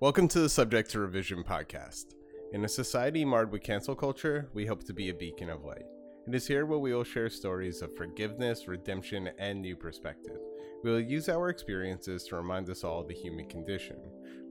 Welcome 0.00 0.28
to 0.28 0.38
the 0.38 0.48
Subject 0.48 0.88
to 0.90 1.00
Revision 1.00 1.42
podcast. 1.42 2.14
In 2.52 2.64
a 2.64 2.68
society 2.68 3.24
marred 3.24 3.50
with 3.50 3.64
cancel 3.64 3.96
culture, 3.96 4.48
we 4.54 4.64
hope 4.64 4.84
to 4.84 4.92
be 4.92 5.08
a 5.08 5.14
beacon 5.14 5.50
of 5.50 5.64
light. 5.64 5.86
It 6.28 6.36
is 6.36 6.46
here 6.46 6.66
where 6.66 6.78
we 6.78 6.94
will 6.94 7.02
share 7.02 7.28
stories 7.28 7.82
of 7.82 7.96
forgiveness, 7.96 8.68
redemption, 8.68 9.30
and 9.40 9.60
new 9.60 9.74
perspective. 9.74 10.38
We 10.84 10.92
will 10.92 11.00
use 11.00 11.28
our 11.28 11.48
experiences 11.48 12.22
to 12.28 12.36
remind 12.36 12.70
us 12.70 12.84
all 12.84 13.00
of 13.00 13.08
the 13.08 13.14
human 13.14 13.48
condition, 13.48 13.96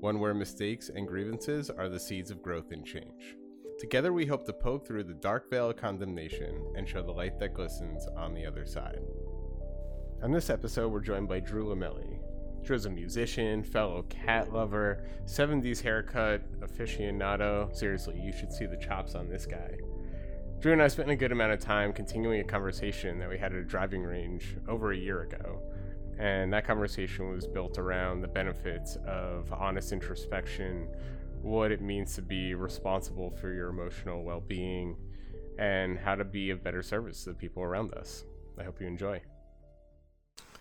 one 0.02 0.20
where 0.20 0.33
mistakes 0.33 0.89
and 0.94 1.07
grievances 1.07 1.70
are 1.70 1.88
the 1.88 1.98
seeds 1.98 2.29
of 2.29 2.41
growth 2.41 2.73
and 2.73 2.86
change. 2.86 3.38
Together, 3.79 4.11
we 4.11 4.25
hope 4.25 4.45
to 4.48 4.52
poke 4.54 4.86
through 4.86 5.05
the 5.05 5.14
dark 5.14 5.50
veil 5.50 5.70
of 5.70 5.77
condemnation 5.77 6.61
and 6.75 6.89
show 6.89 7.02
the 7.02 7.09
light 7.09 7.39
that 7.39 7.54
glistens 7.54 8.05
on 8.18 8.34
the 8.34 8.45
other 8.45 8.66
side. 8.66 9.00
On 10.21 10.34
this 10.34 10.50
episode, 10.50 10.91
we're 10.91 11.00
joined 11.00 11.29
by 11.29 11.39
Drew 11.39 11.68
Lomelli. 11.68 12.16
Drew 12.68 12.75
is 12.75 12.86
a 12.86 12.89
musician, 12.89 13.63
fellow 13.63 14.04
cat 14.09 14.52
lover, 14.52 15.05
70s 15.23 15.81
haircut 15.81 16.41
aficionado. 16.59 17.73
Seriously, 17.73 18.20
you 18.20 18.34
should 18.34 18.52
see 18.52 18.66
the 18.66 18.76
chops 18.76 19.16
on 19.16 19.30
this 19.30 19.45
guy. 19.45 19.77
Drew 20.59 20.73
and 20.73 20.81
I 20.81 20.90
spent 20.90 21.09
a 21.09 21.16
good 21.16 21.31
amount 21.31 21.53
of 21.53 21.62
time 21.62 21.93
continuing 21.93 22.41
a 22.41 22.43
conversation 22.43 23.20
that 23.20 23.30
we 23.30 23.38
had 23.38 23.53
at 23.53 23.59
a 23.59 23.63
driving 23.63 24.03
range 24.03 24.57
over 24.67 24.91
a 24.91 24.98
year 24.98 25.21
ago. 25.21 25.62
And 26.20 26.52
that 26.52 26.67
conversation 26.67 27.30
was 27.30 27.48
built 27.48 27.77
around 27.77 28.20
the 28.20 28.27
benefits 28.27 28.98
of 29.07 29.54
honest 29.54 29.93
introspection, 29.93 30.90
what 31.41 31.71
it 31.71 31.79
means 31.79 32.15
to 32.15 32.21
be 32.21 32.54
responsible 32.54 33.31
for 33.31 33.54
your 33.54 33.70
emotional 33.70 34.26
well 34.26 34.41
being, 34.41 34.98
and 35.57 35.98
how 35.98 36.15
to 36.15 36.26
be 36.26 36.49
of 36.49 36.65
better 36.65 36.84
service 36.84 37.23
to 37.23 37.29
the 37.29 37.35
people 37.38 37.63
around 37.63 37.93
us. 37.93 38.26
I 38.59 38.63
hope 38.63 38.81
you 38.81 38.88
enjoy. 38.88 39.21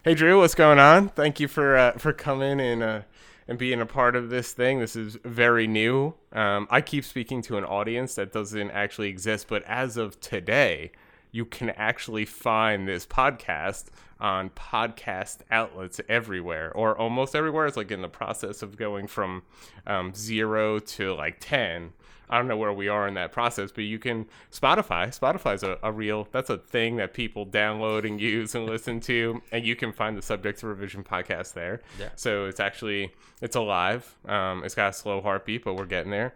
Hey 0.06 0.14
Drew, 0.14 0.38
what's 0.38 0.54
going 0.54 0.78
on? 0.78 1.08
Thank 1.08 1.40
you 1.40 1.48
for 1.48 1.76
uh, 1.76 1.92
for 1.98 2.12
coming 2.12 2.60
and 2.60 2.80
uh, 2.80 3.00
and 3.48 3.58
being 3.58 3.80
a 3.80 3.86
part 3.86 4.14
of 4.14 4.30
this 4.30 4.52
thing. 4.52 4.78
This 4.78 4.94
is 4.94 5.18
very 5.24 5.66
new. 5.66 6.14
Um, 6.30 6.68
I 6.70 6.80
keep 6.80 7.04
speaking 7.04 7.42
to 7.42 7.58
an 7.58 7.64
audience 7.64 8.14
that 8.14 8.30
doesn't 8.30 8.70
actually 8.70 9.08
exist, 9.08 9.48
but 9.48 9.64
as 9.64 9.96
of 9.96 10.20
today, 10.20 10.92
you 11.32 11.44
can 11.44 11.70
actually 11.70 12.24
find 12.24 12.86
this 12.86 13.04
podcast 13.04 13.86
on 14.20 14.50
podcast 14.50 15.38
outlets 15.50 16.00
everywhere 16.08 16.70
or 16.76 16.96
almost 16.96 17.34
everywhere. 17.34 17.66
It's 17.66 17.76
like 17.76 17.90
in 17.90 18.02
the 18.02 18.08
process 18.08 18.62
of 18.62 18.76
going 18.76 19.08
from 19.08 19.42
um, 19.88 20.14
zero 20.14 20.78
to 20.78 21.14
like 21.14 21.38
10. 21.40 21.92
I 22.28 22.38
don't 22.38 22.48
know 22.48 22.56
where 22.56 22.72
we 22.72 22.88
are 22.88 23.06
in 23.06 23.14
that 23.14 23.32
process, 23.32 23.70
but 23.72 23.84
you 23.84 23.98
can 23.98 24.26
Spotify. 24.52 25.08
Spotify's 25.16 25.62
a, 25.62 25.78
a 25.82 25.92
real 25.92 26.26
that's 26.32 26.50
a 26.50 26.58
thing 26.58 26.96
that 26.96 27.14
people 27.14 27.46
download 27.46 28.06
and 28.06 28.20
use 28.20 28.54
and 28.54 28.66
listen 28.66 29.00
to, 29.00 29.40
and 29.52 29.64
you 29.64 29.76
can 29.76 29.92
find 29.92 30.16
the 30.16 30.22
Subject 30.22 30.58
to 30.60 30.66
Revision 30.66 31.04
podcast 31.04 31.54
there. 31.54 31.82
Yeah. 32.00 32.08
So 32.16 32.46
it's 32.46 32.60
actually 32.60 33.12
it's 33.40 33.56
alive. 33.56 34.16
Um, 34.26 34.64
it's 34.64 34.74
got 34.74 34.90
a 34.90 34.92
slow 34.92 35.20
heartbeat, 35.20 35.64
but 35.64 35.74
we're 35.74 35.86
getting 35.86 36.10
there. 36.10 36.34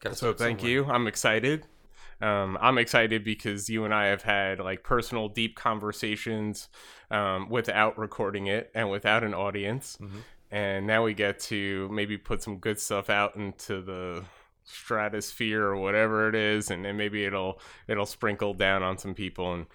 Gotta 0.00 0.16
So 0.16 0.32
thank 0.34 0.60
somewhere. 0.60 0.72
you. 0.72 0.84
I'm 0.86 1.06
excited. 1.06 1.66
Um, 2.20 2.56
I'm 2.60 2.78
excited 2.78 3.24
because 3.24 3.68
you 3.68 3.84
and 3.84 3.92
I 3.94 4.06
have 4.06 4.22
had 4.22 4.58
like 4.58 4.82
personal, 4.82 5.28
deep 5.28 5.54
conversations 5.54 6.68
um, 7.10 7.48
without 7.48 7.98
recording 7.98 8.46
it 8.46 8.70
and 8.74 8.90
without 8.90 9.22
an 9.24 9.34
audience, 9.34 9.98
Mhm. 10.00 10.22
and 10.50 10.86
now 10.86 11.04
we 11.04 11.12
get 11.14 11.38
to 11.40 11.88
maybe 11.92 12.16
put 12.16 12.42
some 12.42 12.56
good 12.58 12.78
stuff 12.80 13.10
out 13.10 13.36
into 13.36 13.82
the 13.82 14.24
stratosphere 14.66 15.62
or 15.62 15.76
whatever 15.76 16.28
it 16.28 16.34
is, 16.34 16.70
and 16.70 16.84
then 16.84 16.96
maybe 16.96 17.24
it'll 17.24 17.58
it'll 17.88 18.06
sprinkle 18.06 18.54
down 18.54 18.82
on 18.82 18.98
some 18.98 19.14
people 19.14 19.54
and. 19.54 19.66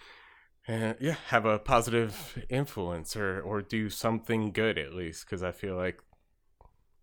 And 0.67 0.95
yeah, 1.01 1.15
have 1.29 1.45
a 1.47 1.57
positive 1.57 2.45
influence 2.47 3.15
or, 3.15 3.41
or 3.41 3.63
do 3.63 3.89
something 3.89 4.51
good 4.51 4.77
at 4.77 4.93
least 4.93 5.25
because 5.25 5.41
I 5.41 5.51
feel 5.51 5.75
like 5.75 5.99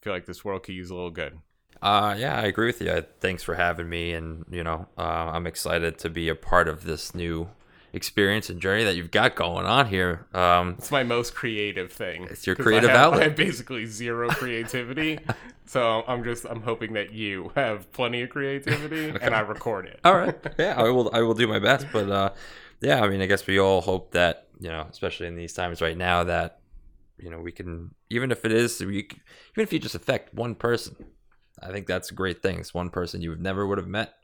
feel 0.01 0.13
like 0.13 0.27
this 0.27 0.45
world 0.45 0.63
could 0.63 0.77
use 0.77 0.91
a 0.91 0.95
little 0.95 1.11
good. 1.11 1.41
Uh, 1.81 2.15
yeah, 2.19 2.41
I 2.41 2.45
agree 2.45 2.67
with 2.67 2.81
you. 2.81 3.05
Thanks 3.21 3.43
for 3.43 3.55
having 3.55 3.89
me, 3.89 4.13
and 4.13 4.45
you 4.51 4.65
know, 4.65 4.87
uh, 4.97 5.31
I'm 5.33 5.47
excited 5.47 5.99
to 5.99 6.11
be 6.11 6.29
a 6.29 6.35
part 6.35 6.69
of 6.69 6.85
this 6.85 7.15
new 7.15 7.49
experience 7.93 8.51
and 8.51 8.61
journey 8.61 8.85
that 8.85 8.97
you've 8.97 9.11
got 9.11 9.35
going 9.35 9.67
on 9.67 9.87
here. 9.87 10.27
Um, 10.35 10.77
It's 10.79 10.91
my 10.91 11.03
most 11.03 11.35
creative 11.35 11.93
thing. 11.93 12.25
It's 12.31 12.47
your 12.47 12.57
creative 12.57 12.91
I 12.91 12.93
have, 12.93 13.01
outlet. 13.01 13.21
I 13.21 13.25
have 13.29 13.37
basically 13.37 13.87
zero 13.87 14.29
creativity, 14.29 15.19
so 15.67 16.05
I'm 16.07 16.25
just 16.25 16.45
I'm 16.45 16.63
hoping 16.63 16.93
that 16.95 17.13
you 17.13 17.53
have 17.55 17.91
plenty 17.93 18.23
of 18.23 18.31
creativity 18.31 19.11
and 19.21 19.35
I 19.35 19.41
record 19.41 19.87
it. 19.87 20.01
all 20.05 20.17
right, 20.17 20.37
yeah, 20.59 20.75
I 20.77 20.85
will. 20.85 21.11
I 21.13 21.23
will 21.23 21.35
do 21.35 21.47
my 21.47 21.59
best, 21.59 21.87
but 21.93 22.11
uh, 22.11 22.31
yeah, 22.81 23.03
I 23.03 23.09
mean, 23.09 23.21
I 23.21 23.27
guess 23.27 23.47
we 23.47 23.59
all 23.59 23.81
hope 23.81 24.13
that 24.13 24.49
you 24.61 24.69
know, 24.69 24.87
especially 24.91 25.27
in 25.27 25.37
these 25.37 25.53
times 25.53 25.81
right 25.81 25.97
now, 25.97 26.25
that 26.25 26.61
you 27.19 27.31
know, 27.31 27.41
we 27.41 27.53
can 27.53 27.95
even 28.11 28.31
if 28.31 28.45
it 28.45 28.53
is, 28.53 28.81
we, 28.81 28.99
even 28.99 29.17
if 29.57 29.73
you 29.73 29.79
just 29.79 29.95
affect 29.95 30.35
one 30.35 30.55
person, 30.55 30.95
I 31.63 31.71
think 31.73 31.87
that's 31.87 32.11
a 32.11 32.15
great 32.15 32.43
thing. 32.43 32.59
It's 32.59 32.73
one 32.75 32.91
person 32.91 33.21
you 33.23 33.35
never 33.37 33.67
would 33.67 33.79
have 33.79 33.89
met 33.89 34.15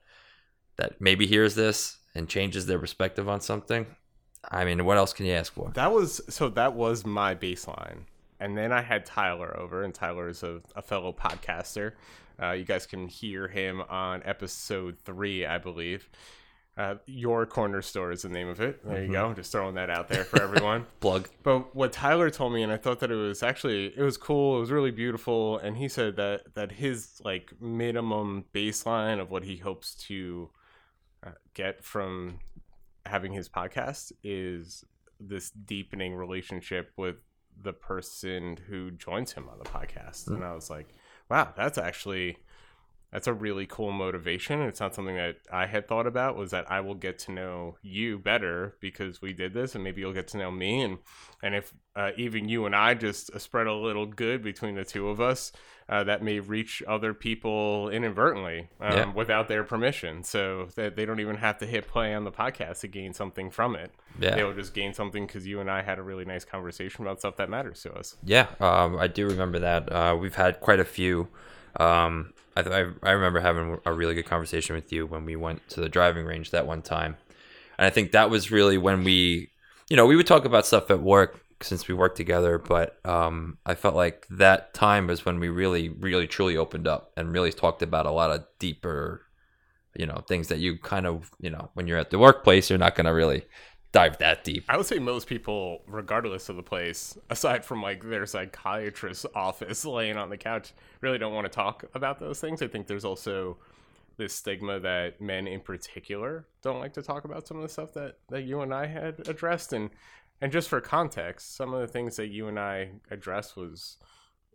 that 0.77 1.01
maybe 1.01 1.27
hears 1.27 1.55
this 1.55 1.99
and 2.15 2.29
changes 2.29 2.67
their 2.67 2.79
perspective 2.79 3.29
on 3.29 3.41
something. 3.41 3.87
I 4.51 4.65
mean, 4.65 4.85
what 4.85 4.97
else 4.99 5.13
can 5.13 5.27
you 5.27 5.33
ask 5.33 5.53
for? 5.53 5.71
That 5.75 5.93
was 5.93 6.21
so 6.29 6.49
that 6.51 6.75
was 6.75 7.07
my 7.07 7.35
baseline, 7.35 8.01
and 8.41 8.57
then 8.57 8.73
I 8.73 8.83
had 8.83 9.07
Tyler 9.07 9.59
over, 9.59 9.83
and 9.83 9.95
Tyler 9.95 10.29
is 10.29 10.43
a, 10.43 10.61
a 10.77 10.83
fellow 10.83 11.13
podcaster. 11.13 11.93
Uh, 12.43 12.51
you 12.53 12.65
guys 12.65 12.85
can 12.87 13.07
hear 13.07 13.49
him 13.49 13.83
on 13.89 14.23
episode 14.25 14.97
three, 15.05 15.47
I 15.47 15.59
believe. 15.59 16.09
Uh, 16.77 16.97
Your 17.07 17.47
corner 17.47 17.81
store 17.83 18.11
is 18.11 18.23
the 18.23 18.29
name 18.29 18.49
of 18.49 18.61
it. 18.61 18.85
There 18.85 19.05
you 19.05 19.13
go. 19.13 19.33
Just 19.33 19.53
throwing 19.53 19.77
that 19.77 19.91
out 19.91 20.09
there 20.09 20.25
for 20.25 20.43
everyone. 20.43 20.87
Plug. 21.01 21.29
But 21.45 21.75
what 21.75 21.93
Tyler 21.93 22.31
told 22.31 22.53
me, 22.53 22.65
and 22.65 22.73
I 22.73 22.77
thought 22.77 22.99
that 22.99 23.13
it 23.13 23.15
was 23.15 23.45
actually 23.45 23.95
it 23.97 24.03
was 24.03 24.17
cool. 24.17 24.57
It 24.57 24.61
was 24.61 24.73
really 24.73 24.91
beautiful, 24.91 25.59
and 25.59 25.77
he 25.77 25.89
said 25.89 26.17
that 26.17 26.55
that 26.55 26.73
his 26.73 27.21
like 27.25 27.53
minimum 27.61 28.47
baseline 28.53 29.21
of 29.21 29.31
what 29.31 29.45
he 29.45 29.57
hopes 29.59 29.95
to 30.09 30.51
get 31.55 31.85
from 31.85 32.39
having 33.07 33.33
his 33.33 33.49
podcast 33.49 34.13
is 34.23 34.85
this 35.21 35.51
deepening 35.51 36.15
relationship 36.15 36.93
with 36.97 37.17
the 37.63 37.73
person 37.73 38.59
who 38.69 38.91
joins 38.91 39.33
him 39.33 39.49
on 39.49 39.59
the 39.59 39.65
podcast. 39.65 40.27
And 40.27 40.41
mm. 40.41 40.45
I 40.45 40.55
was 40.55 40.71
like, 40.71 40.89
wow, 41.31 41.53
that's 41.57 41.79
actually 41.79 42.37
that's 43.15 43.29
a 43.29 43.33
really 43.33 43.65
cool 43.65 43.93
motivation. 43.93 44.61
It's 44.63 44.81
not 44.81 44.93
something 44.93 45.15
that 45.15 45.37
I 45.53 45.67
had 45.67 45.87
thought 45.87 46.09
about 46.09 46.37
was 46.37 46.51
that 46.51 46.69
I 46.69 46.81
will 46.81 46.97
get 46.97 47.21
to 47.21 47.33
know 47.33 47.77
you 47.81 48.19
better 48.19 48.75
because 48.81 49.23
we 49.23 49.33
did 49.33 49.55
this 49.55 49.77
and 49.77 49.85
maybe 49.85 50.01
you'll 50.01 50.13
get 50.13 50.27
to 50.29 50.37
know 50.37 50.51
me 50.51 50.83
and 50.83 50.99
and 51.41 51.55
if 51.55 51.73
uh, 51.95 52.11
even 52.17 52.49
you 52.49 52.67
and 52.67 52.75
I 52.75 52.95
just 52.95 53.39
spread 53.41 53.69
a 53.69 53.73
little 53.73 54.07
good 54.07 54.43
between 54.43 54.75
the 54.75 54.85
two 54.85 55.09
of 55.11 55.21
us, 55.21 55.53
uh, 55.89 56.03
that 56.03 56.25
may 56.25 56.41
reach 56.41 56.83
other 56.89 57.15
people 57.15 57.89
inadvertently 57.89 58.69
um, 58.81 58.93
Yeah. 58.93 59.13
without 59.13 59.47
their 59.47 59.63
permission. 59.63 60.25
So 60.25 60.67
that 60.75 60.97
they 60.97 61.05
don't 61.07 61.21
even 61.21 61.37
have 61.37 61.59
to 61.59 61.67
hit 61.67 61.87
play 61.87 62.15
on 62.15 62.25
the 62.25 62.33
podcast 62.33 62.81
to 62.81 62.89
gain 62.89 63.13
something 63.15 63.49
from 63.53 63.77
it. 63.77 63.93
Yeah. 64.19 64.35
They'll 64.35 64.55
just 64.55 64.75
gain 64.75 64.93
something 64.93 65.25
because 65.27 65.47
you 65.47 65.61
and 65.61 65.71
I 65.71 65.83
had 65.83 66.01
a 66.01 66.03
really 66.03 66.25
nice 66.25 66.45
conversation 66.45 67.05
about 67.05 67.21
stuff 67.21 67.37
that 67.37 67.49
matters 67.49 67.81
to 67.83 67.93
us. 67.93 68.17
Yeah, 68.25 68.49
um, 68.59 68.99
I 68.99 69.07
do 69.07 69.29
remember 69.29 69.61
that. 69.61 69.93
Uh, 69.93 70.17
we've 70.21 70.35
had 70.35 70.59
quite 70.59 70.81
a 70.81 70.85
few. 70.85 71.29
Um, 71.77 72.33
I, 72.57 72.61
I 72.61 72.87
I 73.03 73.11
remember 73.13 73.41
having 73.41 73.79
a 73.85 73.93
really 73.93 74.15
good 74.15 74.27
conversation 74.27 74.75
with 74.75 74.93
you 74.93 75.07
when 75.07 75.25
we 75.25 75.37
went 75.37 75.69
to 75.71 75.81
the 75.81 75.89
driving 75.89 76.27
range 76.27 76.51
that 76.51 76.67
one 76.67 76.83
time, 76.83 77.17
and 77.79 77.87
I 77.87 77.91
think 77.91 78.13
that 78.13 78.31
was 78.31 78.51
really 78.51 78.79
when 78.79 79.05
we, 79.05 79.51
you 79.89 79.97
know, 79.97 80.07
we 80.07 80.17
would 80.17 80.27
talk 80.27 80.45
about 80.45 80.67
stuff 80.67 80.91
at 80.91 81.01
work 81.01 81.41
since 81.61 81.89
we 81.89 81.95
worked 81.95 82.17
together, 82.17 82.59
but 82.59 82.99
um, 83.07 83.59
I 83.65 83.75
felt 83.75 83.95
like 83.95 84.27
that 84.31 84.75
time 84.75 85.07
was 85.07 85.25
when 85.25 85.41
we 85.41 85.49
really, 85.49 85.89
really, 85.89 86.27
truly 86.27 86.57
opened 86.57 86.87
up 86.87 87.13
and 87.17 87.33
really 87.33 87.53
talked 87.53 87.83
about 87.83 88.07
a 88.07 88.11
lot 88.11 88.31
of 88.31 88.45
deeper, 88.59 89.23
you 89.97 90.07
know, 90.07 90.23
things 90.29 90.49
that 90.49 90.59
you 90.59 90.79
kind 90.79 91.07
of, 91.07 91.31
you 91.41 91.51
know, 91.51 91.71
when 91.75 91.87
you're 91.87 91.99
at 91.99 92.11
the 92.11 92.19
workplace, 92.19 92.69
you're 92.69 92.79
not 92.79 92.95
going 92.95 93.07
to 93.07 93.15
really 93.15 93.47
dive 93.95 94.19
that 94.19 94.43
deep. 94.43 94.65
I 94.69 94.77
would 94.77 94.87
say 94.87 94.99
most 94.99 95.29
people, 95.29 95.83
regardless 95.87 96.49
of 96.49 96.57
the 96.57 96.65
place, 96.65 97.17
aside 97.31 97.65
from 97.65 97.81
like 97.81 98.03
their 98.03 98.27
psychiatrist's 98.27 99.25
office 99.37 99.85
laying 99.85 100.17
on 100.17 100.31
the 100.31 100.37
couch, 100.37 100.73
really 101.01 101.17
don't 101.17 101.33
want 101.33 101.45
to 101.45 101.49
talk 101.49 101.85
about 101.95 102.19
those 102.19 102.41
things. 102.41 102.61
I 102.61 102.67
think 102.67 102.89
there's 102.89 103.05
also 103.05 103.57
this 104.17 104.35
stigma 104.35 104.81
that 104.81 105.21
men 105.21 105.47
in 105.47 105.61
particular 105.61 106.45
don't 106.61 106.81
like 106.81 106.93
to 106.95 107.03
talk 107.03 107.25
about 107.25 107.47
some 107.47 107.57
of 107.57 107.63
the 107.63 107.69
stuff 107.69 107.95
that, 107.95 108.17
that 108.31 108.43
you 108.43 108.63
and 108.63 108.75
I 108.75 108.87
had 108.87 109.29
addressed. 109.29 109.73
And 109.73 109.91
and 110.41 110.51
just 110.51 110.69
for 110.69 110.81
context, 110.81 111.55
some 111.55 111.73
of 111.73 111.81
the 111.81 111.87
things 111.87 112.17
that 112.17 112.27
you 112.27 112.49
and 112.49 112.59
I 112.59 112.91
addressed 113.13 113.57
was 113.57 113.99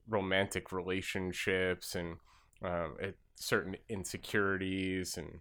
romantic 0.10 0.74
relationships 0.74 1.96
and 1.96 2.18
um, 2.62 2.98
it, 3.00 3.18
certain 3.36 3.78
insecurities 3.88 5.18
and 5.18 5.40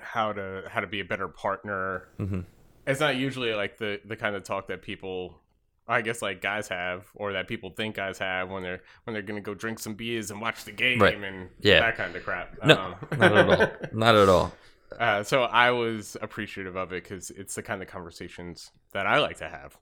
how 0.00 0.32
to 0.32 0.64
how 0.68 0.80
to 0.80 0.88
be 0.88 0.98
a 0.98 1.04
better 1.04 1.28
partner 1.28 2.08
hmm 2.16 2.40
it's 2.86 3.00
not 3.00 3.16
usually 3.16 3.52
like 3.54 3.78
the 3.78 4.00
the 4.04 4.16
kind 4.16 4.36
of 4.36 4.44
talk 4.44 4.68
that 4.68 4.82
people 4.82 5.40
I 5.88 6.02
guess 6.02 6.20
like 6.20 6.40
guys 6.42 6.66
have 6.68 7.06
or 7.14 7.32
that 7.34 7.46
people 7.48 7.70
think 7.70 7.94
guys 7.96 8.18
have 8.18 8.50
when 8.50 8.62
they're 8.62 8.80
when 9.04 9.14
they're 9.14 9.22
gonna 9.22 9.40
go 9.40 9.54
drink 9.54 9.78
some 9.78 9.94
beers 9.94 10.30
and 10.30 10.40
watch 10.40 10.64
the 10.64 10.72
game 10.72 11.00
Right. 11.00 11.16
and 11.22 11.48
Yeah. 11.60 11.80
that 11.80 11.96
kind 11.96 12.14
of 12.16 12.24
crap. 12.24 12.56
No, 12.64 12.96
Um, 13.12 13.18
not 13.18 13.36
at 13.36 13.48
all. 13.48 13.68
Not 13.92 14.14
at 14.16 14.28
all. 14.28 14.52
uh, 14.98 15.22
so 15.22 15.42
I 15.44 15.70
was 15.70 16.16
appreciative 16.20 16.74
of 16.76 16.92
it 16.92 17.02
because 17.04 17.30
it's 17.30 17.54
the 17.54 17.62
kind 17.62 17.82
of 17.82 17.88
conversations 17.88 18.70
that 18.92 19.06
I 19.06 19.18
like 19.20 19.38
to 19.38 19.48
have. 19.48 19.76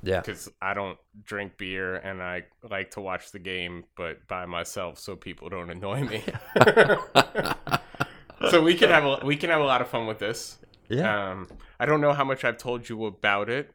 Yeah. 0.00 0.20
because 0.20 0.48
I 0.62 0.74
don't 0.74 0.96
drink 1.24 1.58
beer 1.58 1.96
and 1.96 2.22
I 2.22 2.44
like 2.70 2.92
to 2.92 3.00
watch 3.00 3.32
the 3.32 3.40
game, 3.40 3.82
but 3.96 4.28
by 4.28 4.46
myself, 4.46 5.00
so 5.00 5.16
people 5.16 5.48
don't 5.48 5.70
annoy 5.76 6.04
me. 6.04 6.22
so 8.50 8.62
we 8.62 8.74
can 8.74 8.90
have 8.90 9.04
a, 9.04 9.20
we 9.24 9.36
can 9.36 9.50
have 9.50 9.60
a 9.60 9.64
lot 9.64 9.80
of 9.80 9.88
fun 9.88 10.06
with 10.06 10.18
this. 10.20 10.58
Yeah. 10.88 11.30
Um, 11.30 11.48
I 11.78 11.86
don't 11.86 12.00
know 12.00 12.12
how 12.12 12.24
much 12.24 12.44
I've 12.44 12.58
told 12.58 12.88
you 12.88 13.06
about 13.06 13.48
it. 13.48 13.72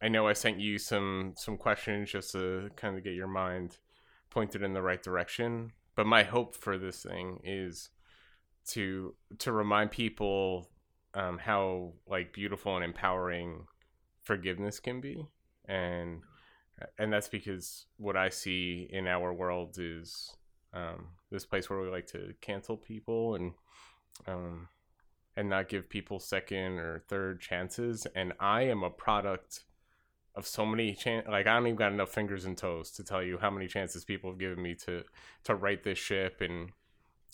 I 0.00 0.08
know 0.08 0.28
I 0.28 0.32
sent 0.32 0.60
you 0.60 0.78
some 0.78 1.34
some 1.36 1.56
questions 1.56 2.10
just 2.10 2.32
to 2.32 2.70
kind 2.76 2.96
of 2.96 3.04
get 3.04 3.14
your 3.14 3.26
mind 3.26 3.78
pointed 4.30 4.62
in 4.62 4.72
the 4.72 4.82
right 4.82 5.02
direction. 5.02 5.72
But 5.96 6.06
my 6.06 6.22
hope 6.22 6.54
for 6.54 6.78
this 6.78 7.02
thing 7.02 7.40
is 7.44 7.90
to 8.68 9.14
to 9.38 9.52
remind 9.52 9.90
people 9.90 10.70
um, 11.14 11.38
how 11.38 11.94
like 12.06 12.32
beautiful 12.32 12.76
and 12.76 12.84
empowering 12.84 13.66
forgiveness 14.22 14.78
can 14.78 15.00
be, 15.00 15.26
and 15.66 16.22
and 16.98 17.12
that's 17.12 17.28
because 17.28 17.86
what 17.96 18.16
I 18.16 18.28
see 18.28 18.88
in 18.90 19.06
our 19.08 19.32
world 19.32 19.76
is 19.78 20.36
um, 20.72 21.08
this 21.30 21.44
place 21.44 21.68
where 21.68 21.80
we 21.80 21.88
like 21.88 22.06
to 22.08 22.34
cancel 22.40 22.76
people 22.76 23.34
and 23.34 23.52
um, 24.26 24.68
and 25.38 25.48
not 25.48 25.68
give 25.68 25.88
people 25.88 26.18
second 26.18 26.80
or 26.80 27.04
third 27.06 27.40
chances. 27.40 28.08
And 28.16 28.32
I 28.40 28.62
am 28.62 28.82
a 28.82 28.90
product 28.90 29.62
of 30.34 30.46
so 30.46 30.66
many 30.66 30.94
chan 30.94 31.22
Like 31.28 31.46
I 31.46 31.54
don't 31.54 31.68
even 31.68 31.76
got 31.76 31.92
enough 31.92 32.10
fingers 32.10 32.44
and 32.44 32.58
toes 32.58 32.90
to 32.92 33.04
tell 33.04 33.22
you 33.22 33.38
how 33.38 33.50
many 33.50 33.68
chances 33.68 34.04
people 34.04 34.30
have 34.30 34.38
given 34.40 34.60
me 34.60 34.74
to 34.86 35.04
to 35.44 35.54
write 35.54 35.84
this 35.84 35.98
ship 35.98 36.40
and 36.40 36.72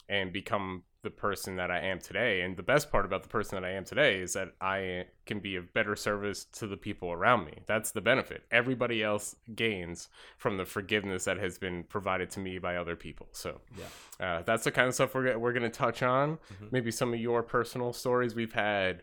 and 0.06 0.35
become 0.35 0.83
the 1.05 1.11
person 1.11 1.55
that 1.56 1.71
I 1.71 1.79
am 1.79 2.01
today. 2.01 2.41
And 2.41 2.56
the 2.56 2.62
best 2.65 2.91
part 2.91 3.05
about 3.05 3.23
the 3.23 3.29
person 3.29 3.55
that 3.55 3.65
I 3.65 3.73
am 3.75 3.85
today 3.85 4.21
is 4.21 4.33
that 4.33 4.49
I 4.61 5.05
can 5.27 5.39
be 5.39 5.55
of 5.55 5.73
better 5.73 5.95
service 5.95 6.45
to 6.59 6.67
the 6.67 6.77
people 6.77 7.12
around 7.12 7.45
me. 7.45 7.59
That's 7.67 7.93
the 7.93 8.01
benefit. 8.01 8.43
Everybody 8.51 9.03
else 9.05 9.37
gains 9.55 10.09
from 10.39 10.56
the 10.56 10.65
forgiveness 10.65 11.25
that 11.27 11.39
has 11.39 11.59
been 11.59 11.85
provided 11.85 12.31
to 12.31 12.41
me 12.41 12.59
by 12.59 12.77
other 12.77 12.97
people. 12.97 13.29
So 13.31 13.61
Yeah. 13.79 14.27
uh, 14.39 14.43
that's 14.43 14.65
the 14.65 14.73
kind 14.73 14.89
of 14.89 14.95
stuff 14.95 15.15
we're, 15.15 15.39
we're 15.39 15.53
going 15.53 15.62
to 15.62 15.69
touch 15.79 16.03
on. 16.03 16.39
Mhm. 16.55 16.73
Maybe 16.73 16.91
some 16.91 17.15
of 17.15 17.21
your 17.21 17.43
personal 17.45 17.93
stories. 17.93 18.35
We've 18.35 18.53
had 18.55 19.03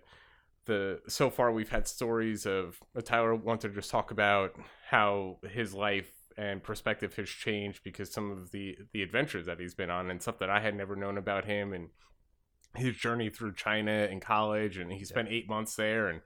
the 0.66 1.02
so 1.08 1.30
far 1.32 1.52
we've 1.52 1.70
had 1.70 1.88
stories 1.88 2.46
of 2.46 2.80
uh, 2.96 3.02
Tyler 3.02 3.34
wanted 3.34 3.70
to 3.70 3.74
just 3.74 3.90
talk 3.90 4.12
about 4.12 4.56
how 4.90 5.38
his 5.50 5.74
life 5.74 6.12
and 6.38 6.64
perspective 6.64 7.16
has 7.16 7.30
changed 7.30 7.84
because 7.84 8.12
some 8.12 8.32
of 8.32 8.52
the 8.52 8.78
the 8.94 9.02
adventures 9.04 9.46
that 9.46 9.60
he's 9.60 9.76
been 9.76 9.90
on 9.90 10.10
and 10.10 10.22
stuff 10.22 10.40
that 10.40 10.50
I 10.50 10.60
had 10.60 10.76
never 10.76 10.96
known 10.96 11.18
about 11.18 11.46
him 11.46 11.74
and 11.74 11.90
his 12.76 12.96
journey 12.96 13.30
through 13.30 13.54
China 13.56 14.08
and 14.10 14.22
college 14.22 14.78
and 14.78 14.92
he 14.92 15.04
spent 15.04 15.28
8 15.30 15.50
months 15.50 15.76
there 15.76 16.08
and 16.08 16.22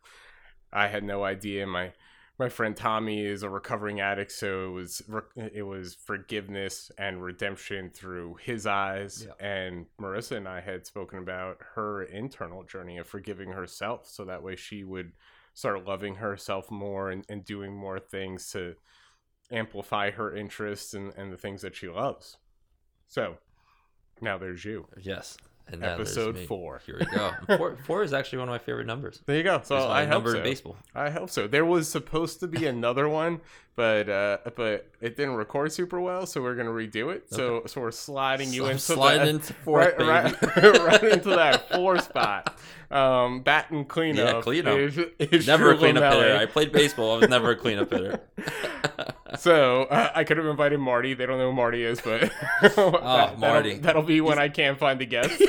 I 0.71 0.87
had 0.87 1.03
no 1.03 1.23
idea. 1.23 1.65
My 1.65 1.93
my 2.37 2.49
friend 2.49 2.75
Tommy 2.75 3.25
is 3.25 3.43
a 3.43 3.49
recovering 3.49 4.01
addict 4.01 4.31
so 4.31 4.67
it 4.67 4.71
was 4.71 5.01
it 5.35 5.63
was 5.63 5.95
forgiveness 5.95 6.91
and 6.97 7.23
redemption 7.23 7.89
through 7.89 8.35
his 8.41 8.67
eyes. 8.67 9.25
Yeah. 9.27 9.45
and 9.45 9.85
Marissa 9.99 10.37
and 10.37 10.47
I 10.47 10.61
had 10.61 10.85
spoken 10.85 11.19
about 11.19 11.57
her 11.75 12.03
internal 12.03 12.63
journey 12.63 12.97
of 12.97 13.07
forgiving 13.07 13.51
herself 13.51 14.07
so 14.07 14.25
that 14.25 14.43
way 14.43 14.55
she 14.55 14.83
would 14.83 15.13
start 15.55 15.87
loving 15.87 16.15
herself 16.15 16.69
more 16.69 17.09
and, 17.09 17.25
and 17.29 17.45
doing 17.45 17.73
more 17.73 17.99
things 17.99 18.51
to 18.51 18.75
amplify 19.51 20.11
her 20.11 20.35
interests 20.35 20.93
and, 20.93 21.13
and 21.15 21.31
the 21.31 21.37
things 21.37 21.61
that 21.61 21.75
she 21.75 21.87
loves. 21.87 22.37
So 23.07 23.37
now 24.21 24.37
there's 24.37 24.65
you. 24.65 24.87
Yes. 24.99 25.37
And 25.71 25.83
Episode 25.83 26.37
four. 26.47 26.79
Here 26.85 26.97
we 26.99 27.05
go. 27.07 27.31
four, 27.57 27.75
four 27.85 28.03
is 28.03 28.13
actually 28.13 28.37
one 28.39 28.49
of 28.49 28.53
my 28.53 28.59
favorite 28.59 28.85
numbers. 28.85 29.21
There 29.25 29.35
you 29.35 29.41
go. 29.43 29.61
So 29.63 29.75
I 29.89 30.05
hope 30.05 30.27
so. 30.27 30.41
baseball. 30.43 30.77
I 30.93 31.09
hope 31.09 31.29
so. 31.31 31.47
There 31.47 31.65
was 31.65 31.89
supposed 31.89 32.39
to 32.41 32.47
be 32.47 32.65
another 32.67 33.09
one, 33.09 33.41
but 33.75 34.07
uh, 34.07 34.37
but 34.55 34.87
it 35.01 35.17
didn't 35.17 35.35
record 35.35 35.71
super 35.71 35.99
well, 35.99 36.27
so 36.27 36.39
we're 36.41 36.53
gonna 36.55 36.69
redo 36.69 37.11
it. 37.13 37.33
So 37.33 37.63
so 37.65 37.81
we're 37.81 37.89
sliding 37.91 38.53
you 38.53 38.61
So 38.61 38.67
into 38.67 38.79
sliding 38.79 39.19
that, 39.21 39.27
into 39.29 39.53
fourth, 39.65 39.95
right, 39.97 40.39
right, 40.41 40.77
right 40.79 41.03
into 41.03 41.29
that 41.29 41.67
four 41.73 41.97
spot. 41.99 42.59
Um, 42.91 43.41
bat 43.41 43.71
and 43.71 43.87
cleanup. 43.87 44.35
Yeah, 44.35 44.41
cleanup. 44.41 44.77
Is, 44.77 44.97
is 45.19 45.47
Never 45.47 45.71
a 45.71 45.77
cleanup 45.77 46.13
hitter. 46.13 46.35
I 46.37 46.45
played 46.45 46.71
baseball. 46.71 47.15
I 47.15 47.17
was 47.21 47.29
never 47.29 47.49
a 47.49 47.55
cleanup 47.55 47.91
hitter. 47.91 48.19
So 49.39 49.83
uh, 49.83 50.11
I 50.15 50.23
could 50.23 50.37
have 50.37 50.45
invited 50.45 50.79
Marty. 50.79 51.13
They 51.13 51.25
don't 51.25 51.37
know 51.37 51.49
who 51.49 51.55
Marty 51.55 51.83
is, 51.83 51.99
but 51.99 52.21
that, 52.61 52.73
Oh, 52.77 52.91
that'll- 52.91 53.37
Marty. 53.37 53.75
That'll, 53.79 54.03
be 54.03 54.21
when 54.21 54.39
I 54.39 54.47
can't 54.49 54.77
find 54.77 54.99
the 54.99 55.05
guest. 55.05 55.41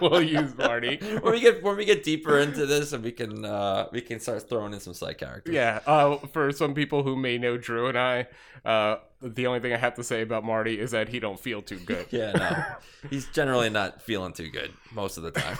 We'll 0.00 0.22
use 0.22 0.56
Marty. 0.56 0.96
when 1.20 1.32
we 1.32 1.40
get 1.40 1.62
when 1.62 1.76
we 1.76 1.84
get 1.84 2.02
deeper 2.02 2.38
into 2.38 2.66
this, 2.66 2.92
and 2.92 3.02
we 3.02 3.12
can 3.12 3.44
uh, 3.44 3.88
we 3.92 4.00
can 4.00 4.20
start 4.20 4.48
throwing 4.48 4.72
in 4.72 4.80
some 4.80 4.94
side 4.94 5.18
characters. 5.18 5.54
Yeah. 5.54 5.80
Uh, 5.86 6.18
for 6.28 6.52
some 6.52 6.74
people 6.74 7.02
who 7.02 7.16
may 7.16 7.38
know 7.38 7.56
Drew 7.56 7.88
and 7.88 7.98
I, 7.98 8.26
uh, 8.64 8.96
the 9.20 9.46
only 9.46 9.60
thing 9.60 9.72
I 9.72 9.76
have 9.76 9.94
to 9.94 10.04
say 10.04 10.22
about 10.22 10.44
Marty 10.44 10.78
is 10.78 10.90
that 10.92 11.08
he 11.08 11.20
don't 11.20 11.38
feel 11.38 11.62
too 11.62 11.78
good. 11.78 12.06
Yeah, 12.10 12.32
no, 12.32 13.08
he's 13.10 13.26
generally 13.28 13.70
not 13.70 14.02
feeling 14.02 14.32
too 14.32 14.50
good 14.50 14.72
most 14.92 15.16
of 15.16 15.22
the 15.22 15.30
time. 15.30 15.58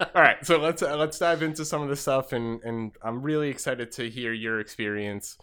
All 0.14 0.22
right, 0.22 0.44
so 0.44 0.58
let's 0.58 0.82
uh, 0.82 0.96
let's 0.96 1.18
dive 1.18 1.42
into 1.42 1.64
some 1.64 1.82
of 1.82 1.88
the 1.88 1.96
stuff, 1.96 2.32
and 2.32 2.62
and 2.62 2.92
I'm 3.02 3.22
really 3.22 3.48
excited 3.48 3.92
to 3.92 4.08
hear 4.10 4.32
your 4.32 4.60
experience 4.60 5.38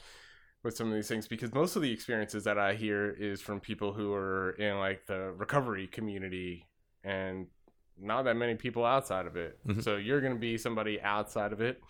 with 0.64 0.76
some 0.78 0.88
of 0.88 0.94
these 0.94 1.08
things 1.08 1.28
because 1.28 1.54
most 1.54 1.76
of 1.76 1.82
the 1.82 1.92
experiences 1.92 2.44
that 2.46 2.58
I 2.58 2.74
hear 2.74 3.10
is 3.12 3.42
from 3.42 3.60
people 3.60 3.94
who 3.94 4.14
are 4.14 4.52
in 4.52 4.78
like 4.80 5.06
the 5.08 5.32
recovery 5.34 5.88
community, 5.88 6.68
and 7.04 7.48
not 8.00 8.24
that 8.24 8.36
many 8.36 8.56
people 8.56 8.86
outside 8.86 9.26
of 9.28 9.36
it. 9.36 9.60
Mhm. 9.68 9.84
So 9.84 9.98
you're 9.98 10.22
going 10.22 10.34
to 10.34 10.40
be 10.40 10.58
somebody 10.58 11.02
outside 11.02 11.54
of 11.54 11.62
it. 11.62 11.82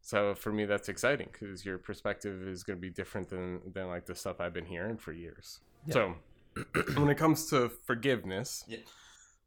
So 0.00 0.34
for 0.34 0.52
me, 0.52 0.64
that's 0.66 0.88
exciting 0.88 1.28
because 1.32 1.64
your 1.64 1.78
perspective 1.78 2.46
is 2.46 2.62
going 2.62 2.76
to 2.78 2.80
be 2.80 2.90
different 2.90 3.28
than 3.30 3.60
than 3.72 3.88
like 3.88 4.06
the 4.06 4.14
stuff 4.14 4.40
I've 4.40 4.52
been 4.52 4.66
hearing 4.66 4.96
for 4.98 5.12
years. 5.12 5.60
Yeah. 5.86 5.92
So 5.94 6.14
when 6.96 7.08
it 7.10 7.16
comes 7.16 7.48
to 7.50 7.68
forgiveness, 7.68 8.64
Yeah. 8.68 8.78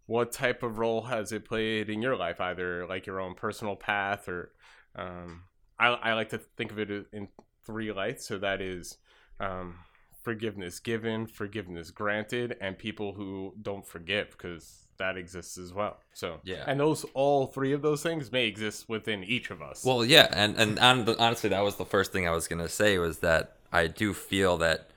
what 0.07 0.31
type 0.31 0.63
of 0.63 0.77
role 0.77 1.03
has 1.03 1.31
it 1.31 1.45
played 1.45 1.89
in 1.89 2.01
your 2.01 2.15
life? 2.15 2.39
Either 2.41 2.85
like 2.87 3.05
your 3.05 3.19
own 3.19 3.33
personal 3.35 3.75
path, 3.75 4.27
or 4.27 4.51
um, 4.95 5.43
I, 5.79 5.87
I 5.89 6.13
like 6.13 6.29
to 6.29 6.39
think 6.39 6.71
of 6.71 6.79
it 6.79 6.89
in 7.13 7.27
three 7.67 7.91
lights. 7.91 8.25
So 8.25 8.39
that 8.39 8.61
is 8.61 8.97
um, 9.39 9.75
forgiveness 10.23 10.79
given, 10.79 11.27
forgiveness 11.27 11.91
granted, 11.91 12.57
and 12.59 12.75
people 12.77 13.13
who 13.13 13.53
don't 13.61 13.85
forgive 13.85 14.31
because 14.31 14.87
that 14.97 15.15
exists 15.15 15.59
as 15.59 15.71
well. 15.73 15.99
So 16.13 16.39
Yeah. 16.43 16.63
and 16.65 16.79
those 16.79 17.05
all 17.13 17.45
three 17.45 17.73
of 17.73 17.83
those 17.83 18.01
things 18.01 18.31
may 18.31 18.47
exist 18.47 18.89
within 18.89 19.23
each 19.23 19.51
of 19.51 19.61
us. 19.61 19.85
Well, 19.85 20.03
yeah, 20.03 20.27
and 20.31 20.57
and 20.57 20.79
hon- 20.79 21.15
honestly, 21.19 21.49
that 21.51 21.61
was 21.63 21.75
the 21.75 21.85
first 21.85 22.11
thing 22.11 22.27
I 22.27 22.31
was 22.31 22.47
gonna 22.47 22.67
say 22.69 22.97
was 22.97 23.19
that 23.19 23.57
I 23.71 23.85
do 23.87 24.13
feel 24.13 24.57
that 24.57 24.89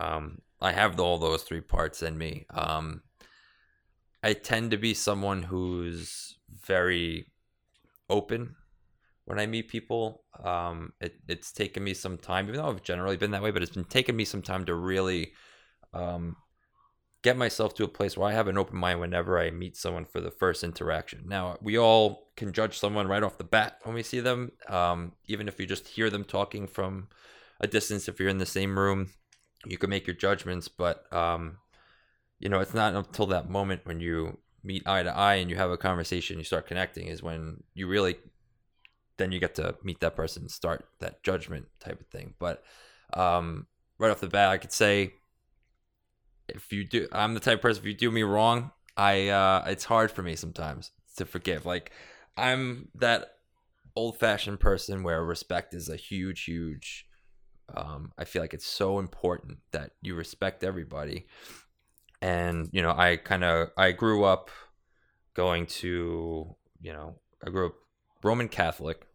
um, 0.00 0.40
I 0.60 0.72
have 0.72 0.98
all 0.98 1.18
those 1.18 1.44
three 1.44 1.60
parts 1.60 2.02
in 2.02 2.18
me. 2.18 2.46
Um, 2.50 3.02
I 4.22 4.32
tend 4.32 4.72
to 4.72 4.76
be 4.76 4.94
someone 4.94 5.44
who's 5.44 6.36
very 6.50 7.30
open 8.10 8.56
when 9.26 9.38
I 9.38 9.46
meet 9.46 9.68
people. 9.68 10.24
Um, 10.42 10.92
it, 11.00 11.16
it's 11.28 11.52
taken 11.52 11.84
me 11.84 11.92
some 11.92 12.16
time, 12.16 12.48
even 12.48 12.60
though 12.60 12.70
I've 12.70 12.82
generally 12.82 13.16
been 13.16 13.32
that 13.32 13.42
way, 13.42 13.50
but 13.50 13.62
it's 13.62 13.74
been 13.74 13.84
taking 13.84 14.16
me 14.16 14.24
some 14.24 14.40
time 14.40 14.64
to 14.64 14.74
really 14.74 15.32
um, 15.92 16.36
get 17.22 17.36
myself 17.36 17.74
to 17.74 17.84
a 17.84 17.88
place 17.88 18.16
where 18.16 18.28
I 18.28 18.32
have 18.32 18.48
an 18.48 18.56
open 18.56 18.78
mind 18.78 19.00
whenever 19.00 19.38
I 19.38 19.50
meet 19.50 19.76
someone 19.76 20.04
for 20.04 20.20
the 20.20 20.30
first 20.30 20.62
interaction. 20.62 21.24
Now, 21.26 21.58
we 21.60 21.76
all 21.76 22.30
can 22.36 22.52
judge 22.52 22.78
someone 22.78 23.08
right 23.08 23.22
off 23.22 23.38
the 23.38 23.44
bat 23.44 23.80
when 23.82 23.94
we 23.94 24.02
see 24.02 24.20
them, 24.20 24.52
um, 24.68 25.12
even 25.26 25.48
if 25.48 25.58
you 25.58 25.66
just 25.66 25.88
hear 25.88 26.08
them 26.08 26.24
talking 26.24 26.66
from 26.66 27.08
a 27.60 27.66
distance. 27.66 28.08
If 28.08 28.20
you're 28.20 28.28
in 28.28 28.38
the 28.38 28.46
same 28.46 28.78
room, 28.78 29.10
you 29.66 29.76
can 29.76 29.90
make 29.90 30.06
your 30.06 30.14
judgments, 30.16 30.68
but 30.68 31.12
um, 31.12 31.58
you 32.38 32.48
know, 32.48 32.60
it's 32.60 32.74
not 32.74 32.94
until 32.94 33.26
that 33.26 33.50
moment 33.50 33.80
when 33.84 33.98
you 33.98 34.38
meet 34.62 34.86
eye 34.86 35.02
to 35.02 35.16
eye 35.16 35.36
and 35.36 35.50
you 35.50 35.56
have 35.56 35.70
a 35.70 35.76
conversation, 35.76 36.38
you 36.38 36.44
start 36.44 36.68
connecting, 36.68 37.08
is 37.08 37.22
when 37.22 37.64
you 37.74 37.88
really 37.88 38.16
then 39.18 39.32
you 39.32 39.40
get 39.40 39.54
to 39.56 39.74
meet 39.82 40.00
that 40.00 40.16
person 40.16 40.42
and 40.42 40.50
start 40.50 40.86
that 41.00 41.22
judgment 41.22 41.66
type 41.80 42.00
of 42.00 42.06
thing. 42.08 42.34
But 42.38 42.62
um, 43.14 43.66
right 43.98 44.10
off 44.10 44.20
the 44.20 44.28
bat, 44.28 44.50
I 44.50 44.58
could 44.58 44.72
say 44.72 45.14
if 46.48 46.72
you 46.72 46.84
do, 46.84 47.08
I'm 47.12 47.34
the 47.34 47.40
type 47.40 47.56
of 47.56 47.62
person. 47.62 47.82
If 47.82 47.86
you 47.86 47.94
do 47.94 48.10
me 48.10 48.22
wrong, 48.22 48.72
I 48.96 49.28
uh, 49.28 49.64
it's 49.66 49.84
hard 49.84 50.10
for 50.10 50.22
me 50.22 50.36
sometimes 50.36 50.92
to 51.16 51.24
forgive. 51.24 51.66
Like 51.66 51.92
I'm 52.36 52.88
that 52.94 53.28
old 53.94 54.18
fashioned 54.18 54.60
person 54.60 55.02
where 55.02 55.24
respect 55.24 55.74
is 55.74 55.88
a 55.88 55.96
huge, 55.96 56.44
huge. 56.44 57.06
Um, 57.74 58.12
I 58.16 58.24
feel 58.24 58.42
like 58.42 58.54
it's 58.54 58.66
so 58.66 58.98
important 58.98 59.58
that 59.72 59.92
you 60.00 60.14
respect 60.14 60.62
everybody, 60.62 61.26
and 62.22 62.68
you 62.72 62.82
know, 62.82 62.94
I 62.96 63.16
kind 63.16 63.44
of 63.44 63.68
I 63.76 63.92
grew 63.92 64.24
up 64.24 64.50
going 65.34 65.66
to 65.66 66.54
you 66.80 66.92
know 66.92 67.16
I 67.44 67.50
grew 67.50 67.66
up 67.66 67.74
Roman 68.22 68.48
Catholic. 68.48 69.06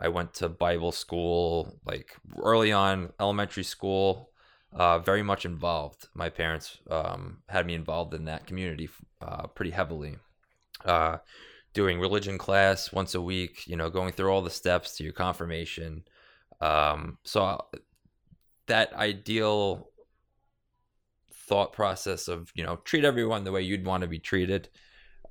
I 0.00 0.08
went 0.08 0.34
to 0.34 0.48
Bible 0.48 0.92
school 0.92 1.78
like 1.84 2.16
early 2.42 2.72
on, 2.72 3.12
elementary 3.20 3.64
school. 3.64 4.30
Uh, 4.72 4.98
very 4.98 5.22
much 5.22 5.44
involved. 5.44 6.08
My 6.14 6.30
parents 6.30 6.78
um, 6.90 7.42
had 7.48 7.66
me 7.66 7.74
involved 7.74 8.14
in 8.14 8.24
that 8.24 8.46
community 8.46 8.88
uh, 9.20 9.46
pretty 9.48 9.70
heavily. 9.70 10.16
Uh, 10.84 11.18
doing 11.74 12.00
religion 12.00 12.38
class 12.38 12.90
once 12.92 13.14
a 13.14 13.20
week, 13.20 13.66
you 13.66 13.76
know, 13.76 13.90
going 13.90 14.12
through 14.12 14.30
all 14.30 14.42
the 14.42 14.50
steps 14.50 14.96
to 14.96 15.04
your 15.04 15.12
confirmation, 15.12 16.04
Um, 16.60 17.18
so 17.24 17.60
that 18.66 18.94
ideal 18.94 19.90
thought 21.32 21.72
process 21.72 22.28
of 22.28 22.50
you 22.54 22.64
know 22.64 22.76
treat 22.84 23.04
everyone 23.04 23.44
the 23.44 23.52
way 23.52 23.62
you'd 23.62 23.84
want 23.84 24.02
to 24.02 24.08
be 24.08 24.18
treated 24.18 24.68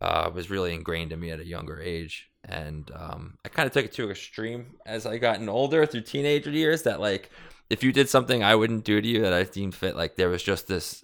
uh, 0.02 0.30
was 0.34 0.50
really 0.50 0.74
ingrained 0.74 1.12
in 1.12 1.20
me 1.20 1.32
at 1.32 1.40
a 1.40 1.46
younger 1.46 1.80
age 1.80 2.31
and 2.46 2.92
um, 2.96 3.38
i 3.46 3.50
kind 3.50 3.68
of 3.68 3.74
took 3.74 3.86
it 3.86 3.92
to 3.92 4.10
extreme 4.10 4.76
as 4.86 5.06
i 5.06 5.18
gotten 5.18 5.48
older 5.50 5.86
through 5.86 6.02
teenager 6.02 6.50
years 6.52 6.84
that 6.84 7.00
like 7.00 7.30
if 7.70 7.84
you 7.84 7.92
did 7.92 8.10
something 8.10 8.44
i 8.44 8.56
wouldn't 8.56 8.84
do 8.84 9.00
to 9.00 9.08
you 9.08 9.22
that 9.22 9.34
i 9.34 9.44
deemed 9.44 9.76
fit 9.76 9.96
like 9.96 10.16
there 10.16 10.30
was 10.30 10.42
just 10.44 10.68
this 10.68 11.04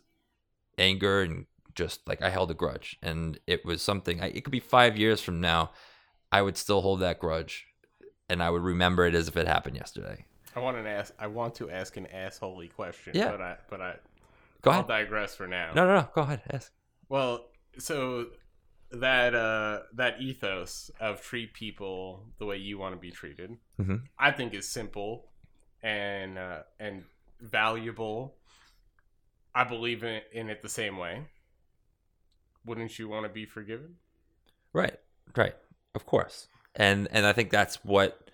anger 0.77 1.21
and 1.21 1.45
just 1.75 2.07
like 2.07 2.21
i 2.21 2.29
held 2.29 2.49
a 2.49 2.55
grudge 2.55 2.97
and 3.03 3.39
it 3.47 3.63
was 3.65 3.81
something 3.81 4.21
I, 4.21 4.27
it 4.27 4.43
could 4.43 4.51
be 4.51 4.59
five 4.59 4.97
years 4.97 5.21
from 5.21 5.39
now 5.41 5.71
i 6.31 6.41
would 6.41 6.57
still 6.57 6.81
hold 6.81 7.01
that 7.01 7.19
grudge 7.19 7.67
and 8.29 8.41
i 8.41 8.49
would 8.49 8.63
remember 8.63 9.05
it 9.05 9.13
as 9.15 9.27
if 9.27 9.37
it 9.37 9.47
happened 9.47 9.75
yesterday 9.75 10.25
I 10.55 10.59
want 10.59 10.75
to 10.83 10.89
ask. 10.89 11.13
I 11.19 11.27
want 11.27 11.53
to 11.55 11.69
ask 11.69 11.97
an 11.97 12.07
assholey 12.11 12.73
question. 12.73 13.11
Yeah. 13.13 13.29
But 13.29 13.41
I. 13.41 13.55
But 13.69 13.79
I. 13.79 13.93
go 14.63 14.71
I'll 14.71 14.77
ahead 14.79 14.87
digress 14.87 15.35
for 15.35 15.45
now. 15.47 15.71
no 15.75 15.85
no 15.85 15.95
no 15.97 16.09
go 16.15 16.21
ahead 16.21 16.41
ask 16.49 16.71
Well, 17.09 17.45
so 17.77 18.27
that 18.91 19.35
uh 19.35 19.81
that 19.93 20.21
ethos 20.21 20.89
of 20.99 21.21
treat 21.21 21.53
people 21.53 22.23
the 22.39 22.45
way 22.45 22.57
you 22.57 22.77
want 22.77 22.95
to 22.95 22.99
be 22.99 23.11
treated, 23.11 23.57
Mhm. 23.79 24.03
I 24.17 24.31
think 24.31 24.53
is 24.53 24.67
simple 24.67 25.29
and 25.83 26.37
uh, 26.37 26.63
and 26.79 27.03
valuable. 27.41 28.35
I 29.53 29.63
believe 29.63 30.03
in 30.03 30.09
it, 30.09 30.29
in 30.31 30.49
it 30.49 30.61
the 30.61 30.69
same 30.69 30.97
way. 30.97 31.25
Wouldn't 32.65 32.99
you 32.99 33.07
want 33.07 33.25
to 33.25 33.29
be 33.29 33.45
forgiven? 33.45 33.95
Right, 34.73 34.99
right, 35.35 35.55
of 35.95 36.05
course, 36.05 36.47
and 36.75 37.07
and 37.11 37.25
I 37.25 37.33
think 37.33 37.49
that's 37.49 37.83
what, 37.83 38.29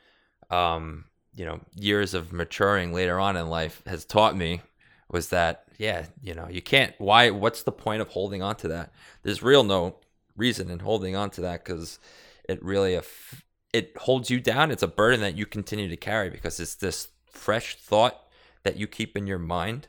um, 0.50 1.06
you 1.36 1.46
know, 1.46 1.62
years 1.76 2.14
of 2.14 2.34
maturing 2.34 2.94
later 2.94 3.20
on 3.20 3.38
in 3.38 3.48
life 3.48 3.82
has 3.86 4.06
taught 4.06 4.36
me 4.36 4.62
was 5.10 5.30
that 5.30 5.66
yeah, 5.78 6.06
you 6.22 6.34
know, 6.34 6.48
you 6.50 6.62
can't. 6.62 6.94
Why? 6.98 7.30
What's 7.30 7.64
the 7.64 7.72
point 7.72 8.02
of 8.02 8.10
holding 8.10 8.42
on 8.42 8.56
to 8.58 8.68
that? 8.70 8.92
There's 9.24 9.42
real 9.44 9.64
no 9.64 9.98
reason 10.36 10.70
in 10.70 10.80
holding 10.80 11.16
on 11.16 11.30
to 11.32 11.42
that 11.42 11.64
because 11.64 12.00
it 12.48 12.64
really 12.64 12.96
aff- 12.96 13.44
it 13.72 13.98
holds 13.98 14.30
you 14.30 14.40
down. 14.40 14.72
It's 14.72 14.84
a 14.84 14.88
burden 14.88 15.22
that 15.22 15.36
you 15.38 15.46
continue 15.46 15.90
to 15.90 15.98
carry 15.98 16.30
because 16.30 16.60
it's 16.60 16.76
this 16.76 17.10
fresh 17.32 17.76
thought 17.76 18.20
that 18.64 18.78
you 18.78 18.88
keep 18.88 19.18
in 19.18 19.28
your 19.28 19.40
mind 19.40 19.88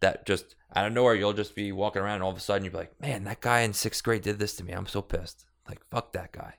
that 0.00 0.26
just 0.26 0.54
out 0.74 0.86
of 0.86 0.92
nowhere 0.92 1.14
you'll 1.14 1.32
just 1.32 1.54
be 1.54 1.72
walking 1.72 2.02
around 2.02 2.16
and 2.16 2.22
all 2.22 2.30
of 2.30 2.36
a 2.36 2.40
sudden 2.40 2.64
you'll 2.64 2.72
be 2.72 2.78
like, 2.78 3.00
man, 3.00 3.24
that 3.24 3.40
guy 3.40 3.60
in 3.60 3.72
sixth 3.72 4.02
grade 4.04 4.22
did 4.22 4.38
this 4.38 4.54
to 4.56 4.64
me. 4.64 4.72
I'm 4.72 4.86
so 4.86 5.02
pissed. 5.02 5.46
Like, 5.68 5.84
fuck 5.90 6.12
that 6.12 6.32
guy. 6.32 6.54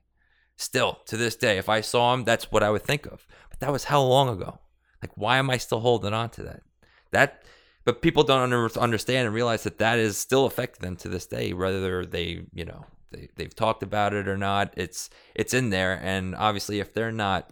Still, 0.57 0.99
to 1.05 1.17
this 1.17 1.35
day, 1.35 1.57
if 1.57 1.69
I 1.69 1.81
saw 1.81 2.13
him, 2.13 2.23
that's 2.23 2.51
what 2.51 2.63
I 2.63 2.71
would 2.71 2.83
think 2.83 3.05
of. 3.05 3.27
But 3.49 3.59
that 3.59 3.71
was 3.71 3.85
how 3.85 4.01
long 4.01 4.27
ago? 4.27 4.59
Like, 5.01 5.11
why 5.15 5.37
am 5.37 5.49
I 5.49 5.57
still 5.57 5.81
holding 5.81 6.13
on 6.13 6.29
to 6.31 6.43
that? 6.43 6.63
That, 7.11 7.43
but 7.87 8.01
people 8.01 8.23
don't 8.23 8.41
under, 8.41 8.69
understand 8.77 9.27
and 9.27 9.33
realize 9.33 9.63
that 9.63 9.77
that 9.77 9.97
is 9.97 10.17
still 10.17 10.45
affecting 10.45 10.81
them 10.81 10.97
to 10.97 11.07
this 11.07 11.25
day, 11.25 11.53
whether 11.53 12.05
they, 12.05 12.41
you 12.53 12.65
know, 12.65 12.85
they, 13.13 13.29
they've 13.37 13.55
talked 13.55 13.81
about 13.81 14.13
it 14.13 14.27
or 14.27 14.35
not. 14.35 14.73
It's 14.75 15.09
it's 15.33 15.53
in 15.53 15.69
there, 15.69 15.97
and 16.03 16.35
obviously, 16.35 16.81
if 16.81 16.93
they're 16.93 17.13
not, 17.13 17.49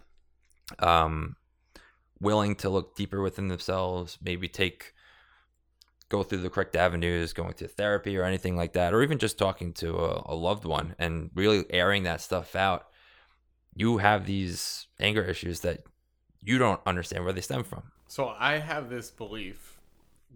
um, 0.78 1.36
willing 2.20 2.54
to 2.56 2.68
look 2.68 2.94
deeper 2.94 3.22
within 3.22 3.48
themselves, 3.48 4.18
maybe 4.22 4.46
take 4.46 4.92
go 6.10 6.22
through 6.22 6.42
the 6.42 6.50
correct 6.50 6.76
avenues, 6.76 7.32
going 7.32 7.54
to 7.54 7.66
therapy 7.66 8.18
or 8.18 8.24
anything 8.24 8.56
like 8.56 8.74
that, 8.74 8.92
or 8.92 9.02
even 9.02 9.16
just 9.16 9.38
talking 9.38 9.72
to 9.72 9.96
a, 9.96 10.22
a 10.26 10.34
loved 10.34 10.66
one 10.66 10.94
and 10.98 11.30
really 11.34 11.64
airing 11.70 12.02
that 12.02 12.20
stuff 12.20 12.54
out, 12.54 12.88
you 13.74 13.96
have 13.96 14.26
these 14.26 14.86
anger 15.00 15.22
issues 15.22 15.60
that 15.60 15.84
you 16.42 16.58
don't 16.58 16.82
understand 16.84 17.24
where 17.24 17.32
they 17.32 17.40
stem 17.40 17.64
from. 17.64 17.84
So 18.06 18.34
I 18.38 18.58
have 18.58 18.90
this 18.90 19.10
belief 19.10 19.75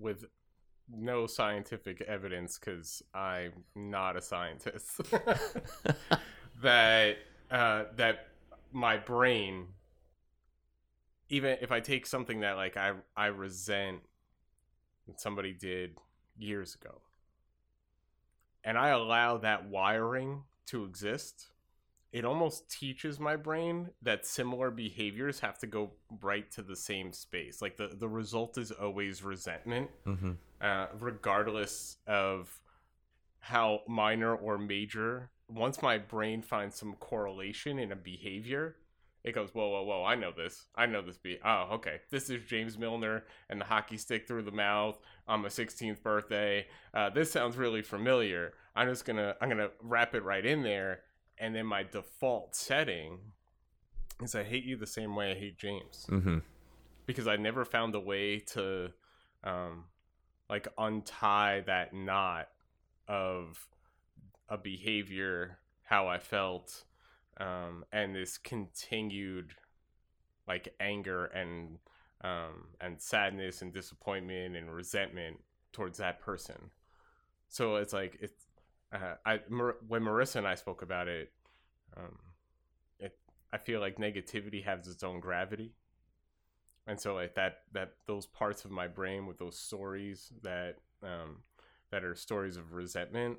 with 0.00 0.24
no 0.92 1.26
scientific 1.26 2.00
evidence 2.02 2.58
because 2.58 3.02
I'm 3.14 3.64
not 3.74 4.16
a 4.16 4.22
scientist 4.22 5.00
that 6.62 7.16
uh, 7.50 7.84
that 7.96 8.28
my 8.72 8.96
brain, 8.96 9.66
even 11.28 11.56
if 11.60 11.70
I 11.70 11.80
take 11.80 12.06
something 12.06 12.40
that 12.40 12.56
like 12.56 12.76
I 12.76 12.92
I 13.16 13.26
resent 13.26 14.00
that 15.06 15.20
somebody 15.20 15.52
did 15.52 15.96
years 16.38 16.74
ago, 16.74 17.00
and 18.64 18.76
I 18.78 18.88
allow 18.88 19.38
that 19.38 19.68
wiring 19.68 20.42
to 20.66 20.84
exist, 20.84 21.48
it 22.12 22.24
almost 22.24 22.70
teaches 22.70 23.20
my 23.20 23.36
brain 23.36 23.90
that 24.02 24.26
similar 24.26 24.70
behaviors 24.70 25.40
have 25.40 25.58
to 25.58 25.66
go 25.66 25.92
right 26.22 26.50
to 26.50 26.62
the 26.62 26.74
same 26.74 27.12
space. 27.12 27.62
Like 27.62 27.76
the, 27.76 27.88
the 27.98 28.08
result 28.08 28.58
is 28.58 28.70
always 28.72 29.22
resentment, 29.22 29.90
Mm-hmm. 30.06 30.32
uh, 30.60 30.86
regardless 30.98 31.96
of 32.06 32.60
how 33.38 33.80
minor 33.88 34.34
or 34.34 34.58
major. 34.58 35.30
Once 35.48 35.82
my 35.82 35.98
brain 35.98 36.42
finds 36.42 36.76
some 36.76 36.94
correlation 36.94 37.78
in 37.78 37.92
a 37.92 37.96
behavior, 37.96 38.76
it 39.22 39.34
goes, 39.34 39.50
whoa, 39.52 39.68
whoa, 39.68 39.82
whoa, 39.82 40.04
I 40.04 40.14
know 40.14 40.32
this. 40.36 40.66
I 40.74 40.86
know 40.86 41.02
this 41.02 41.18
be 41.18 41.38
oh, 41.44 41.68
okay. 41.74 42.00
This 42.10 42.30
is 42.30 42.42
James 42.44 42.78
Milner 42.78 43.24
and 43.50 43.60
the 43.60 43.64
hockey 43.64 43.96
stick 43.98 44.26
through 44.26 44.42
the 44.44 44.50
mouth 44.50 44.98
on 45.28 45.42
my 45.42 45.48
16th 45.48 46.02
birthday. 46.02 46.66
Uh, 46.94 47.10
this 47.10 47.30
sounds 47.30 47.56
really 47.56 47.82
familiar. 47.82 48.54
I'm 48.74 48.88
just 48.88 49.04
gonna 49.04 49.34
I'm 49.40 49.48
gonna 49.48 49.70
wrap 49.82 50.14
it 50.14 50.22
right 50.24 50.44
in 50.44 50.62
there 50.62 51.00
and 51.40 51.54
then 51.54 51.66
my 51.66 51.82
default 51.82 52.54
setting 52.54 53.18
is 54.22 54.34
I 54.34 54.44
hate 54.44 54.64
you 54.64 54.76
the 54.76 54.86
same 54.86 55.16
way 55.16 55.32
I 55.32 55.34
hate 55.34 55.58
James 55.58 56.06
Mm-hmm. 56.08 56.38
because 57.06 57.26
I 57.26 57.36
never 57.36 57.64
found 57.64 57.94
a 57.94 58.00
way 58.00 58.38
to 58.54 58.90
um 59.42 59.84
like 60.48 60.68
untie 60.78 61.62
that 61.66 61.92
knot 61.94 62.48
of 63.08 63.66
a 64.48 64.58
behavior 64.58 65.58
how 65.82 66.06
I 66.08 66.18
felt 66.18 66.84
um 67.38 67.84
and 67.92 68.14
this 68.14 68.36
continued 68.38 69.54
like 70.46 70.74
anger 70.78 71.24
and 71.26 71.78
um 72.22 72.66
and 72.80 73.00
sadness 73.00 73.62
and 73.62 73.72
disappointment 73.72 74.56
and 74.56 74.72
resentment 74.74 75.38
towards 75.72 75.98
that 75.98 76.20
person 76.20 76.70
so 77.48 77.76
it's 77.76 77.92
like 77.92 78.18
it's 78.20 78.46
uh, 78.92 79.14
I 79.24 79.40
Mar- 79.48 79.76
when 79.86 80.02
Marissa 80.02 80.36
and 80.36 80.46
I 80.46 80.54
spoke 80.54 80.82
about 80.82 81.08
it, 81.08 81.32
um, 81.96 82.18
it 82.98 83.16
I 83.52 83.58
feel 83.58 83.80
like 83.80 83.96
negativity 83.96 84.64
has 84.64 84.86
its 84.86 85.02
own 85.02 85.20
gravity, 85.20 85.72
and 86.86 87.00
so 87.00 87.14
like 87.14 87.34
that 87.34 87.60
that 87.72 87.94
those 88.06 88.26
parts 88.26 88.64
of 88.64 88.70
my 88.70 88.88
brain 88.88 89.26
with 89.26 89.38
those 89.38 89.58
stories 89.58 90.32
that 90.42 90.76
um, 91.02 91.38
that 91.90 92.04
are 92.04 92.14
stories 92.14 92.56
of 92.56 92.72
resentment, 92.72 93.38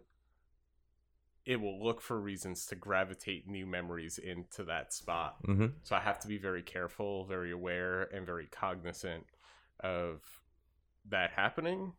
it 1.46 1.60
will 1.60 1.84
look 1.84 2.01
for 2.01 2.20
reasons 2.20 2.65
to 2.67 2.75
gravitate 2.75 3.48
new 3.48 3.65
memories 3.65 4.17
into 4.17 4.63
that 4.63 4.93
spot. 4.93 5.38
Mm-hmm. 5.48 5.67
So 5.84 5.96
I 5.96 6.00
have 6.00 6.20
to 6.20 6.27
be 6.27 6.38
very 6.38 6.62
careful, 6.62 7.25
very 7.25 7.51
aware, 7.51 8.03
and 8.03 8.25
very 8.25 8.48
cognizant 8.48 9.25
of 9.79 10.22
that 11.10 11.31
happening, 11.31 11.93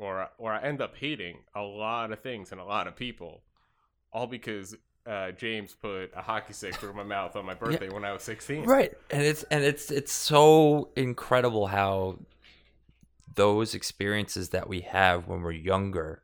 or 0.00 0.28
or 0.38 0.52
I 0.52 0.62
end 0.62 0.80
up 0.80 0.96
hating 0.96 1.38
a 1.54 1.62
lot 1.62 2.10
of 2.10 2.20
things 2.20 2.50
and 2.50 2.60
a 2.60 2.64
lot 2.64 2.88
of 2.88 2.96
people, 2.96 3.42
all 4.12 4.26
because 4.26 4.74
uh, 5.06 5.30
James 5.32 5.74
put 5.74 6.10
a 6.16 6.22
hockey 6.22 6.52
stick 6.52 6.74
through 6.74 6.94
my 6.94 7.02
mouth 7.02 7.36
on 7.36 7.44
my 7.44 7.54
birthday 7.54 7.90
when 7.90 8.04
I 8.04 8.12
was 8.12 8.22
sixteen. 8.22 8.64
Right, 8.64 8.92
and 9.10 9.22
it's 9.22 9.42
and 9.44 9.62
it's 9.62 9.90
it's 9.90 10.12
so 10.12 10.88
incredible 10.96 11.66
how 11.66 12.18
those 13.36 13.74
experiences 13.74 14.48
that 14.48 14.68
we 14.68 14.80
have 14.80 15.28
when 15.28 15.42
we're 15.42 15.52
younger 15.52 16.22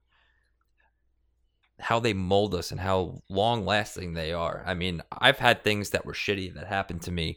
how 1.78 2.00
they 2.00 2.14
mold 2.14 2.54
us 2.54 2.70
and 2.70 2.80
how 2.80 3.22
long 3.28 3.66
lasting 3.66 4.14
they 4.14 4.32
are. 4.32 4.64
I 4.66 4.74
mean, 4.74 5.02
I've 5.12 5.38
had 5.38 5.62
things 5.62 5.90
that 5.90 6.06
were 6.06 6.14
shitty 6.14 6.54
that 6.54 6.66
happened 6.66 7.02
to 7.02 7.12
me 7.12 7.36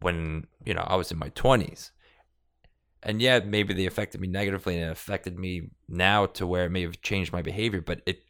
when, 0.00 0.48
you 0.64 0.74
know, 0.74 0.84
I 0.84 0.96
was 0.96 1.12
in 1.12 1.18
my 1.18 1.30
20s. 1.30 1.90
And 3.02 3.22
yeah, 3.22 3.40
maybe 3.40 3.74
they 3.74 3.86
affected 3.86 4.20
me 4.20 4.28
negatively 4.28 4.74
and 4.78 4.84
it 4.88 4.92
affected 4.92 5.38
me 5.38 5.70
now 5.88 6.26
to 6.26 6.46
where 6.46 6.64
it 6.64 6.70
may 6.70 6.82
have 6.82 7.00
changed 7.02 7.32
my 7.32 7.42
behavior, 7.42 7.80
but 7.80 8.02
it 8.06 8.22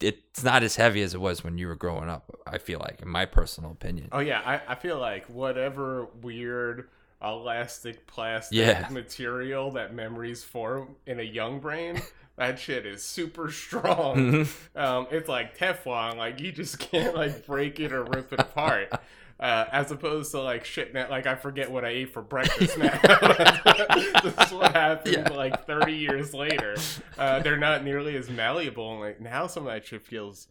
it's 0.00 0.42
not 0.42 0.64
as 0.64 0.74
heavy 0.74 1.00
as 1.02 1.14
it 1.14 1.20
was 1.20 1.44
when 1.44 1.58
you 1.58 1.68
were 1.68 1.76
growing 1.76 2.08
up, 2.08 2.28
I 2.44 2.58
feel 2.58 2.80
like, 2.80 3.00
in 3.02 3.08
my 3.08 3.24
personal 3.24 3.70
opinion. 3.70 4.08
Oh 4.10 4.18
yeah, 4.18 4.42
I, 4.44 4.72
I 4.72 4.74
feel 4.74 4.98
like 4.98 5.26
whatever 5.26 6.06
weird 6.22 6.88
elastic 7.22 8.06
plastic 8.08 8.58
Yeah. 8.58 8.88
material 8.90 9.70
that 9.72 9.94
memories 9.94 10.42
form 10.42 10.96
in 11.06 11.20
a 11.20 11.22
young 11.22 11.60
brain, 11.60 12.02
that 12.36 12.58
shit 12.58 12.84
is 12.84 13.04
super 13.04 13.50
strong. 13.52 14.16
Mhm. 14.16 14.76
Um, 14.76 15.06
it's 15.12 15.28
like 15.28 15.56
Teflon, 15.56 16.16
like 16.16 16.40
you 16.40 16.50
just 16.50 16.80
can't 16.80 17.14
like 17.14 17.46
break 17.46 17.78
it 17.78 17.92
or 17.92 18.02
rip 18.04 18.32
it 18.32 18.40
apart. 18.40 18.90
Uh, 19.42 19.66
as 19.72 19.90
opposed 19.90 20.30
to 20.30 20.40
like 20.40 20.64
shit 20.64 20.94
now, 20.94 21.10
like 21.10 21.26
I 21.26 21.34
forget 21.34 21.68
what 21.68 21.84
I 21.84 21.88
ate 21.88 22.12
for 22.12 22.22
breakfast 22.22 22.78
now. 22.78 22.96
this 24.22 24.46
is 24.46 24.52
what 24.52 24.72
happened 24.72 25.16
Yeah. 25.28 25.28
like 25.36 25.66
30 25.66 25.92
years 25.94 26.32
later. 26.32 26.76
Uh, 27.18 27.40
they're 27.40 27.56
not 27.58 27.82
nearly 27.82 28.16
as 28.16 28.30
malleable. 28.30 28.92
And 28.92 29.00
like 29.00 29.20
now 29.20 29.48
some 29.48 29.66
of 29.66 29.72
that 29.72 29.84
shit 29.84 30.06
feels, 30.06 30.46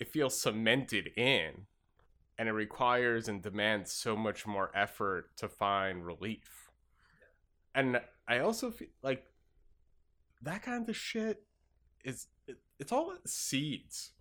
it 0.00 0.08
feels 0.08 0.40
cemented 0.40 1.10
in. 1.18 1.66
and 2.38 2.48
it 2.48 2.52
requires 2.52 3.28
and 3.28 3.42
demands 3.42 3.92
so 3.92 4.16
much 4.16 4.46
more 4.46 4.70
effort 4.74 5.36
to 5.36 5.46
find 5.48 6.06
relief. 6.06 6.70
And 7.74 8.00
I 8.26 8.38
also 8.38 8.70
feel 8.70 8.88
like 9.02 9.24
that 10.40 10.62
kind 10.62 10.88
of 10.88 10.96
shit 10.96 11.42
is 12.04 12.28
it, 12.46 12.56
it's 12.78 12.90
all 12.92 13.12
seeds. 13.26 14.12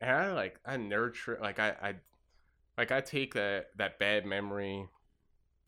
And 0.00 0.10
I 0.10 0.32
like 0.32 0.60
I 0.64 0.78
nurture 0.78 1.36
like 1.42 1.58
I 1.58 1.70
I 1.82 1.94
like 2.78 2.92
I 2.92 3.00
take 3.00 3.34
that 3.34 3.70
that 3.76 3.98
bad 3.98 4.24
memory, 4.24 4.88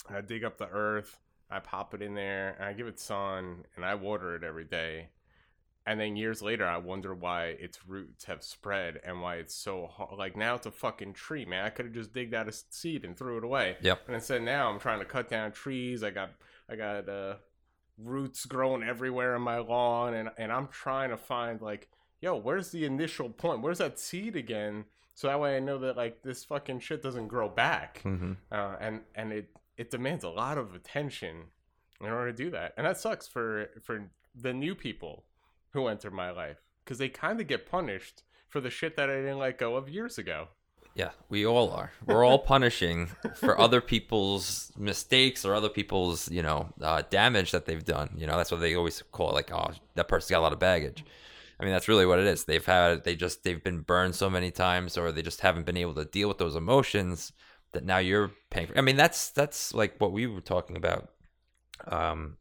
I 0.08 0.20
dig 0.20 0.44
up 0.44 0.56
the 0.56 0.68
earth, 0.68 1.18
I 1.50 1.58
pop 1.58 1.92
it 1.92 2.00
in 2.00 2.14
there, 2.14 2.54
and 2.58 2.64
I 2.64 2.72
give 2.72 2.86
it 2.86 3.00
sun, 3.00 3.64
and 3.76 3.84
I 3.84 3.96
water 3.96 4.36
it 4.36 4.44
every 4.44 4.64
day. 4.64 5.08
And 5.86 5.98
then 5.98 6.14
years 6.14 6.40
later, 6.40 6.66
I 6.66 6.76
wonder 6.76 7.14
why 7.14 7.46
its 7.46 7.86
roots 7.88 8.26
have 8.26 8.44
spread 8.44 9.00
and 9.02 9.22
why 9.22 9.36
it's 9.36 9.54
so 9.54 9.86
hard. 9.86 10.18
Like 10.18 10.36
now, 10.36 10.54
it's 10.54 10.66
a 10.66 10.70
fucking 10.70 11.14
tree, 11.14 11.44
man. 11.44 11.64
I 11.64 11.70
could 11.70 11.86
have 11.86 11.94
just 11.94 12.12
digged 12.12 12.34
out 12.34 12.48
a 12.48 12.52
seed 12.52 13.04
and 13.04 13.16
threw 13.16 13.38
it 13.38 13.44
away. 13.44 13.76
Yep. 13.80 14.02
And 14.06 14.14
instead, 14.14 14.42
now 14.42 14.70
I'm 14.70 14.78
trying 14.78 15.00
to 15.00 15.04
cut 15.04 15.28
down 15.28 15.50
trees. 15.52 16.04
I 16.04 16.10
got, 16.10 16.30
I 16.68 16.76
got 16.76 17.08
uh, 17.08 17.34
roots 17.98 18.44
growing 18.44 18.82
everywhere 18.84 19.34
in 19.34 19.42
my 19.42 19.58
lawn, 19.58 20.14
and 20.14 20.30
and 20.38 20.52
I'm 20.52 20.68
trying 20.68 21.10
to 21.10 21.16
find 21.16 21.60
like, 21.60 21.88
yo, 22.20 22.36
where's 22.36 22.70
the 22.70 22.84
initial 22.84 23.30
point? 23.30 23.62
Where's 23.62 23.78
that 23.78 23.98
seed 23.98 24.36
again? 24.36 24.84
So 25.14 25.28
that 25.28 25.40
way, 25.40 25.56
I 25.56 25.60
know 25.60 25.78
that 25.78 25.96
like 25.96 26.22
this 26.22 26.44
fucking 26.44 26.80
shit 26.80 27.02
doesn't 27.02 27.28
grow 27.28 27.48
back. 27.48 28.00
hmm 28.02 28.32
Uh, 28.50 28.76
and 28.80 29.00
and 29.14 29.32
it 29.32 29.50
it 29.76 29.90
demands 29.90 30.24
a 30.24 30.28
lot 30.28 30.58
of 30.58 30.74
attention 30.74 31.44
in 32.00 32.06
order 32.08 32.32
to 32.32 32.36
do 32.44 32.50
that, 32.50 32.74
and 32.76 32.86
that 32.86 32.98
sucks 32.98 33.26
for 33.28 33.70
for 33.82 34.10
the 34.34 34.52
new 34.52 34.74
people 34.74 35.24
who 35.72 35.86
enter 35.88 36.10
my 36.10 36.30
life 36.30 36.58
because 36.84 36.98
they 36.98 37.08
kind 37.08 37.40
of 37.40 37.46
get 37.46 37.66
punished 37.66 38.22
for 38.48 38.60
the 38.60 38.70
shit 38.70 38.96
that 38.96 39.08
I 39.10 39.16
didn't 39.16 39.38
let 39.38 39.58
go 39.58 39.76
of 39.76 39.88
years 39.88 40.18
ago. 40.18 40.48
Yeah, 40.94 41.10
we 41.28 41.46
all 41.46 41.70
are. 41.70 41.92
We're 42.04 42.24
all 42.24 42.40
punishing 42.40 43.06
for 43.36 43.58
other 43.66 43.80
people's 43.80 44.72
mistakes 44.76 45.44
or 45.44 45.54
other 45.54 45.68
people's, 45.68 46.28
you 46.30 46.42
know, 46.42 46.72
uh, 46.82 47.02
damage 47.10 47.52
that 47.52 47.64
they've 47.66 47.84
done. 47.84 48.10
You 48.16 48.26
know, 48.26 48.36
that's 48.36 48.50
what 48.50 48.60
they 48.60 48.74
always 48.74 49.00
call 49.12 49.30
it, 49.30 49.34
like, 49.34 49.52
oh, 49.52 49.70
that 49.94 50.08
person's 50.08 50.30
got 50.30 50.40
a 50.40 50.42
lot 50.42 50.52
of 50.52 50.58
baggage. 50.58 51.04
I 51.60 51.64
mean, 51.64 51.72
that's 51.72 51.88
really 51.88 52.06
what 52.06 52.18
it 52.18 52.26
is. 52.26 52.44
They've 52.44 52.64
had, 52.64 53.04
they 53.04 53.14
just, 53.14 53.44
they've 53.44 53.62
been 53.62 53.80
burned 53.80 54.14
so 54.14 54.30
many 54.30 54.50
times, 54.50 54.96
or 54.96 55.12
they 55.12 55.22
just 55.22 55.42
haven't 55.42 55.66
been 55.66 55.76
able 55.76 55.94
to 55.94 56.06
deal 56.06 56.26
with 56.28 56.38
those 56.38 56.56
emotions 56.56 57.32
that 57.72 57.84
now 57.84 57.98
you're 57.98 58.30
paying 58.50 58.66
for. 58.68 58.78
I 58.78 58.80
mean, 58.80 58.96
that's 58.96 59.30
that's 59.30 59.74
like 59.74 60.00
what 60.00 60.12
we 60.12 60.26
were 60.26 60.40
talking 60.40 60.76
about, 60.76 61.10
um, 61.86 62.38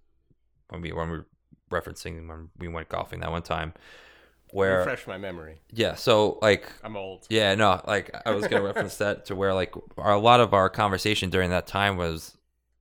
when 0.70 0.82
we 0.82 0.92
when 0.92 1.10
we 1.10 1.18
were 1.18 1.28
referencing 1.70 2.28
when 2.28 2.50
we 2.58 2.68
went 2.68 2.90
golfing 2.90 3.20
that 3.20 3.30
one 3.30 3.44
time, 3.44 3.74
where 4.52 4.80
Refresh 4.80 5.06
my 5.06 5.18
memory. 5.18 5.60
yeah, 5.72 5.94
so 5.94 6.40
like 6.42 6.72
I'm 6.84 6.98
old. 6.98 7.28
yeah, 7.30 7.54
no, 7.56 7.80
like 7.86 8.10
I 8.26 8.32
was 8.32 8.48
gonna 8.48 8.64
reference 8.64 8.98
that 8.98 9.26
to 9.26 9.36
where 9.36 9.54
like 9.54 9.74
our, 9.98 10.14
a 10.14 10.20
lot 10.20 10.40
of 10.40 10.54
our 10.54 10.70
conversation 10.70 11.30
during 11.30 11.52
that 11.52 11.68
time 11.68 11.98
was 11.98 12.38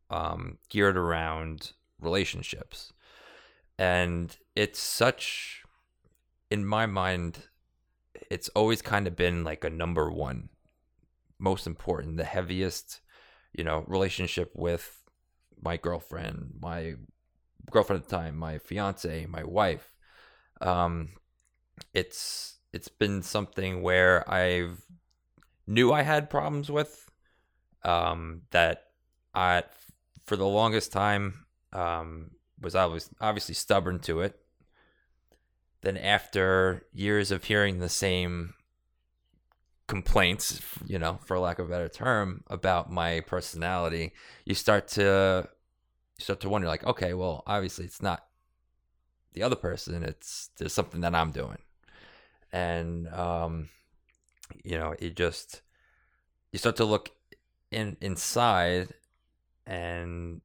um, 0.08 0.56
geared 0.70 0.96
around 0.96 1.72
relationships, 2.00 2.94
and 3.78 4.34
it's 4.56 4.80
such, 4.80 5.57
in 6.50 6.64
my 6.64 6.86
mind, 6.86 7.38
it's 8.30 8.48
always 8.50 8.82
kind 8.82 9.06
of 9.06 9.16
been 9.16 9.44
like 9.44 9.64
a 9.64 9.70
number 9.70 10.10
one, 10.10 10.48
most 11.38 11.66
important, 11.66 12.16
the 12.16 12.24
heaviest, 12.24 13.00
you 13.52 13.64
know, 13.64 13.84
relationship 13.86 14.52
with 14.54 15.02
my 15.60 15.76
girlfriend, 15.76 16.54
my 16.60 16.94
girlfriend 17.70 18.02
at 18.02 18.08
the 18.08 18.16
time, 18.16 18.36
my 18.36 18.58
fiance, 18.58 19.26
my 19.26 19.44
wife. 19.44 19.92
Um, 20.60 21.10
it's 21.94 22.58
it's 22.72 22.88
been 22.88 23.22
something 23.22 23.82
where 23.82 24.28
I've 24.30 24.84
knew 25.66 25.92
I 25.92 26.02
had 26.02 26.30
problems 26.30 26.70
with 26.70 27.10
um 27.84 28.42
that 28.50 28.84
I 29.34 29.62
for 30.24 30.36
the 30.36 30.46
longest 30.46 30.90
time 30.90 31.44
um 31.72 32.32
was 32.60 32.74
obviously 32.74 33.16
obviously 33.20 33.54
stubborn 33.54 34.00
to 34.00 34.20
it 34.20 34.40
then 35.88 35.96
after 35.96 36.82
years 36.92 37.30
of 37.30 37.44
hearing 37.44 37.78
the 37.78 37.88
same 37.88 38.52
complaints 39.86 40.60
you 40.86 40.98
know 40.98 41.18
for 41.24 41.38
lack 41.38 41.58
of 41.58 41.66
a 41.66 41.70
better 41.70 41.88
term 41.88 42.44
about 42.48 42.92
my 42.92 43.20
personality 43.20 44.12
you 44.44 44.54
start 44.54 44.86
to 44.86 45.48
you 46.18 46.22
start 46.22 46.40
to 46.40 46.48
wonder 46.50 46.68
like 46.68 46.84
okay 46.84 47.14
well 47.14 47.42
obviously 47.46 47.86
it's 47.86 48.02
not 48.02 48.26
the 49.32 49.42
other 49.42 49.56
person 49.56 50.04
it's 50.04 50.50
there's 50.58 50.74
something 50.74 51.00
that 51.00 51.14
i'm 51.14 51.30
doing. 51.30 51.56
And 52.52 53.08
um 53.08 53.70
you 54.62 54.76
know 54.76 54.94
it 54.98 55.16
just 55.16 55.62
you 56.52 56.58
start 56.58 56.76
to 56.76 56.84
look 56.84 57.12
in 57.70 57.96
inside 58.02 58.88
and 59.66 60.42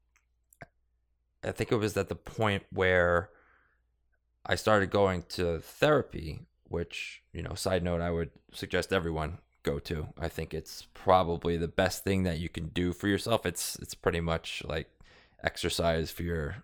i 1.43 1.51
think 1.51 1.69
it 1.73 1.75
was 1.75 1.97
at 1.97 2.07
the 2.07 2.15
point 2.15 2.63
where 2.71 3.29
i 4.45 4.55
started 4.55 4.89
going 4.89 5.23
to 5.29 5.59
therapy 5.59 6.41
which 6.67 7.21
you 7.33 7.41
know 7.41 7.53
side 7.53 7.83
note 7.83 8.01
i 8.01 8.11
would 8.11 8.31
suggest 8.51 8.91
everyone 8.93 9.37
go 9.63 9.79
to 9.79 10.07
i 10.19 10.27
think 10.27 10.53
it's 10.53 10.87
probably 10.93 11.55
the 11.57 11.67
best 11.67 12.03
thing 12.03 12.23
that 12.23 12.39
you 12.39 12.49
can 12.49 12.67
do 12.69 12.91
for 12.93 13.07
yourself 13.07 13.45
it's 13.45 13.77
it's 13.77 13.93
pretty 13.93 14.19
much 14.19 14.61
like 14.65 14.89
exercise 15.43 16.11
for 16.11 16.23
your 16.23 16.63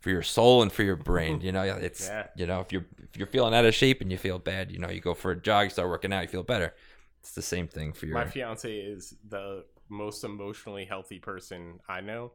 for 0.00 0.10
your 0.10 0.22
soul 0.22 0.62
and 0.62 0.72
for 0.72 0.82
your 0.82 0.96
brain 0.96 1.40
you 1.46 1.52
know 1.52 1.62
it's 1.62 2.08
Yeah. 2.08 2.26
you 2.36 2.46
know 2.46 2.60
if 2.60 2.72
you're 2.72 2.86
if 3.02 3.16
you're 3.16 3.26
feeling 3.26 3.54
out 3.54 3.64
of 3.64 3.74
shape 3.74 4.00
and 4.00 4.10
you 4.10 4.18
feel 4.18 4.38
bad 4.38 4.70
you 4.70 4.78
know 4.78 4.90
you 4.90 5.00
go 5.00 5.14
for 5.14 5.30
a 5.32 5.36
jog 5.36 5.64
you 5.64 5.70
start 5.70 5.88
working 5.88 6.12
out 6.12 6.22
you 6.22 6.28
feel 6.28 6.42
better 6.42 6.74
it's 7.20 7.32
the 7.32 7.42
same 7.42 7.66
thing 7.68 7.92
for 7.92 8.06
your 8.06 8.14
My 8.14 8.26
fiance 8.26 8.72
is 8.76 9.14
the 9.28 9.64
most 9.88 10.24
emotionally 10.24 10.84
healthy 10.84 11.18
person 11.18 11.80
I 11.88 12.00
know. 12.00 12.32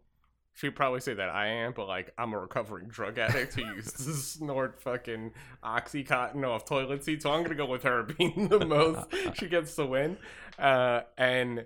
She'd 0.54 0.76
probably 0.76 1.00
say 1.00 1.14
that 1.14 1.30
I 1.30 1.48
am, 1.48 1.74
but 1.74 1.88
like 1.88 2.12
I'm 2.18 2.34
a 2.34 2.40
recovering 2.40 2.88
drug 2.88 3.18
addict 3.18 3.56
who 3.56 3.66
used 3.76 3.98
to 3.98 4.04
snort 4.14 4.82
fucking 4.82 5.32
oxycontin 5.64 6.46
off 6.46 6.66
toilet 6.66 7.04
seats. 7.04 7.24
So 7.24 7.32
I'm 7.32 7.44
gonna 7.44 7.56
go 7.56 7.66
with 7.66 7.84
her 7.84 8.04
being 8.18 8.48
the 8.50 8.66
most. 8.66 9.08
she 9.34 9.48
gets 9.48 9.76
the 9.76 9.86
win. 9.86 10.18
Uh, 10.60 11.02
and 11.18 11.66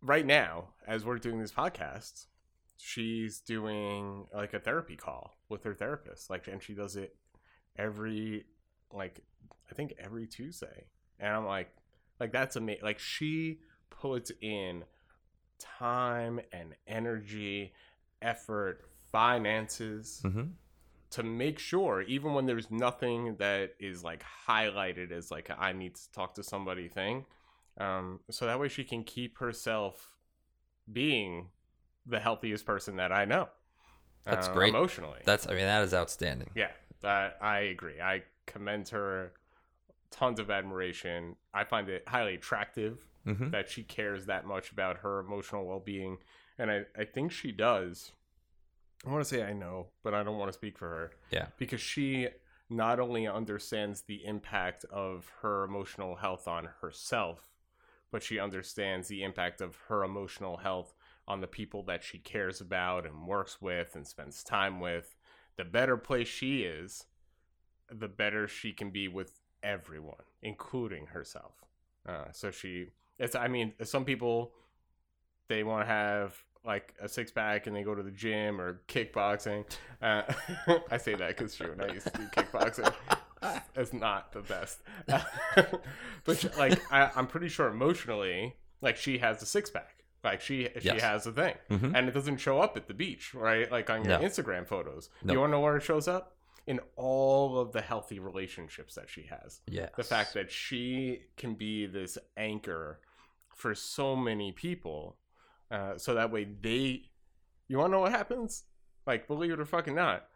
right 0.00 0.24
now, 0.24 0.68
as 0.86 1.04
we're 1.04 1.18
doing 1.18 1.38
this 1.38 1.52
podcast, 1.52 2.26
she's 2.78 3.40
doing 3.40 4.26
like 4.34 4.54
a 4.54 4.60
therapy 4.60 4.96
call 4.96 5.36
with 5.48 5.64
her 5.64 5.74
therapist. 5.74 6.30
Like, 6.30 6.48
and 6.48 6.62
she 6.62 6.74
does 6.74 6.96
it 6.96 7.16
every 7.76 8.46
like 8.92 9.20
I 9.70 9.74
think 9.74 9.94
every 9.98 10.26
Tuesday. 10.26 10.86
And 11.18 11.34
I'm 11.34 11.46
like, 11.46 11.68
like 12.18 12.32
that's 12.32 12.56
amazing. 12.56 12.84
Like 12.84 12.98
she 12.98 13.58
puts 13.90 14.32
in 14.40 14.84
time 15.58 16.40
and 16.52 16.74
energy, 16.86 17.72
effort, 18.22 18.84
finances 19.12 20.22
Mhm. 20.24 20.52
to 21.10 21.22
make 21.22 21.58
sure, 21.58 22.02
even 22.02 22.34
when 22.34 22.46
there's 22.46 22.70
nothing 22.70 23.36
that 23.36 23.74
is 23.78 24.02
like 24.04 24.22
highlighted 24.46 25.12
as 25.12 25.30
like 25.30 25.50
I 25.50 25.72
need 25.72 25.94
to 25.94 26.12
talk 26.12 26.34
to 26.34 26.42
somebody 26.42 26.88
thing, 26.88 27.24
um, 27.78 28.20
so 28.30 28.46
that 28.46 28.58
way 28.58 28.68
she 28.68 28.84
can 28.84 29.04
keep 29.04 29.38
herself 29.38 30.16
being 30.92 31.50
the 32.04 32.20
healthiest 32.20 32.64
person 32.66 32.96
that 32.96 33.12
I 33.12 33.24
know. 33.24 33.48
That's 34.24 34.48
uh, 34.48 34.52
great. 34.52 34.70
emotionally. 34.70 35.20
that's 35.24 35.46
i 35.46 35.50
mean 35.50 35.66
that 35.66 35.82
is 35.82 35.94
outstanding 35.94 36.50
Yeah, 36.54 36.72
that 37.00 37.38
I 37.40 37.58
agree. 37.60 38.00
I 38.00 38.22
commend 38.46 38.88
her. 38.90 39.32
Tons 40.10 40.38
of 40.40 40.50
admiration. 40.50 41.36
I 41.52 41.64
find 41.64 41.88
it 41.88 42.04
highly 42.08 42.34
attractive 42.36 43.06
hmm 43.26 43.50
that 43.50 43.68
she 43.68 43.82
cares 43.82 44.26
that 44.26 44.46
much 44.46 44.70
about 44.70 44.98
her 44.98 45.20
emotional 45.20 45.66
well 45.66 45.80
being, 45.80 46.18
and 46.58 46.70
I, 46.70 46.82
I 46.96 47.04
think 47.04 47.32
she 47.32 47.52
does. 47.52 48.12
I 49.06 49.10
want 49.10 49.22
to 49.22 49.28
say 49.28 49.42
I 49.42 49.52
know, 49.52 49.88
but 50.02 50.14
I 50.14 50.22
don't 50.22 50.38
want 50.38 50.48
to 50.50 50.56
speak 50.56 50.78
for 50.78 50.88
her. 50.88 51.10
Yeah. 51.30 51.46
because 51.58 51.80
she 51.80 52.28
not 52.68 52.98
only 52.98 53.26
understands 53.26 54.02
the 54.02 54.24
impact 54.24 54.84
of 54.86 55.30
her 55.42 55.64
emotional 55.64 56.16
health 56.16 56.48
on 56.48 56.68
herself, 56.80 57.50
but 58.10 58.22
she 58.22 58.38
understands 58.40 59.08
the 59.08 59.22
impact 59.22 59.60
of 59.60 59.76
her 59.88 60.02
emotional 60.02 60.56
health 60.56 60.94
on 61.28 61.40
the 61.40 61.46
people 61.46 61.82
that 61.84 62.02
she 62.02 62.18
cares 62.18 62.60
about 62.60 63.04
and 63.06 63.26
works 63.26 63.60
with 63.60 63.94
and 63.94 64.06
spends 64.06 64.42
time 64.42 64.80
with. 64.80 65.16
The 65.56 65.64
better 65.64 65.96
place 65.96 66.28
she 66.28 66.62
is, 66.62 67.04
the 67.90 68.08
better 68.08 68.48
she 68.48 68.72
can 68.72 68.90
be 68.90 69.06
with 69.08 69.40
everyone, 69.62 70.24
including 70.42 71.06
herself. 71.06 71.64
Uh, 72.08 72.30
so 72.32 72.50
she, 72.50 72.88
it's, 73.18 73.34
I 73.34 73.48
mean, 73.48 73.72
some 73.82 74.04
people, 74.04 74.52
they 75.48 75.62
want 75.62 75.82
to 75.86 75.92
have 75.92 76.34
like 76.64 76.94
a 77.00 77.08
six 77.08 77.30
pack 77.30 77.66
and 77.68 77.76
they 77.76 77.82
go 77.84 77.94
to 77.94 78.02
the 78.02 78.10
gym 78.10 78.60
or 78.60 78.80
kickboxing. 78.88 79.64
Uh, 80.02 80.22
I 80.90 80.96
say 80.96 81.14
that 81.14 81.28
because 81.36 81.54
Drew, 81.54 81.72
and 81.72 81.82
I 81.82 81.92
used 81.92 82.06
to 82.12 82.18
do 82.18 82.26
kickboxing. 82.28 82.92
It's 83.76 83.92
not 83.92 84.32
the 84.32 84.40
best, 84.40 84.80
but 86.24 86.56
like 86.58 86.80
I, 86.92 87.10
I'm 87.14 87.26
pretty 87.26 87.48
sure 87.48 87.68
emotionally, 87.68 88.56
like 88.80 88.96
she 88.96 89.18
has 89.18 89.42
a 89.42 89.46
six 89.46 89.70
pack. 89.70 90.04
Like 90.24 90.40
she 90.40 90.68
she 90.80 90.86
Yes. 90.86 91.02
has 91.02 91.26
a 91.26 91.32
thing, 91.32 91.54
Mhm. 91.70 91.92
and 91.94 92.08
it 92.08 92.12
doesn't 92.12 92.38
show 92.38 92.60
up 92.60 92.76
at 92.76 92.88
the 92.88 92.94
beach, 92.94 93.34
right? 93.34 93.70
Like 93.70 93.88
on 93.90 94.04
your 94.04 94.18
No. 94.18 94.24
Instagram 94.26 94.66
photos. 94.66 95.10
No. 95.22 95.32
You 95.34 95.40
want 95.40 95.50
to 95.50 95.52
know 95.52 95.60
where 95.60 95.76
it 95.76 95.82
shows 95.82 96.08
up? 96.08 96.36
In 96.66 96.80
all 96.96 97.60
of 97.60 97.70
the 97.70 97.80
healthy 97.80 98.18
relationships 98.18 98.96
that 98.96 99.08
she 99.08 99.22
has 99.30 99.60
yeah 99.68 99.90
the 99.96 100.02
fact 100.02 100.34
that 100.34 100.50
she 100.50 101.20
can 101.36 101.54
be 101.54 101.86
this 101.86 102.18
anchor 102.36 102.98
for 103.56 103.74
so 103.74 104.14
many 104.14 104.52
people. 104.52 105.16
Uh, 105.70 105.98
so 105.98 106.14
that 106.14 106.30
way 106.30 106.44
they, 106.44 107.02
you 107.66 107.78
want 107.78 107.88
to 107.90 107.92
know 107.96 108.00
what 108.02 108.12
happens? 108.12 108.62
Like, 109.06 109.26
believe 109.26 109.50
it 109.50 109.58
or 109.58 109.64
fucking 109.64 109.94
not, 109.96 110.26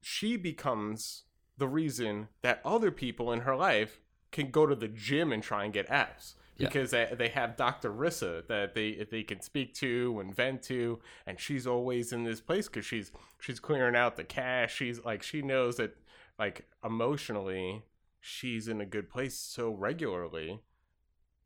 she 0.00 0.36
becomes 0.36 1.24
the 1.56 1.66
reason 1.68 2.28
that 2.42 2.60
other 2.64 2.90
people 2.90 3.32
in 3.32 3.40
her 3.40 3.56
life 3.56 4.00
can 4.30 4.50
go 4.50 4.66
to 4.66 4.74
the 4.74 4.88
gym 4.88 5.32
and 5.32 5.42
try 5.42 5.64
and 5.64 5.72
get 5.72 5.88
abs 5.88 6.34
Yeah. 6.58 6.68
because 6.68 6.90
they, 6.90 7.12
they 7.16 7.28
have 7.28 7.56
Dr. 7.56 7.90
Rissa 7.90 8.46
that 8.48 8.74
they 8.74 9.06
they 9.10 9.22
can 9.22 9.40
speak 9.40 9.74
to 9.74 10.18
and 10.20 10.34
vent 10.34 10.62
to, 10.64 11.00
and 11.26 11.38
she's 11.40 11.66
always 11.66 12.12
in 12.12 12.24
this 12.24 12.40
place 12.40 12.66
because 12.68 12.84
she's 12.84 13.12
she's 13.40 13.60
clearing 13.60 13.96
out 13.96 14.16
the 14.16 14.24
cache. 14.24 14.74
She's 14.74 15.04
like 15.04 15.22
she 15.22 15.40
knows 15.42 15.76
that 15.76 15.96
like 16.38 16.66
emotionally 16.84 17.84
she's 18.20 18.66
in 18.68 18.80
a 18.80 18.86
good 18.86 19.08
place 19.08 19.38
so 19.38 19.70
regularly 19.72 20.60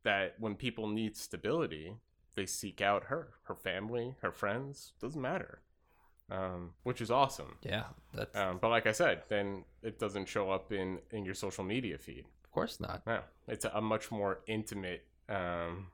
that 0.04 0.34
when 0.38 0.54
people 0.54 0.86
need 0.88 1.16
stability, 1.16 1.94
they 2.34 2.46
seek 2.46 2.80
out 2.80 3.04
her, 3.04 3.30
her 3.44 3.54
family, 3.54 4.14
her 4.22 4.30
friends. 4.32 4.92
Doesn't 5.00 5.20
matter, 5.20 5.60
um, 6.30 6.70
which 6.84 7.00
is 7.00 7.10
awesome. 7.10 7.56
Yeah, 7.62 7.84
that's 8.14 8.36
Um, 8.36 8.58
but 8.60 8.68
like 8.70 8.86
I 8.86 8.92
said, 8.92 9.22
then 9.28 9.64
it 9.82 9.98
doesn't 9.98 10.28
show 10.28 10.50
up 10.50 10.72
in 10.72 10.98
in 11.10 11.24
your 11.24 11.34
social 11.34 11.64
media 11.64 11.98
feed. 11.98 12.26
of 12.44 12.50
course 12.52 12.80
not. 12.80 13.02
No, 13.06 13.20
it's 13.48 13.64
a, 13.64 13.70
a 13.74 13.80
much 13.80 14.10
more 14.10 14.40
intimate 14.46 15.04
um, 15.28 15.88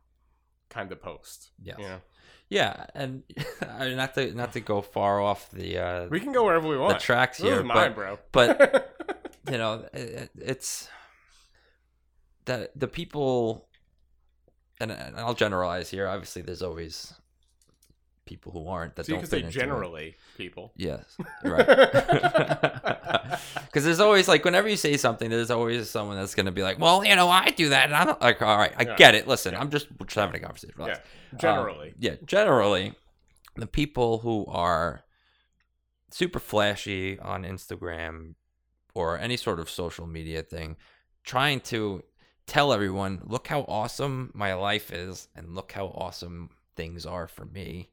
kind 0.68 0.92
of 0.92 1.00
post. 1.00 1.50
Yes. 1.62 1.78
You 1.78 1.84
know? 1.88 2.00
Yeah, 2.50 2.86
and 2.94 3.22
I 3.78 3.86
mean, 3.88 3.96
not 3.96 4.14
to 4.14 4.32
not 4.34 4.52
to 4.52 4.60
go 4.60 4.82
far 4.82 5.20
off 5.20 5.50
the 5.50 5.78
uh, 5.78 6.06
We 6.10 6.20
can 6.20 6.32
go 6.32 6.44
wherever 6.44 6.68
we 6.68 6.76
want. 6.76 6.98
the 6.98 7.04
tracks 7.04 7.38
This 7.38 7.46
here, 7.48 7.60
is 7.60 7.64
mine, 7.64 7.74
but 7.74 7.94
bro. 7.94 8.18
but- 8.32 8.90
you 9.50 9.58
know, 9.58 9.84
it, 9.92 10.30
it's 10.36 10.88
that 12.46 12.78
the 12.78 12.88
people, 12.88 13.68
and, 14.80 14.90
and 14.90 15.16
I'll 15.16 15.34
generalize 15.34 15.90
here. 15.90 16.06
Obviously, 16.08 16.42
there's 16.42 16.62
always 16.62 17.14
people 18.26 18.52
who 18.52 18.66
aren't 18.68 18.96
that 18.96 19.04
so 19.06 19.12
you 19.12 19.14
don't 19.16 19.20
can 19.22 19.30
fit 19.30 19.36
say 19.40 19.46
into 19.46 19.58
it. 19.58 19.60
generally, 19.60 20.16
people. 20.36 20.72
Yes, 20.76 21.04
right. 21.44 21.66
Because 23.66 23.84
there's 23.84 23.98
always 24.00 24.28
like 24.28 24.44
whenever 24.44 24.68
you 24.68 24.76
say 24.76 24.96
something, 24.96 25.28
there's 25.28 25.50
always 25.50 25.90
someone 25.90 26.16
that's 26.16 26.34
going 26.36 26.46
to 26.46 26.52
be 26.52 26.62
like, 26.62 26.78
"Well, 26.78 27.04
you 27.04 27.16
know, 27.16 27.28
I 27.28 27.50
do 27.50 27.70
that," 27.70 27.86
and 27.86 27.94
I'm 27.94 28.16
like, 28.20 28.40
"All 28.40 28.56
right, 28.56 28.72
I 28.78 28.84
Yeah. 28.84 28.96
get 28.96 29.14
it. 29.16 29.26
Listen, 29.26 29.52
Yeah. 29.54 29.60
I'm 29.60 29.70
just, 29.70 29.88
just 30.00 30.14
having 30.14 30.36
a 30.36 30.38
conversation." 30.40 30.74
yeah, 30.78 30.98
generally. 31.36 31.88
Um, 31.88 31.94
yeah, 31.98 32.14
generally, 32.24 32.94
the 33.56 33.66
people 33.66 34.18
who 34.18 34.46
are 34.46 35.02
super 36.12 36.38
flashy 36.38 37.18
on 37.18 37.42
Instagram 37.42 38.34
or 38.94 39.18
any 39.18 39.36
sort 39.36 39.58
of 39.58 39.68
social 39.68 40.06
media 40.06 40.42
thing, 40.42 40.76
trying 41.24 41.58
to 41.60 42.04
tell 42.46 42.72
everyone, 42.72 43.22
look 43.24 43.48
how 43.48 43.62
awesome 43.62 44.30
my 44.34 44.54
life 44.54 44.92
is 44.92 45.28
and 45.34 45.54
look 45.54 45.72
how 45.72 45.86
awesome 45.86 46.50
things 46.76 47.06
are 47.06 47.28
for 47.28 47.44
me, 47.44 47.90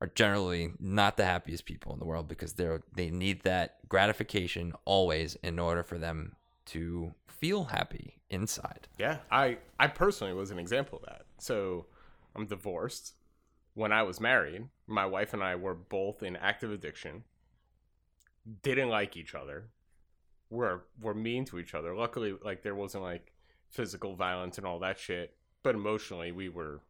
are 0.00 0.10
generally 0.14 0.72
not 0.78 1.16
the 1.16 1.24
happiest 1.24 1.64
people 1.64 1.92
in 1.92 1.98
the 1.98 2.04
world 2.04 2.28
because 2.28 2.54
they're 2.54 2.82
they 2.94 3.10
need 3.10 3.42
that 3.42 3.78
gratification 3.88 4.72
always 4.84 5.36
in 5.42 5.58
order 5.58 5.82
for 5.82 5.98
them 5.98 6.36
to 6.66 7.12
feel 7.26 7.64
happy 7.64 8.20
inside. 8.30 8.88
Yeah, 8.98 9.18
I 9.30 9.58
I 9.78 9.88
personally 9.88 10.34
was 10.34 10.50
an 10.50 10.58
example 10.58 10.98
of 10.98 11.06
that. 11.06 11.22
So 11.38 11.86
I'm 12.34 12.46
divorced. 12.46 13.14
When 13.74 13.92
I 13.92 14.02
was 14.02 14.20
married, 14.20 14.68
my 14.86 15.06
wife 15.06 15.34
and 15.34 15.42
I 15.42 15.54
were 15.54 15.74
both 15.74 16.22
in 16.22 16.36
active 16.36 16.72
addiction. 16.72 17.24
Didn't 18.62 18.88
like 18.88 19.16
each 19.16 19.34
other. 19.34 19.68
Were 20.50 20.84
were 21.00 21.14
mean 21.14 21.44
to 21.46 21.58
each 21.58 21.74
other. 21.74 21.94
Luckily, 21.94 22.36
like 22.42 22.62
there 22.62 22.74
wasn't 22.74 23.04
like 23.04 23.32
physical 23.70 24.14
violence 24.14 24.58
and 24.58 24.66
all 24.66 24.78
that 24.80 24.98
shit. 24.98 25.34
But 25.62 25.74
emotionally, 25.74 26.32
we 26.32 26.48
were 26.48 26.80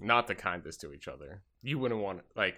not 0.00 0.26
the 0.26 0.34
kindest 0.34 0.80
to 0.82 0.92
each 0.92 1.08
other. 1.08 1.42
You 1.62 1.78
wouldn't 1.78 2.00
want 2.00 2.20
like 2.36 2.56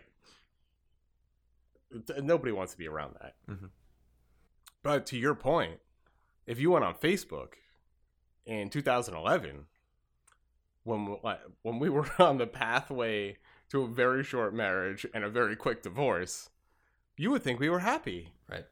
th- 2.07 2.23
nobody 2.23 2.53
wants 2.53 2.73
to 2.73 2.79
be 2.79 2.89
around 2.89 3.15
that. 3.21 3.35
Mhm. 3.49 3.71
But 4.83 5.07
to 5.07 5.19
your 5.19 5.35
point, 5.35 5.81
if 6.47 6.59
you 6.59 6.71
went 6.71 6.85
on 6.85 6.95
Facebook 6.95 7.55
in 8.45 8.71
2011 8.71 9.67
when 10.85 11.19
like, 11.23 11.41
when 11.63 11.79
we 11.79 11.89
were 11.91 12.09
on 12.19 12.39
the 12.39 12.47
pathway 12.47 13.37
to 13.71 13.83
a 13.83 13.89
very 13.89 14.23
short 14.23 14.55
marriage 14.55 15.05
and 15.13 15.25
a 15.25 15.29
very 15.31 15.57
quick 15.57 15.83
divorce, 15.83 16.51
you 17.17 17.31
would 17.31 17.43
think 17.43 17.59
we 17.59 17.69
were 17.69 17.81
happy 17.81 18.33
Right. 18.49 18.67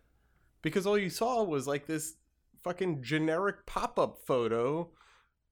because 0.63 0.87
all 0.87 0.97
you 0.99 1.11
saw 1.11 1.43
was 1.43 1.67
like 1.67 1.87
this 1.87 2.17
fucking 2.65 3.03
generic 3.03 3.67
pop-up 3.67 4.19
photo 4.19 4.89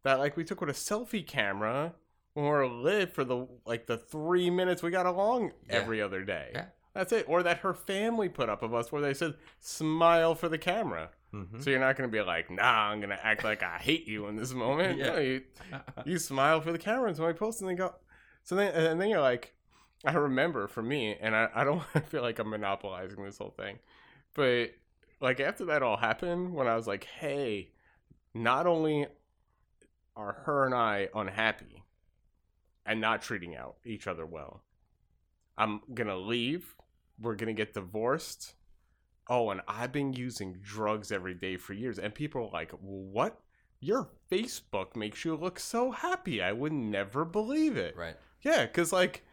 that 0.03 0.19
like 0.19 0.37
we 0.37 0.45
took 0.45 0.61
with 0.61 0.71
a 0.71 0.73
selfie 0.73 1.25
camera 1.27 1.95
when 2.35 2.45
we 2.47 2.51
were 2.51 2.67
lit 2.67 3.13
for 3.15 3.23
the 3.25 3.47
like 3.67 3.87
the 3.87 3.97
three 3.99 4.51
minutes 4.51 4.83
we 4.83 4.91
got 4.91 5.07
along 5.07 5.53
Yeah. 5.69 5.77
every 5.77 6.01
other 6.03 6.25
day. 6.25 6.51
Yeah. 6.55 6.65
That's 6.95 7.13
it. 7.13 7.27
Or 7.29 7.43
that 7.43 7.59
her 7.59 7.73
family 7.73 8.29
put 8.29 8.49
up 8.49 8.63
of 8.63 8.75
us 8.75 8.91
where 8.91 9.01
they 9.01 9.15
said 9.15 9.35
smile 9.61 10.35
for 10.35 10.49
the 10.49 10.59
camera. 10.59 11.11
Mm-hmm. 11.33 11.61
So 11.61 11.71
you're 11.71 11.81
not 11.81 11.97
gonna 11.97 12.09
be 12.09 12.21
like, 12.21 12.51
nah, 12.51 12.91
I'm 12.91 13.01
gonna 13.01 13.19
act 13.23 13.45
like 13.45 13.63
I 13.63 13.79
hate 13.79 14.07
you 14.09 14.27
in 14.27 14.37
this 14.37 14.53
moment. 14.53 14.99
Yeah. 14.99 15.07
No, 15.13 15.19
you, 15.19 15.43
you 16.05 16.19
smile 16.19 16.61
for 16.61 16.73
the 16.73 16.79
camera 16.79 17.07
and 17.09 17.17
somebody 17.17 17.39
post 17.39 17.61
and 17.61 17.71
they 17.71 17.75
go 17.75 17.95
so 18.45 18.57
then 18.57 18.75
and 18.75 19.01
then 19.01 19.09
you're 19.09 19.21
like 19.21 19.55
I 20.05 20.13
remember 20.15 20.67
for 20.67 20.83
me 20.83 21.17
and 21.21 21.37
I, 21.37 21.49
I 21.55 21.65
don't 21.65 21.83
feel 22.09 22.23
like 22.23 22.39
I'm 22.41 22.51
monopolizing 22.51 23.23
this 23.23 23.39
whole 23.39 23.55
thing. 23.57 23.79
But 24.35 24.73
like 25.23 25.41
after 25.41 25.65
that 25.67 25.83
all 25.83 25.97
happened 25.97 26.53
when 26.53 26.67
I 26.67 26.75
was 26.75 26.87
like, 26.87 27.05
hey, 27.05 27.71
not 28.35 28.67
only 28.67 29.07
are 30.17 30.43
her 30.45 30.67
and 30.67 30.75
I 30.75 31.09
unhappy 31.15 31.85
and 32.85 33.01
not 33.01 33.23
treating 33.23 33.57
out 33.57 33.77
each 33.87 34.07
other 34.07 34.27
well, 34.27 34.65
I'm 35.57 35.81
gonna 35.95 36.17
leave. 36.17 36.75
We're 37.21 37.37
gonna 37.37 37.53
get 37.53 37.75
divorced. 37.75 38.55
Oh, 39.29 39.51
and 39.51 39.61
I've 39.69 39.93
been 39.93 40.13
using 40.13 40.59
drugs 40.61 41.13
every 41.13 41.35
day 41.35 41.57
for 41.57 41.73
years. 41.73 41.99
And 41.99 42.13
people 42.13 42.47
are 42.47 42.51
like, 42.53 42.73
what? 42.73 43.41
Your 43.81 44.11
Facebook 44.31 44.97
makes 44.97 45.25
you 45.25 45.37
look 45.37 45.59
so 45.59 45.93
happy. 45.93 46.43
I 46.43 46.53
would 46.53 46.73
never 46.73 47.25
believe 47.25 47.77
it. 47.77 47.97
Right. 47.97 48.17
Yeah, 48.43 48.67
because, 48.67 48.93
like, 48.93 49.25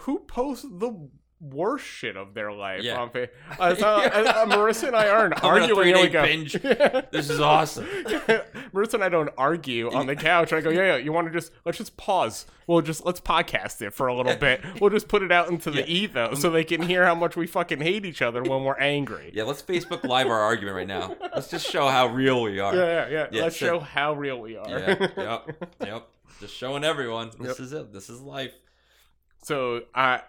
who 0.00 0.20
posts 0.20 0.64
the 0.64 1.08
worst 1.42 1.84
shit 1.84 2.16
of 2.16 2.34
their 2.34 2.52
life 2.52 2.82
Yeah. 2.84 3.00
on 3.00 3.10
Facebook? 3.10 3.30
Uh, 3.58 3.74
so, 3.74 3.86
uh, 3.88 4.46
Marissa 4.46 4.86
and 4.86 4.96
I 4.96 5.08
aren't 5.08 5.42
arguing. 5.42 5.70
and 5.70 5.78
we 5.78 5.92
three-day 5.92 6.08
go, 6.08 6.22
binge. 6.22 6.52
This 7.10 7.28
is 7.30 7.40
awesome. 7.40 7.84
Marissa 8.72 8.94
and 8.94 9.04
I 9.04 9.08
don't 9.08 9.28
argue 9.36 9.90
on 9.92 10.06
the 10.06 10.14
couch. 10.16 10.52
I 10.52 10.60
go, 10.60 10.70
yeah, 10.70 10.82
yeah. 10.94 10.96
You 10.96 11.12
want 11.12 11.26
to 11.26 11.32
just 11.32 11.52
let's 11.64 11.78
just 11.78 11.96
pause. 11.96 12.46
We'll 12.66 12.80
just 12.80 13.04
let's 13.04 13.20
podcast 13.20 13.82
it 13.82 13.92
for 13.92 14.06
a 14.06 14.14
little 14.16 14.36
bit. 14.36 14.60
We'll 14.80 14.90
just 14.90 15.08
put 15.08 15.22
it 15.22 15.32
out 15.32 15.48
into 15.50 15.70
the 15.70 15.80
Yeah. 15.80 15.86
ether 15.86 16.30
so 16.36 16.48
they 16.50 16.64
can 16.64 16.82
hear 16.82 17.04
how 17.04 17.14
much 17.14 17.36
we 17.36 17.46
fucking 17.46 17.80
hate 17.80 18.04
each 18.04 18.22
other 18.22 18.42
when 18.42 18.62
we're 18.64 18.78
angry. 18.78 19.30
Yeah, 19.34 19.42
let's 19.44 19.62
Facebook 19.62 20.04
Live 20.04 20.28
our 20.28 20.40
argument 20.40 20.76
right 20.76 20.86
now. 20.86 21.16
Let's 21.34 21.48
just 21.48 21.68
show 21.68 21.88
how 21.88 22.06
real 22.06 22.40
we 22.42 22.60
are. 22.60 22.74
Yeah, 22.74 22.84
yeah, 22.86 23.08
yeah. 23.08 23.26
Yeah, 23.32 23.42
Let's 23.42 23.58
so- 23.58 23.66
show 23.66 23.80
how 23.80 24.14
real 24.14 24.40
we 24.40 24.56
are. 24.56 24.68
Yeah, 24.68 25.06
yep, 25.16 25.74
yep. 25.84 26.08
Just 26.40 26.54
showing 26.54 26.82
everyone 26.84 27.30
this 27.38 27.58
Yep. 27.58 27.60
is 27.60 27.72
it. 27.72 27.92
This 27.92 28.08
is 28.08 28.20
life. 28.20 28.52
So 29.42 29.82
I 29.94 30.22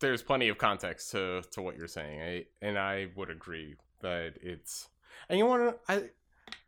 there's 0.00 0.22
plenty 0.22 0.48
of 0.48 0.58
context 0.58 1.10
to 1.12 1.42
to 1.52 1.62
what 1.62 1.76
you're 1.76 1.88
saying, 1.88 2.20
I, 2.20 2.44
and 2.62 2.78
I 2.78 3.08
would 3.16 3.30
agree 3.30 3.76
that 4.00 4.34
it's 4.42 4.88
and 5.28 5.38
you 5.38 5.46
want 5.46 5.62
to 5.86 5.92
I 5.92 6.02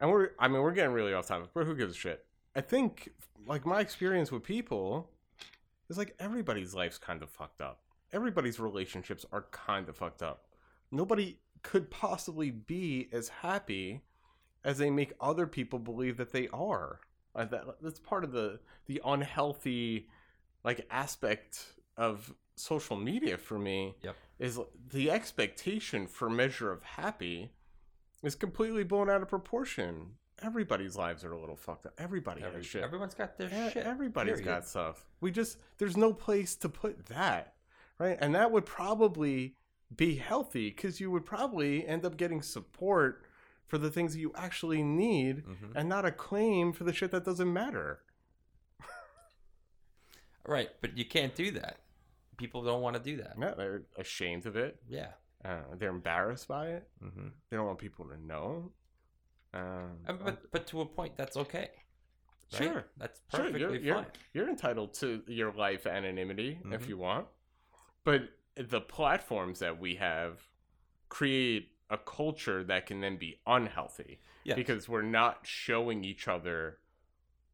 and 0.00 0.10
we're 0.10 0.30
I 0.38 0.48
mean 0.48 0.62
we're 0.62 0.72
getting 0.72 0.92
really 0.92 1.14
off 1.14 1.26
topic, 1.26 1.50
but 1.54 1.64
who 1.64 1.74
gives 1.76 1.94
a 1.94 1.98
shit? 1.98 2.24
I 2.56 2.60
think 2.60 3.10
like 3.46 3.64
my 3.64 3.80
experience 3.80 4.32
with 4.32 4.42
people 4.42 5.10
is 5.88 5.98
like 5.98 6.14
everybody's 6.18 6.74
life's 6.74 6.98
kind 6.98 7.22
of 7.22 7.30
fucked 7.30 7.60
up. 7.60 7.80
Everybody's 8.12 8.58
relationships 8.58 9.24
are 9.32 9.46
kind 9.50 9.88
of 9.88 9.96
fucked 9.96 10.22
up. 10.22 10.46
Nobody 10.90 11.38
could 11.62 11.90
possibly 11.90 12.50
be 12.50 13.08
as 13.12 13.28
happy 13.28 14.02
as 14.64 14.78
they 14.78 14.90
make 14.90 15.12
other 15.20 15.46
people 15.46 15.78
believe 15.78 16.16
that 16.16 16.32
they 16.32 16.48
are. 16.48 17.00
That, 17.34 17.76
that's 17.80 18.00
part 18.00 18.24
of 18.24 18.32
the 18.32 18.58
the 18.86 19.00
unhealthy 19.04 20.08
like 20.64 20.86
aspect 20.90 21.64
of 21.96 22.34
social 22.58 22.96
media 22.96 23.36
for 23.38 23.58
me 23.58 23.94
Yep. 24.02 24.16
is 24.38 24.60
the 24.92 25.10
expectation 25.10 26.06
for 26.06 26.28
measure 26.30 26.70
of 26.72 26.82
happy 26.82 27.52
is 28.22 28.34
completely 28.34 28.84
blown 28.84 29.08
out 29.08 29.22
of 29.22 29.28
proportion. 29.28 30.14
Everybody's 30.40 30.96
lives 30.96 31.24
are 31.24 31.32
a 31.32 31.40
little 31.40 31.56
fucked 31.56 31.86
up. 31.86 31.94
Everybody 31.98 32.42
Every, 32.42 32.58
has 32.58 32.66
shit. 32.66 32.82
everyone's 32.82 33.14
got 33.14 33.36
their 33.38 33.48
E- 33.48 33.70
shit. 33.72 33.84
Everybody's 33.86 34.34
period. 34.40 34.44
got 34.46 34.66
stuff. 34.68 35.06
We 35.20 35.30
just 35.30 35.58
there's 35.78 35.96
no 35.96 36.12
place 36.12 36.54
to 36.56 36.68
put 36.68 37.06
that, 37.06 37.54
right? 37.98 38.16
And 38.20 38.34
that 38.34 38.50
would 38.52 38.66
probably 38.66 39.56
be 39.96 40.16
healthy 40.16 40.70
because 40.70 41.00
you 41.00 41.10
would 41.10 41.24
probably 41.26 41.86
end 41.86 42.04
up 42.04 42.16
getting 42.16 42.42
support 42.42 43.24
for 43.66 43.78
the 43.78 43.90
things 43.90 44.14
that 44.14 44.20
you 44.20 44.32
actually 44.34 44.82
need, 44.82 45.44
Mhm. 45.44 45.72
and 45.74 45.88
not 45.88 46.04
a 46.06 46.10
claim 46.12 46.72
for 46.72 46.84
the 46.84 46.92
shit 46.92 47.10
that 47.10 47.24
doesn't 47.24 47.52
matter. 47.52 48.00
Right, 50.46 50.70
but 50.80 50.96
you 50.96 51.04
can't 51.04 51.34
do 51.34 51.50
that. 51.52 51.78
People 52.38 52.62
don't 52.62 52.80
want 52.80 52.96
to 52.96 53.02
do 53.02 53.16
that. 53.18 53.34
Yeah, 53.38 53.52
they're 53.56 53.82
ashamed 53.98 54.46
of 54.46 54.56
it. 54.56 54.80
Yeah. 54.88 55.08
Uh, 55.44 55.58
they're 55.78 55.90
embarrassed 55.90 56.48
by 56.48 56.68
it. 56.68 56.88
hmm 57.00 57.28
They 57.50 57.56
don't 57.56 57.66
want 57.66 57.78
people 57.78 58.06
to 58.06 58.16
know. 58.26 58.72
Um, 59.54 59.98
But 60.06 60.50
but 60.50 60.66
to 60.68 60.80
a 60.80 60.86
point, 60.86 61.16
that's 61.16 61.36
okay. 61.36 61.70
right? 62.52 62.62
Sure. 62.62 62.84
That's 62.96 63.20
Sure, 63.30 63.40
perfectly 63.40 63.60
you're, 63.60 63.76
you're, 63.76 63.94
fine. 63.96 64.06
you're 64.32 64.48
entitled 64.48 64.94
to 64.94 65.22
your 65.26 65.52
life 65.52 65.86
anonymity 65.86 66.58
if 66.72 66.84
Mhm. 66.84 66.88
you 66.88 66.96
want. 66.98 67.26
But 68.04 68.30
the 68.56 68.80
platforms 68.80 69.58
that 69.60 69.78
we 69.78 69.96
have 69.96 70.40
create 71.08 71.72
a 71.90 71.98
culture 71.98 72.64
that 72.64 72.86
can 72.86 73.00
then 73.00 73.16
be 73.16 73.40
unhealthy 73.46 74.20
Yes. 74.44 74.56
because 74.56 74.88
we're 74.88 75.02
not 75.02 75.46
showing 75.46 76.04
each 76.04 76.26
other 76.28 76.78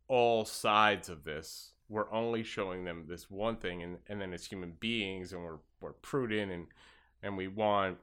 all 0.09 0.45
sides 0.45 1.09
of 1.09 1.25
this. 1.25 1.74
We're 1.95 2.13
only 2.13 2.43
showing 2.43 2.85
them 2.85 3.05
this 3.09 3.31
one 3.31 3.57
thing 3.57 3.83
and, 3.85 3.99
and 4.09 4.21
then 4.21 4.33
as 4.33 4.45
human 4.45 4.73
beings 4.81 5.33
and 5.33 5.43
we're 5.45 5.59
we're 5.81 5.93
prudent 5.93 6.51
and 6.51 6.67
and 7.23 7.37
we 7.37 7.47
want 7.49 7.99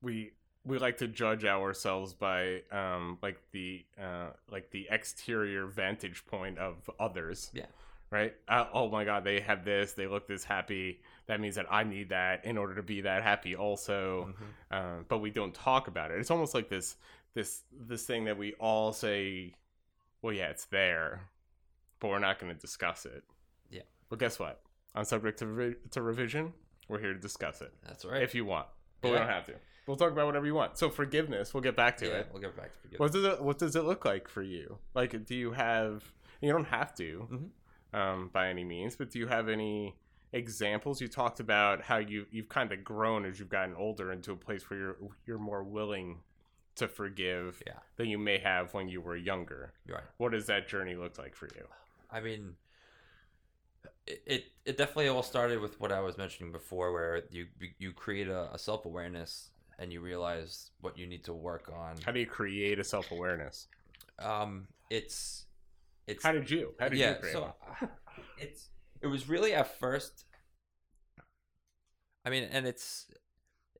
we 0.00 0.32
we 0.64 0.78
like 0.78 0.96
to 0.98 1.08
judge 1.08 1.44
ourselves 1.44 2.14
by 2.14 2.62
um 2.70 3.18
like 3.22 3.38
the 3.52 3.84
uh 4.00 4.30
like 4.50 4.70
the 4.70 4.86
exterior 4.90 5.66
vantage 5.66 6.24
point 6.26 6.58
of 6.58 6.88
others. 6.98 7.50
Yeah. 7.52 7.66
right? 8.10 8.34
Uh, 8.48 8.66
oh 8.72 8.88
my 8.88 9.04
god 9.04 9.24
they 9.24 9.40
have 9.40 9.64
this 9.64 9.92
they 9.92 10.06
look 10.06 10.26
this 10.26 10.44
happy. 10.44 11.00
That 11.26 11.40
means 11.40 11.54
that 11.56 11.66
i 11.70 11.84
need 11.84 12.08
that 12.08 12.44
in 12.44 12.56
order 12.58 12.74
to 12.76 12.82
be 12.82 13.02
that 13.02 13.22
happy 13.22 13.54
also. 13.54 14.34
Mhm. 14.72 14.76
um, 14.76 15.04
but 15.08 15.18
we 15.18 15.30
don't 15.30 15.54
talk 15.54 15.88
about 15.88 16.10
it. 16.10 16.18
It's 16.18 16.30
almost 16.30 16.54
like 16.54 16.68
this 16.68 16.96
this 17.34 17.62
this 17.88 18.04
thing 18.04 18.24
that 18.24 18.36
we 18.38 18.52
all 18.54 18.92
say 18.92 19.54
well 20.20 20.32
yeah 20.32 20.48
it's 20.48 20.66
there 20.66 21.20
but 22.02 22.08
we're 22.10 22.18
not 22.18 22.38
going 22.38 22.52
to 22.52 22.58
discuss 22.60 23.06
it 23.06 23.22
Yeah. 23.70 23.82
but 24.10 24.18
guess 24.18 24.38
what 24.38 24.60
on 24.94 25.04
subject 25.06 25.38
to, 25.38 25.46
revi- 25.46 25.90
to 25.92 26.02
revision 26.02 26.52
we're 26.88 26.98
here 27.00 27.14
to 27.14 27.18
discuss 27.18 27.62
it 27.62 27.72
That's 27.86 28.04
right. 28.04 28.22
if 28.22 28.34
you 28.34 28.44
want 28.44 28.66
but 29.00 29.12
we 29.12 29.16
don't 29.18 29.28
have 29.28 29.46
to 29.46 29.54
we'll 29.86 29.96
talk 29.96 30.12
about 30.12 30.26
whatever 30.26 30.44
you 30.46 30.54
want 30.54 30.76
so 30.76 30.90
forgiveness 30.90 31.54
we'll 31.54 31.62
get 31.62 31.76
back 31.76 31.96
to 31.98 32.06
yeah, 32.06 32.12
it 32.18 32.28
we'll 32.32 32.42
get 32.42 32.56
back 32.56 32.72
to 32.72 32.78
forgiveness. 32.80 33.00
what 33.00 33.12
does 33.12 33.24
it 33.24 33.42
what 33.42 33.58
does 33.58 33.76
it 33.76 33.84
look 33.84 34.04
like 34.04 34.28
for 34.28 34.42
you 34.42 34.78
like 34.94 35.24
do 35.24 35.34
you 35.36 35.52
have 35.52 36.12
you 36.40 36.50
don't 36.52 36.66
have 36.66 36.92
to 36.96 37.28
Mhm. 37.32 37.98
um, 37.98 38.30
by 38.32 38.48
any 38.48 38.64
means 38.64 38.96
but 38.96 39.10
do 39.10 39.18
you 39.20 39.28
have 39.28 39.48
any 39.48 39.96
examples 40.34 41.00
you 41.00 41.08
talked 41.08 41.40
about 41.40 41.82
how 41.82 41.98
you 41.98 42.26
you've 42.30 42.48
kind 42.48 42.72
of 42.72 42.82
grown 42.82 43.24
as 43.26 43.38
you've 43.38 43.48
gotten 43.50 43.74
older 43.76 44.10
into 44.12 44.32
a 44.32 44.36
place 44.36 44.68
where 44.68 44.78
you're 44.78 44.96
you're 45.26 45.38
more 45.38 45.62
willing 45.62 46.20
to 46.74 46.88
forgive 46.88 47.62
Yeah. 47.66 47.74
than 47.96 48.08
you 48.08 48.18
may 48.18 48.38
have 48.38 48.72
when 48.72 48.88
you 48.88 49.00
were 49.02 49.14
younger 49.16 49.74
right. 49.88 50.02
what 50.16 50.32
does 50.32 50.46
that 50.46 50.68
journey 50.68 50.94
look 50.96 51.18
like 51.18 51.34
for 51.36 51.48
you 51.54 51.66
I 52.12 52.20
mean, 52.20 52.54
it, 54.06 54.22
it 54.26 54.44
it 54.64 54.76
definitely 54.76 55.08
all 55.08 55.22
started 55.22 55.60
with 55.60 55.80
what 55.80 55.92
I 55.92 56.00
was 56.00 56.18
mentioning 56.18 56.52
before, 56.52 56.92
where 56.92 57.22
you 57.30 57.46
you 57.78 57.92
create 57.92 58.28
a, 58.28 58.52
a 58.54 58.58
self 58.58 58.84
awareness 58.84 59.50
and 59.78 59.92
you 59.92 60.00
realize 60.00 60.70
what 60.80 60.96
you 60.98 61.06
need 61.06 61.24
to 61.24 61.32
work 61.32 61.72
on. 61.74 61.96
how 62.04 62.12
do 62.12 62.20
you 62.20 62.26
create 62.26 62.78
a 62.78 62.84
self-awareness 62.84 63.66
Um, 64.18 64.68
it's 64.90 65.46
it's 66.06 66.22
how 66.22 66.32
did 66.32 66.50
you 66.50 66.74
how 66.78 66.88
did 66.88 66.98
yeah. 66.98 67.10
you 67.10 67.16
create 67.16 67.32
so 67.32 67.54
uh, 67.82 67.86
it's 68.38 68.68
it 69.00 69.06
was 69.08 69.28
really 69.28 69.52
at 69.54 69.78
first. 69.80 70.24
I 72.24 72.30
mean, 72.30 72.44
and 72.44 72.66
it's 72.66 73.06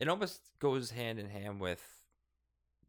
it 0.00 0.08
almost 0.08 0.40
goes 0.58 0.90
hand 0.90 1.18
in 1.18 1.28
hand 1.28 1.60
with, 1.60 1.82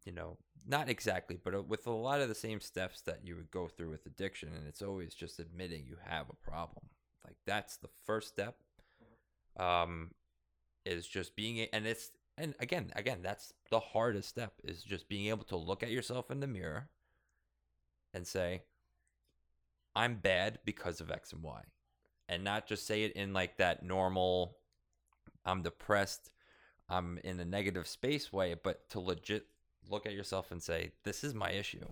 you 0.04 0.12
know, 0.12 0.38
not 0.66 0.88
exactly, 0.88 1.38
but 1.42 1.54
uh, 1.54 1.62
with 1.62 1.86
a 1.86 1.90
lot 1.90 2.20
of 2.20 2.28
the 2.28 2.34
same 2.34 2.60
steps 2.60 3.00
that 3.02 3.20
you 3.22 3.36
would 3.36 3.50
go 3.50 3.68
through 3.68 3.90
with 3.90 4.06
addiction, 4.06 4.50
and 4.54 4.66
it's 4.66 4.82
always 4.82 5.14
just 5.14 5.38
admitting 5.38 5.84
you 5.86 5.96
have 6.06 6.26
a 6.30 6.50
problem. 6.50 6.86
Like 7.24 7.36
that's 7.46 7.76
the 7.76 7.88
first 8.04 8.28
step. 8.28 8.56
Um, 9.56 10.10
is 10.84 11.06
just 11.06 11.36
being, 11.36 11.60
and 11.72 11.86
it's 11.86 12.10
and 12.36 12.54
again, 12.58 12.92
again, 12.96 13.20
that's 13.22 13.52
the 13.70 13.80
hardest 13.80 14.28
step 14.28 14.54
is 14.64 14.82
just 14.82 15.08
being 15.08 15.28
able 15.28 15.44
to 15.44 15.56
look 15.56 15.82
at 15.82 15.90
yourself 15.90 16.30
in 16.30 16.40
the 16.40 16.46
mirror 16.46 16.88
and 18.12 18.26
say, 18.26 18.62
I'm 19.94 20.16
bad 20.16 20.58
because 20.64 21.00
of 21.00 21.10
X 21.10 21.32
and 21.32 21.42
Y. 21.42 21.62
And 22.28 22.42
not 22.42 22.66
just 22.66 22.86
say 22.86 23.04
it 23.04 23.12
in 23.12 23.32
like 23.32 23.58
that 23.58 23.82
normal, 23.82 24.56
I'm 25.44 25.62
depressed, 25.62 26.30
I'm 26.88 27.18
in 27.22 27.38
a 27.38 27.44
negative 27.44 27.86
space 27.86 28.32
way, 28.32 28.54
but 28.60 28.88
to 28.90 29.00
legit 29.00 29.46
look 29.90 30.06
at 30.06 30.12
yourself 30.12 30.50
and 30.50 30.62
say, 30.62 30.92
This 31.04 31.24
is 31.24 31.34
my 31.34 31.50
issue. 31.50 31.84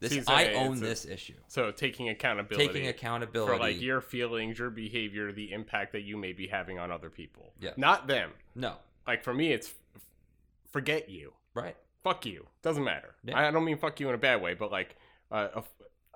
This 0.00 0.12
See, 0.12 0.20
so 0.22 0.32
I 0.32 0.52
own 0.54 0.76
a- 0.76 0.80
this 0.80 1.04
issue. 1.06 1.34
so 1.48 1.72
taking 1.72 2.08
accountability 2.08 2.68
Taking 2.68 2.88
accountability. 2.88 3.52
for 3.52 3.58
like 3.58 3.80
your 3.80 4.00
feelings 4.00 4.56
your 4.58 4.70
behavior 4.70 5.32
the 5.32 5.50
impact 5.52 5.90
that 5.92 6.02
you 6.02 6.16
may 6.16 6.32
be 6.32 6.46
having 6.46 6.78
on 6.78 6.92
other 6.92 7.10
people 7.10 7.52
Yeah. 7.60 7.72
not 7.76 8.06
them 8.06 8.30
no, 8.54 8.76
like 9.08 9.24
for 9.24 9.34
me 9.34 9.52
it's 9.52 9.74
forget 10.70 11.08
you 11.08 11.32
right. 11.54 11.74
fuck 12.04 12.24
you 12.26 12.46
doesn't 12.62 12.84
matter 12.84 13.16
Yeah. 13.24 13.48
I, 13.48 13.50
don't 13.50 13.64
mean 13.64 13.76
fuck 13.78 13.98
you 13.98 14.08
in 14.08 14.14
a 14.14 14.18
bad 14.18 14.40
way 14.40 14.54
but 14.54 14.70
like 14.70 14.94
uh, 15.32 15.62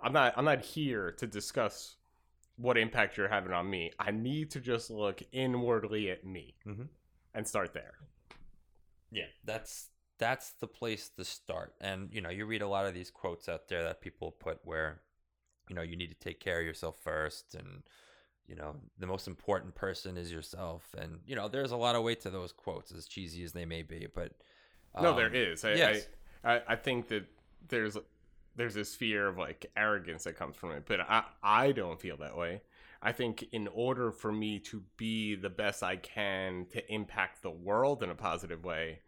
i'm 0.00 0.12
not 0.12 0.34
i'm 0.36 0.44
not 0.44 0.62
here 0.64 1.10
to 1.18 1.26
discuss 1.26 1.96
what 2.56 2.78
impact 2.78 3.16
you're 3.16 3.26
having 3.28 3.52
on 3.52 3.68
me 3.68 3.90
i 3.98 4.12
need 4.12 4.50
to 4.52 4.60
just 4.60 4.90
look 4.90 5.22
inwardly 5.32 6.08
at 6.10 6.24
me 6.24 6.54
Mhm. 6.64 6.86
and 7.34 7.48
start 7.48 7.74
there 7.74 7.94
Yeah, 9.10 9.24
that's 9.44 9.88
that's 10.22 10.52
the 10.60 10.68
place 10.68 11.10
to 11.16 11.24
start. 11.24 11.74
And 11.80 12.08
you 12.12 12.20
know, 12.20 12.30
you 12.30 12.46
read 12.46 12.62
a 12.62 12.68
lot 12.68 12.86
of 12.86 12.94
these 12.94 13.10
quotes 13.10 13.48
out 13.48 13.68
there 13.68 13.82
that 13.82 14.00
people 14.00 14.30
put 14.30 14.60
where, 14.64 15.00
you 15.68 15.74
know, 15.74 15.82
you 15.82 15.96
need 15.96 16.10
to 16.10 16.14
take 16.14 16.38
care 16.38 16.60
of 16.60 16.66
yourself 16.66 16.96
first, 17.02 17.54
and 17.54 17.82
you 18.46 18.54
know, 18.54 18.76
the 18.98 19.06
most 19.06 19.26
important 19.26 19.74
person 19.74 20.16
is 20.16 20.30
yourself. 20.30 20.94
And 20.96 21.18
you 21.26 21.34
know, 21.34 21.48
there's 21.48 21.72
a 21.72 21.76
lot 21.76 21.96
of 21.96 22.04
weight 22.04 22.20
to 22.22 22.30
those 22.30 22.52
quotes, 22.52 22.92
as 22.92 23.06
cheesy 23.06 23.42
as 23.42 23.52
they 23.52 23.64
may 23.64 23.82
be. 23.82 24.06
But 24.14 24.32
no 25.00 25.10
um, 25.10 25.16
there 25.16 25.34
is 25.34 25.64
I, 25.64 25.72
yes. 25.74 26.06
I 26.44 26.60
i 26.68 26.76
think 26.76 27.08
that 27.08 27.24
there's 27.68 27.96
there's 28.56 28.74
this 28.74 28.94
fear 28.94 29.28
of 29.28 29.38
like 29.38 29.70
arrogance 29.76 30.24
that 30.24 30.36
comes 30.36 30.56
from 30.56 30.72
it 30.72 30.84
but 30.86 31.00
i 31.00 31.22
i 31.42 31.72
don't 31.72 32.00
feel 32.00 32.16
that 32.18 32.36
way 32.36 32.60
i 33.00 33.12
think 33.12 33.46
in 33.52 33.68
order 33.68 34.10
for 34.10 34.32
me 34.32 34.58
to 34.58 34.82
be 34.96 35.34
the 35.34 35.50
best 35.50 35.82
i 35.82 35.96
can 35.96 36.66
to 36.70 36.92
impact 36.92 37.42
the 37.42 37.50
world 37.50 38.02
in 38.02 38.10
a 38.10 38.14
positive 38.14 38.64
way 38.64 38.98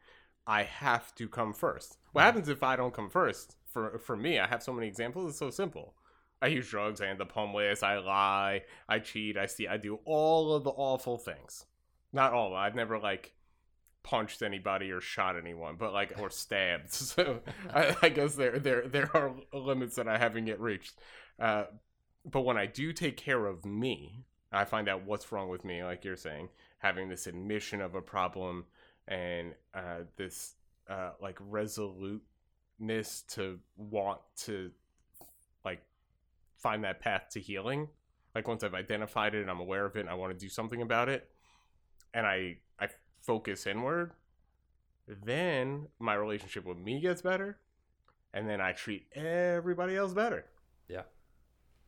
i 0.47 0.63
have 0.63 1.15
to 1.15 1.29
come 1.29 1.53
first 1.53 1.99
what 2.13 2.23
Mhm. 2.23 2.25
happens 2.27 2.49
if 2.49 2.63
i 2.63 2.77
don't 2.77 2.95
come 2.95 3.11
first 3.11 3.57
for 3.67 3.99
for 3.99 4.17
me 4.17 4.39
i 4.39 4.47
have 4.47 4.63
so 4.63 4.73
many 4.73 4.87
examples 4.87 5.31
it's 5.31 5.39
so 5.39 5.51
simple 5.51 5.95
i 6.43 6.47
use 6.47 6.69
drugs 6.69 7.01
i 7.01 7.07
end 7.07 7.21
up 7.21 7.33
homeless 7.33 7.83
i 7.83 7.97
lie 7.99 8.63
i 8.89 8.99
cheat 8.99 9.37
i 9.37 9.47
see 9.47 9.67
i 9.69 9.77
do 9.77 9.99
all 10.05 10.53
of 10.55 10.65
the 10.65 10.71
awful 10.71 11.19
things 11.19 11.67
not 12.13 12.33
all 12.33 12.55
i've 12.55 12.75
never 12.75 12.99
like 12.99 13.35
punched 14.03 14.43
anybody 14.43 14.91
or 14.91 15.01
shot 15.01 15.35
anyone, 15.35 15.77
but 15.79 15.91
like 15.95 16.13
or 16.21 16.29
stabbed. 16.29 16.93
So 16.93 17.41
I, 17.73 17.97
I 18.03 18.09
guess 18.11 18.35
there 18.35 18.59
there 18.59 18.87
there 18.87 19.09
are 19.17 19.33
limits 19.55 19.97
that 19.97 20.07
I 20.07 20.19
haven't 20.19 20.47
yet 20.47 20.61
reached. 20.61 20.99
Uh, 21.41 21.65
but 22.31 22.43
when 22.43 22.59
I 22.59 22.67
do 22.67 22.93
take 22.93 23.17
care 23.17 23.47
of 23.47 23.65
me, 23.65 24.27
I 24.53 24.67
find 24.67 24.91
out 24.91 25.07
what's 25.07 25.33
wrong 25.33 25.49
with 25.49 25.65
me. 25.65 25.83
Like 25.83 26.05
you're 26.05 26.17
saying, 26.17 26.51
having 26.81 27.09
this 27.09 27.27
admission 27.27 27.81
of 27.81 27.95
a 27.95 28.03
problem 28.03 28.67
and 29.09 29.55
uh, 29.75 30.01
this 30.17 30.55
uh, 30.89 31.11
like 31.21 31.39
resoluteness 31.41 33.23
to 33.29 33.59
want 33.77 34.21
to 34.37 34.71
like 35.65 35.83
find 36.57 36.85
that 36.85 37.01
path 37.01 37.29
to 37.33 37.41
healing. 37.41 37.89
Like 38.35 38.49
once 38.49 38.65
I've 38.65 38.75
identified 38.75 39.35
it 39.35 39.43
and 39.43 39.51
I'm 39.51 39.61
aware 39.61 39.85
of 39.85 39.97
it 39.97 40.01
and 40.01 40.11
I 40.11 40.15
want 40.15 40.33
to 40.33 40.39
do 40.39 40.49
something 40.49 40.83
about 40.83 41.09
it, 41.09 41.29
and 42.13 42.27
I 42.27 42.59
I 42.81 42.89
focus 43.23 43.67
inward, 43.67 44.13
then 45.07 45.89
my 45.99 46.15
relationship 46.15 46.65
with 46.65 46.79
me 46.79 47.01
gets 47.01 47.23
better, 47.23 47.59
and 48.33 48.49
then 48.49 48.61
I 48.61 48.73
treat 48.73 49.07
everybody 49.15 49.97
else 49.97 50.13
better. 50.13 50.47
Yeah. 50.89 51.03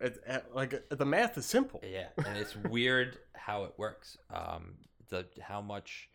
It, 0.01 0.19
uh, 0.29 0.41
like 0.55 0.89
the 0.91 1.07
math 1.07 1.39
is 1.39 1.47
simple. 1.47 1.81
Yeah, 1.83 2.09
and 2.27 2.37
it's 2.37 2.55
weird 2.55 3.19
how 3.35 3.65
it 3.65 3.73
works. 3.79 4.19
Um, 4.31 4.75
the 5.09 5.27
how 5.41 5.63
much 5.63 6.11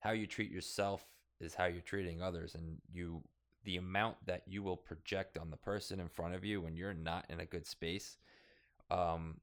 how 0.00 0.10
you 0.10 0.26
treat 0.26 0.50
yourself 0.50 1.04
is 1.40 1.54
how 1.54 1.66
you're 1.66 1.80
treating 1.80 2.22
others, 2.22 2.54
and 2.54 2.78
you 2.92 3.22
the 3.64 3.76
amount 3.76 4.16
that 4.26 4.42
you 4.46 4.62
will 4.62 4.76
project 4.76 5.36
on 5.38 5.50
the 5.50 5.56
person 5.56 6.00
in 6.00 6.08
front 6.08 6.34
of 6.34 6.44
you 6.44 6.60
when 6.60 6.76
you're 6.76 6.94
not 6.94 7.26
in 7.28 7.40
a 7.40 7.44
good 7.44 7.66
space, 7.66 8.16
um, 8.90 9.40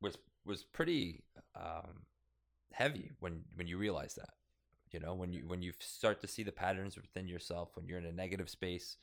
was 0.00 0.18
was 0.44 0.64
pretty 0.64 1.22
um, 1.54 2.04
heavy 2.72 3.12
when 3.20 3.42
when 3.54 3.66
you 3.66 3.78
realize 3.78 4.14
that. 4.14 4.30
You 4.92 5.00
know, 5.00 5.14
when 5.14 5.32
you 5.32 5.46
when 5.46 5.62
you 5.62 5.72
start 5.78 6.20
to 6.20 6.28
see 6.28 6.42
the 6.42 6.52
patterns 6.52 6.96
within 6.96 7.28
yourself 7.28 7.70
when 7.74 7.86
you're 7.86 7.98
in 7.98 8.06
a 8.06 8.12
negative 8.12 8.48
space, 8.48 8.96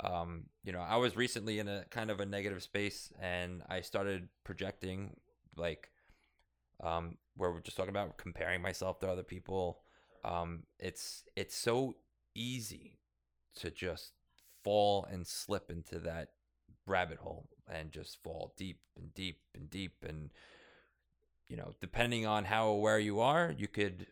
um, 0.00 0.44
you 0.62 0.72
know, 0.72 0.80
I 0.80 0.96
was 0.96 1.16
recently 1.16 1.58
in 1.58 1.68
a 1.68 1.84
kind 1.90 2.10
of 2.10 2.20
a 2.20 2.26
negative 2.26 2.62
space 2.62 3.12
and 3.20 3.62
I 3.68 3.80
started 3.80 4.28
projecting 4.44 5.16
like 5.56 5.90
um 6.82 7.16
where 7.36 7.50
we're 7.50 7.60
just 7.60 7.76
talking 7.76 7.90
about 7.90 8.18
comparing 8.18 8.62
myself 8.62 9.00
to 9.00 9.08
other 9.08 9.22
people. 9.22 9.81
Um 10.24 10.64
it's 10.78 11.24
it's 11.36 11.56
so 11.56 11.96
easy 12.34 12.98
to 13.56 13.70
just 13.70 14.12
fall 14.64 15.04
and 15.10 15.26
slip 15.26 15.70
into 15.70 15.98
that 15.98 16.28
rabbit 16.86 17.18
hole 17.18 17.48
and 17.70 17.90
just 17.92 18.22
fall 18.22 18.54
deep 18.56 18.78
and 18.96 19.12
deep 19.14 19.38
and 19.54 19.70
deep 19.70 20.04
and 20.06 20.30
you 21.48 21.56
know, 21.56 21.72
depending 21.80 22.26
on 22.26 22.44
how 22.46 22.68
aware 22.68 22.98
you 22.98 23.20
are, 23.20 23.54
you 23.56 23.68
could 23.68 24.06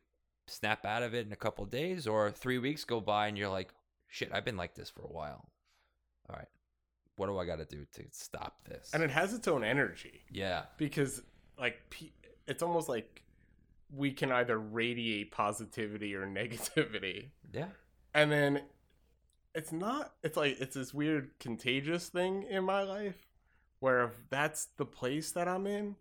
snap 0.47 0.85
out 0.85 1.03
of 1.03 1.15
it 1.15 1.27
in 1.27 1.33
a 1.33 1.37
couple 1.37 1.65
of 1.65 1.71
days 1.71 2.07
or 2.07 2.31
3 2.31 2.59
weeks 2.59 2.85
go 2.85 3.01
by 3.01 3.29
and 3.29 3.39
you're 3.39 3.49
like, 3.49 3.71
shit, 4.09 4.31
I've 4.33 4.45
been 4.45 4.59
like 4.59 4.75
this 4.75 4.91
for 4.91 5.03
a 5.03 5.13
while. 5.13 5.49
All 6.29 6.37
right. 6.37 6.49
What 7.17 7.29
do 7.29 7.39
I 7.39 7.47
got 7.47 7.57
to 7.57 7.65
do 7.65 7.87
to 7.95 8.03
stop 8.11 8.65
this? 8.69 8.91
and 8.93 9.03
it 9.03 9.11
has 9.11 9.33
its 9.33 9.49
own 9.49 9.65
energy. 9.65 10.23
Yeah, 10.31 10.63
because 10.77 11.23
like 11.59 11.79
it's 12.47 12.63
almost 12.63 12.89
like 12.89 13.23
we 13.95 14.13
can 14.13 14.31
either 14.33 14.59
radiate 14.59 15.31
positivity 15.33 16.15
or 16.15 16.27
negativity. 16.27 17.31
Yeah, 17.53 17.69
and 18.15 18.31
then 18.31 18.63
it's 19.55 19.73
not 19.73 20.13
it's 20.23 20.37
like 20.37 20.61
it's 20.61 20.75
this 20.75 20.95
weird 20.95 21.31
contagious 21.41 22.09
thing 22.09 22.45
in 22.45 22.65
my 22.65 22.83
life 22.83 23.27
where 23.81 24.05
if 24.05 24.13
that's 24.31 24.67
the 24.77 24.85
place 24.85 25.33
that 25.33 25.49
i'm 25.49 25.67
in 25.67 25.97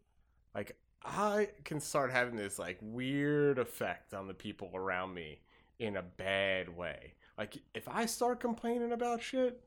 like 0.53 0.77
i 1.03 1.47
can 1.63 1.79
start 1.79 2.11
having 2.11 2.35
this 2.35 2.59
like 2.59 2.77
weird 2.79 3.57
effect 3.57 4.13
on 4.13 4.27
the 4.27 4.35
people 4.35 4.69
around 4.75 5.13
me 5.15 5.39
in 5.79 5.95
a 5.97 6.01
bad 6.03 6.69
way. 6.75 7.13
Like 7.39 7.57
if 7.73 7.87
i 7.89 8.05
start 8.05 8.39
complaining 8.39 8.91
about 8.91 9.23
shit 9.23 9.63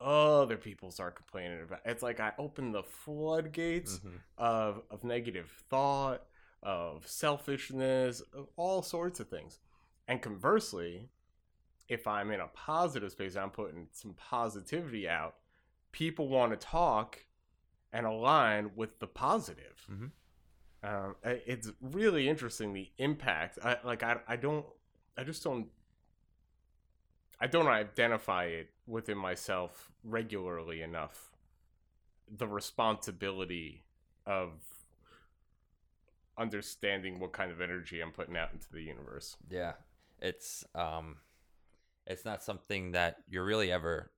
other 0.00 0.56
people 0.56 0.90
start 0.90 1.16
complaining 1.16 1.60
about 1.62 1.80
it's 1.84 2.02
like 2.02 2.20
i 2.20 2.32
open 2.38 2.72
the 2.72 2.82
floodgates 2.84 3.98
Mhm. 3.98 4.20
of 4.38 4.82
of 4.90 5.04
negative 5.04 5.50
thought, 5.68 6.22
of 6.62 7.06
selfishness, 7.06 8.20
of 8.32 8.48
all 8.56 8.82
sorts 8.82 9.20
of 9.20 9.28
things. 9.28 9.58
And 10.06 10.22
conversely, 10.22 11.10
if 11.88 12.06
I'm 12.06 12.30
in 12.30 12.40
a 12.40 12.48
positive 12.48 13.12
space, 13.12 13.36
I'm 13.36 13.50
putting 13.50 13.88
some 13.92 14.14
positivity 14.14 15.08
out. 15.08 15.36
People 15.92 16.28
want 16.28 16.52
to 16.52 16.56
talk 16.66 17.24
and 17.92 18.06
align 18.06 18.72
with 18.76 18.98
the 18.98 19.06
positive. 19.06 19.86
Mhm. 19.90 20.10
Um, 20.82 21.16
it's 21.24 21.70
really 21.80 22.28
interesting 22.28 22.72
the 22.72 22.90
impact. 22.98 23.58
I 23.64 23.78
like. 23.82 24.02
I. 24.02 24.20
I 24.28 24.36
don't. 24.36 24.64
I 25.16 25.24
just 25.24 25.42
don't. 25.42 25.68
I 27.40 27.46
don't 27.46 27.66
identify 27.66 28.44
it 28.44 28.70
within 28.86 29.18
myself 29.18 29.90
regularly 30.04 30.82
enough. 30.82 31.32
The 32.28 32.46
responsibility 32.46 33.84
of 34.26 34.52
understanding 36.38 37.18
what 37.20 37.32
kind 37.32 37.50
of 37.50 37.60
energy 37.60 38.00
I'm 38.00 38.12
putting 38.12 38.36
out 38.36 38.52
into 38.52 38.70
the 38.72 38.82
universe. 38.82 39.36
yeah. 39.50 39.72
It's 40.20 40.64
um, 40.74 41.18
it's 42.06 42.24
not 42.24 42.42
something 42.42 42.92
that 42.92 43.18
you're 43.28 43.44
really 43.44 43.70
ever 43.70 44.10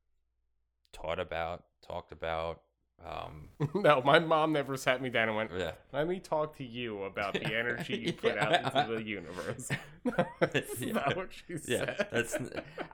taught 0.92 1.20
about, 1.20 1.64
talked 1.86 2.10
about. 2.12 2.62
Um, 3.06 3.48
no, 3.74 4.00
my 4.02 4.18
mom 4.18 4.52
never 4.52 4.76
sat 4.78 5.00
me 5.02 5.10
down 5.10 5.28
and 5.28 5.36
went, 5.36 5.50
yeah, 5.56 5.72
"Let 5.92 6.08
me 6.08 6.18
talk 6.20 6.56
to 6.56 6.64
you 6.64 7.02
about 7.04 7.34
the 7.34 7.54
energy 7.54 7.96
you 7.98 8.12
put 8.14 8.38
out 8.38 8.52
into 8.64 8.94
the 8.94 9.02
universe." 9.18 9.68
that's 10.40 10.80
Yeah. 10.80 10.92
not 10.92 11.16
what 11.16 11.28
she 11.32 11.54
yeah. 11.66 11.78
said. 11.84 12.08
That's 12.10 12.34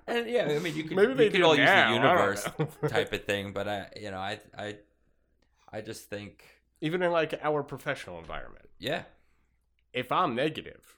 and 0.09 0.29
yeah. 0.29 0.49
I 0.51 0.59
mean, 0.59 0.75
you 0.75 0.83
could 0.85 0.97
Maybe 0.97 1.09
we 1.09 1.15
they 1.15 1.31
could 1.31 1.43
all 1.43 1.57
now, 1.57 1.91
use 1.93 1.99
the 2.01 2.07
universe 2.07 2.49
type 2.89 3.13
of 3.13 3.25
thing, 3.25 3.53
but 3.53 3.69
I, 3.69 3.89
you 4.01 4.11
know, 4.11 4.19
I, 4.19 4.41
I, 4.59 4.77
I 5.73 5.81
just 5.81 6.09
think, 6.11 6.45
Even 6.81 7.03
in 7.03 7.13
like 7.13 7.39
our 7.43 7.63
professional 7.63 8.19
environment, 8.19 8.69
yeah, 8.79 9.03
if 9.97 10.13
I'm 10.13 10.37
negative 10.37 10.97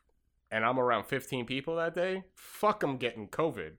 and 0.50 0.64
I'm 0.64 0.78
around 0.78 1.04
15 1.04 1.46
people 1.46 1.76
that 1.76 1.94
day, 1.94 2.24
fuck 2.34 2.80
them 2.80 2.98
getting 2.98 3.28
COVID. 3.28 3.72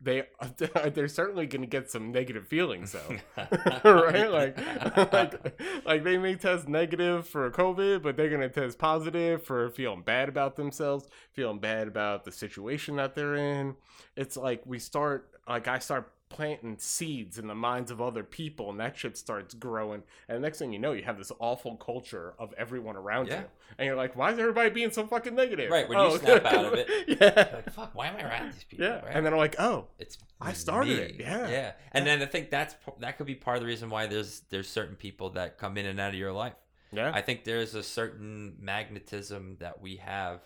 They 0.00 0.24
they're 0.94 1.06
certainly 1.06 1.46
gonna 1.46 1.66
get 1.66 1.88
some 1.88 2.10
negative 2.10 2.48
feelings 2.48 2.92
though. 2.92 3.18
right? 3.84 4.32
Like, 4.32 5.12
like, 5.12 5.84
like 5.84 6.02
they 6.02 6.18
may 6.18 6.34
test 6.34 6.66
negative 6.66 7.28
for 7.28 7.48
COVID, 7.52 8.02
but 8.02 8.16
they're 8.16 8.30
gonna 8.30 8.48
test 8.48 8.78
positive 8.78 9.44
for 9.44 9.70
feeling 9.70 10.02
bad 10.02 10.28
about 10.28 10.56
themselves, 10.56 11.06
feeling 11.32 11.60
bad 11.60 11.86
about 11.86 12.24
the 12.24 12.32
situation 12.32 12.96
that 12.96 13.14
they're 13.14 13.36
in. 13.36 13.76
It's 14.16 14.36
like 14.36 14.62
we 14.66 14.80
start, 14.80 15.30
like 15.48 15.68
I 15.68 15.78
start 15.78 16.10
planting 16.32 16.76
seeds 16.78 17.38
in 17.38 17.46
the 17.46 17.54
minds 17.54 17.90
of 17.90 18.00
other 18.00 18.24
people, 18.24 18.70
and 18.70 18.80
that 18.80 18.96
shit 18.96 19.18
starts 19.18 19.54
growing. 19.54 20.02
And 20.28 20.36
the 20.36 20.40
next 20.40 20.58
thing 20.58 20.72
you 20.72 20.78
know, 20.78 20.92
you 20.92 21.02
have 21.04 21.18
this 21.18 21.30
awful 21.38 21.76
culture 21.76 22.34
of 22.38 22.54
everyone 22.56 22.96
around 22.96 23.28
Yeah. 23.28 23.40
you, 23.40 23.46
and 23.78 23.86
you're 23.86 23.96
like, 23.96 24.16
why 24.16 24.32
is 24.32 24.38
everybody 24.38 24.70
being 24.70 24.90
so 24.90 25.06
fucking 25.06 25.34
negative? 25.34 25.70
Right, 25.70 25.88
when 25.88 25.98
you 25.98 26.18
snap 26.18 26.44
out 26.46 26.64
of 26.64 26.74
it. 26.74 26.88
yeah, 27.20 27.48
like 27.54 27.72
fuck, 27.72 27.94
why 27.94 28.06
am 28.08 28.16
I 28.16 28.22
around 28.22 28.52
these 28.52 28.64
people? 28.64 28.86
yeah. 28.86 29.00
right? 29.04 29.14
And 29.14 29.24
then 29.26 29.32
I'm 29.34 29.38
like, 29.38 29.56
oh, 29.58 29.88
it's 29.98 30.16
I 30.40 30.54
started 30.54 30.96
me. 30.96 31.02
it, 31.04 31.16
yeah. 31.20 31.48
yeah. 31.48 31.72
And 31.92 32.06
then 32.06 32.22
I 32.22 32.26
think 32.26 32.50
that's 32.50 32.74
that 33.00 33.16
could 33.18 33.26
be 33.26 33.34
part 33.34 33.58
of 33.58 33.62
the 33.62 33.66
reason 33.68 33.90
why 33.90 34.06
there's 34.06 34.40
there's 34.50 34.68
certain 34.68 34.96
people 34.96 35.30
that 35.30 35.58
come 35.58 35.76
in 35.76 35.86
and 35.86 36.00
out 36.00 36.08
of 36.10 36.18
your 36.18 36.32
life. 36.32 36.54
yeah, 36.92 37.12
I 37.14 37.20
think 37.20 37.44
there's 37.44 37.74
a 37.74 37.82
certain 37.82 38.56
magnetism 38.58 39.56
that 39.60 39.80
we 39.80 39.96
have, 39.96 40.40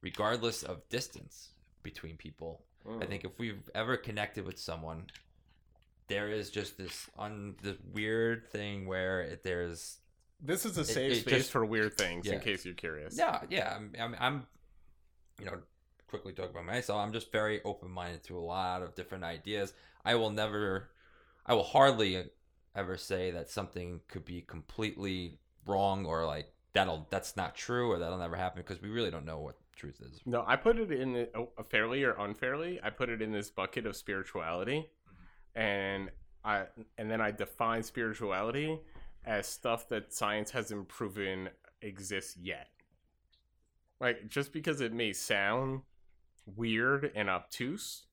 regardless 0.00 0.62
of 0.62 0.88
distance 0.88 1.50
between 1.82 2.16
people. 2.16 2.62
Mm. 2.86 3.02
I 3.02 3.06
think 3.06 3.24
if 3.24 3.38
we've 3.38 3.62
ever 3.74 3.96
connected 3.96 4.44
with 4.44 4.58
someone, 4.58 5.04
there 6.08 6.28
is 6.28 6.50
just 6.50 6.76
this 6.78 7.08
un 7.18 7.54
this 7.62 7.76
weird 7.92 8.46
thing 8.50 8.86
where 8.86 9.22
it, 9.22 9.42
there's 9.42 9.98
This 10.40 10.64
is 10.66 10.76
a 10.78 10.84
safe 10.84 11.12
it 11.12 11.20
space 11.20 11.34
just- 11.40 11.50
for 11.52 11.64
weird 11.64 11.96
things, 11.96 12.26
in 12.26 12.40
case 12.40 12.64
you're 12.64 12.74
curious. 12.74 13.16
yeah 13.18 13.40
yeah 13.50 13.74
I'm 13.76 13.92
I'm, 14.00 14.16
I'm 14.20 14.46
you 15.40 15.46
know 15.46 15.58
quickly 16.06 16.32
talk 16.32 16.50
about 16.50 16.64
myself. 16.64 17.00
I'm 17.04 17.12
just 17.12 17.32
very 17.32 17.60
open 17.64 17.90
minded 17.90 18.22
to 18.24 18.38
a 18.38 18.40
lot 18.40 18.82
of 18.82 18.94
different 18.94 19.24
ideas. 19.24 19.72
I 20.04 20.14
will 20.14 20.30
never, 20.30 20.90
I 21.44 21.54
will 21.54 21.64
hardly 21.64 22.24
ever 22.76 22.96
say 22.96 23.32
that 23.32 23.50
something 23.50 24.00
could 24.06 24.24
be 24.24 24.42
completely 24.42 25.38
wrong 25.66 26.04
or 26.06 26.24
like 26.24 26.52
that'll 26.72 27.06
that's 27.10 27.36
not 27.36 27.56
true 27.56 27.90
or 27.90 27.98
that'll 27.98 28.18
never 28.18 28.36
happen 28.36 28.62
because 28.64 28.80
we 28.80 28.90
really 28.90 29.10
don't 29.10 29.24
know 29.24 29.38
what 29.40 29.56
truth 29.74 30.00
is. 30.02 30.20
No, 30.24 30.44
I 30.46 30.54
put 30.54 30.78
it 30.78 30.92
in 30.92 31.14
the, 31.14 31.28
oh, 31.36 31.48
fairly 31.68 32.04
or 32.04 32.12
unfairly. 32.12 32.78
I 32.82 32.90
put 32.90 33.08
it 33.08 33.20
in 33.20 33.32
this 33.32 33.50
bucket 33.50 33.84
of 33.86 33.96
spirituality, 33.96 34.88
and 35.54 36.10
I 36.44 36.64
and 36.98 37.10
then 37.10 37.20
I 37.20 37.30
define 37.30 37.82
spirituality 37.82 38.80
as 39.24 39.46
stuff 39.46 39.88
that 39.88 40.12
science 40.12 40.50
hasn't 40.50 40.88
proven 40.88 41.48
exists 41.80 42.36
yet. 42.36 42.68
Like 44.00 44.28
just 44.28 44.52
because 44.52 44.80
it 44.80 44.92
may 44.92 45.12
sound 45.12 45.82
weird 46.56 47.10
and 47.14 47.30
obtuse, 47.30 48.04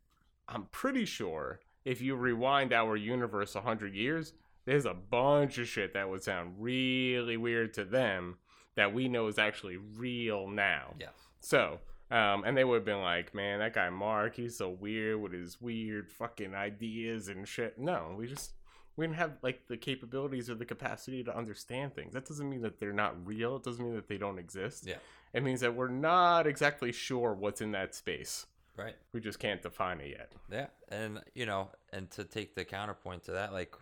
I'm 0.48 0.66
pretty 0.72 1.06
sure 1.06 1.60
if 1.84 2.02
you 2.02 2.16
rewind 2.16 2.74
our 2.74 2.96
universe 2.96 3.56
a 3.56 3.62
hundred 3.62 3.94
years, 3.94 4.34
there's 4.66 4.86
a 4.86 4.94
bunch 4.94 5.58
of 5.58 5.68
shit 5.68 5.94
that 5.94 6.10
would 6.10 6.24
sound 6.24 6.56
really 6.60 7.38
weird 7.38 7.74
to 7.74 7.84
them 7.84 8.38
that 8.76 8.94
we 8.94 9.08
know 9.08 9.28
is 9.28 9.40
actually 9.40 9.78
real 9.78 10.48
now. 10.48 10.94
Yeah. 11.00 11.08
So, 11.40 11.80
um, 12.12 12.44
and 12.46 12.56
they 12.58 12.64
would 12.64 12.76
have 12.76 12.86
been 12.86 13.02
like, 13.02 13.34
man, 13.34 13.60
that 13.60 13.74
guy 13.74 13.90
Mark, 13.90 14.36
he's 14.36 14.58
so 14.58 14.70
weird 14.70 15.22
with 15.22 15.34
his 15.34 15.60
weird 15.62 16.12
fucking 16.12 16.54
ideas 16.54 17.28
and 17.28 17.48
shit. 17.48 17.80
No, 17.80 18.14
we 18.18 18.28
just, 18.28 18.52
we 18.96 19.06
didn't 19.06 19.18
have 19.18 19.38
like 19.42 19.68
the 19.68 19.78
capabilities 19.78 20.50
or 20.50 20.56
the 20.56 20.66
capacity 20.66 21.24
to 21.24 21.36
understand 21.36 21.96
things. 21.96 22.14
That 22.14 22.26
doesn't 22.26 22.50
mean 22.50 22.62
that 22.62 22.80
they're 22.80 22.94
not 22.94 23.16
real. 23.26 23.56
It 23.56 23.64
doesn't 23.64 23.84
mean 23.84 23.96
that 23.96 24.08
they 24.08 24.18
don't 24.18 24.38
exist. 24.38 24.86
Yeah. 24.86 24.96
It 25.34 25.44
means 25.44 25.62
that 25.62 25.74
we're 25.74 25.88
not 25.88 26.46
exactly 26.46 26.92
sure 26.92 27.34
what's 27.34 27.62
in 27.62 27.72
that 27.72 27.96
space. 27.96 28.46
Right. 28.78 28.96
We 29.14 29.20
just 29.20 29.38
can't 29.40 29.62
define 29.62 30.00
it 30.00 30.10
yet. 30.10 30.32
Yeah, 30.52 30.68
and 30.90 31.22
you 31.36 31.46
know, 31.46 31.70
and 31.92 32.10
to 32.12 32.24
take 32.24 32.56
the 32.56 32.64
counterpoint 32.64 33.24
to 33.26 33.34
that, 33.34 33.52
like, 33.52 33.76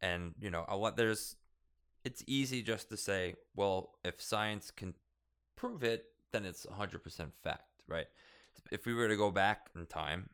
and 0.00 0.34
you 0.40 0.48
know, 0.48 0.64
a 0.68 0.76
lot 0.76 0.96
there's, 0.96 1.36
it's 2.04 2.22
easy 2.26 2.62
just 2.62 2.88
to 2.90 2.96
say, 2.96 3.34
well, 3.56 3.90
if 4.04 4.22
science 4.22 4.70
can 4.70 4.94
prove 5.56 5.82
it, 5.82 6.06
then 6.32 6.44
it's 6.44 6.66
100% 6.66 7.30
fact, 7.42 7.82
right? 7.88 8.06
If 8.70 8.86
we 8.86 8.94
were 8.94 9.08
to 9.08 9.16
go 9.16 9.30
back 9.30 9.70
in 9.76 9.86
time, 9.86 10.30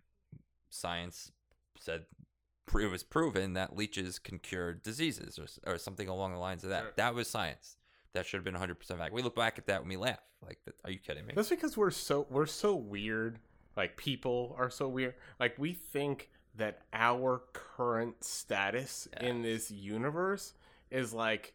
science 0.70 1.32
said 1.78 2.06
it 2.74 2.90
was 2.90 3.02
proven 3.02 3.54
that 3.54 3.76
leeches 3.76 4.18
can 4.18 4.38
cure 4.38 4.74
diseases 4.74 5.38
or, 5.38 5.72
or 5.72 5.78
something 5.78 6.08
along 6.08 6.32
the 6.32 6.38
lines 6.38 6.64
of 6.64 6.70
that. 6.70 6.82
Sure. 6.82 6.92
That 6.96 7.14
was 7.14 7.28
science. 7.28 7.76
That 8.12 8.26
should 8.26 8.38
have 8.38 8.44
been 8.44 8.54
100% 8.54 8.98
fact. 8.98 9.12
We 9.12 9.22
look 9.22 9.36
back 9.36 9.58
at 9.58 9.66
that 9.66 9.80
and 9.80 9.88
we 9.88 9.96
laugh. 9.96 10.20
Like, 10.44 10.58
are 10.84 10.90
you 10.90 10.98
kidding 10.98 11.26
me? 11.26 11.32
That's 11.34 11.48
because 11.48 11.76
we're 11.76 11.90
so 11.90 12.26
we're 12.30 12.46
so 12.46 12.74
weird. 12.74 13.38
Like 13.76 13.96
people 13.96 14.54
are 14.58 14.70
so 14.70 14.88
weird. 14.88 15.14
Like 15.38 15.58
we 15.58 15.72
think 15.72 16.30
that 16.56 16.82
our 16.92 17.42
current 17.52 18.22
status 18.22 19.08
in 19.20 19.42
this 19.42 19.70
universe 19.70 20.54
is 20.90 21.12
like 21.12 21.54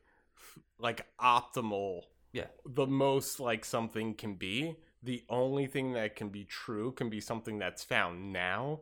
like 0.80 1.06
optimal. 1.20 2.04
Yeah. 2.34 2.48
The 2.66 2.88
most 2.88 3.40
like 3.40 3.66
something 3.66 4.16
can 4.16 4.36
be. 4.36 4.78
The 5.02 5.24
only 5.30 5.68
thing 5.68 5.94
that 5.94 6.16
can 6.16 6.30
be 6.30 6.46
true 6.46 6.92
can 6.94 7.10
be 7.10 7.20
something 7.20 7.60
that's 7.60 7.84
found 7.84 8.32
now. 8.34 8.82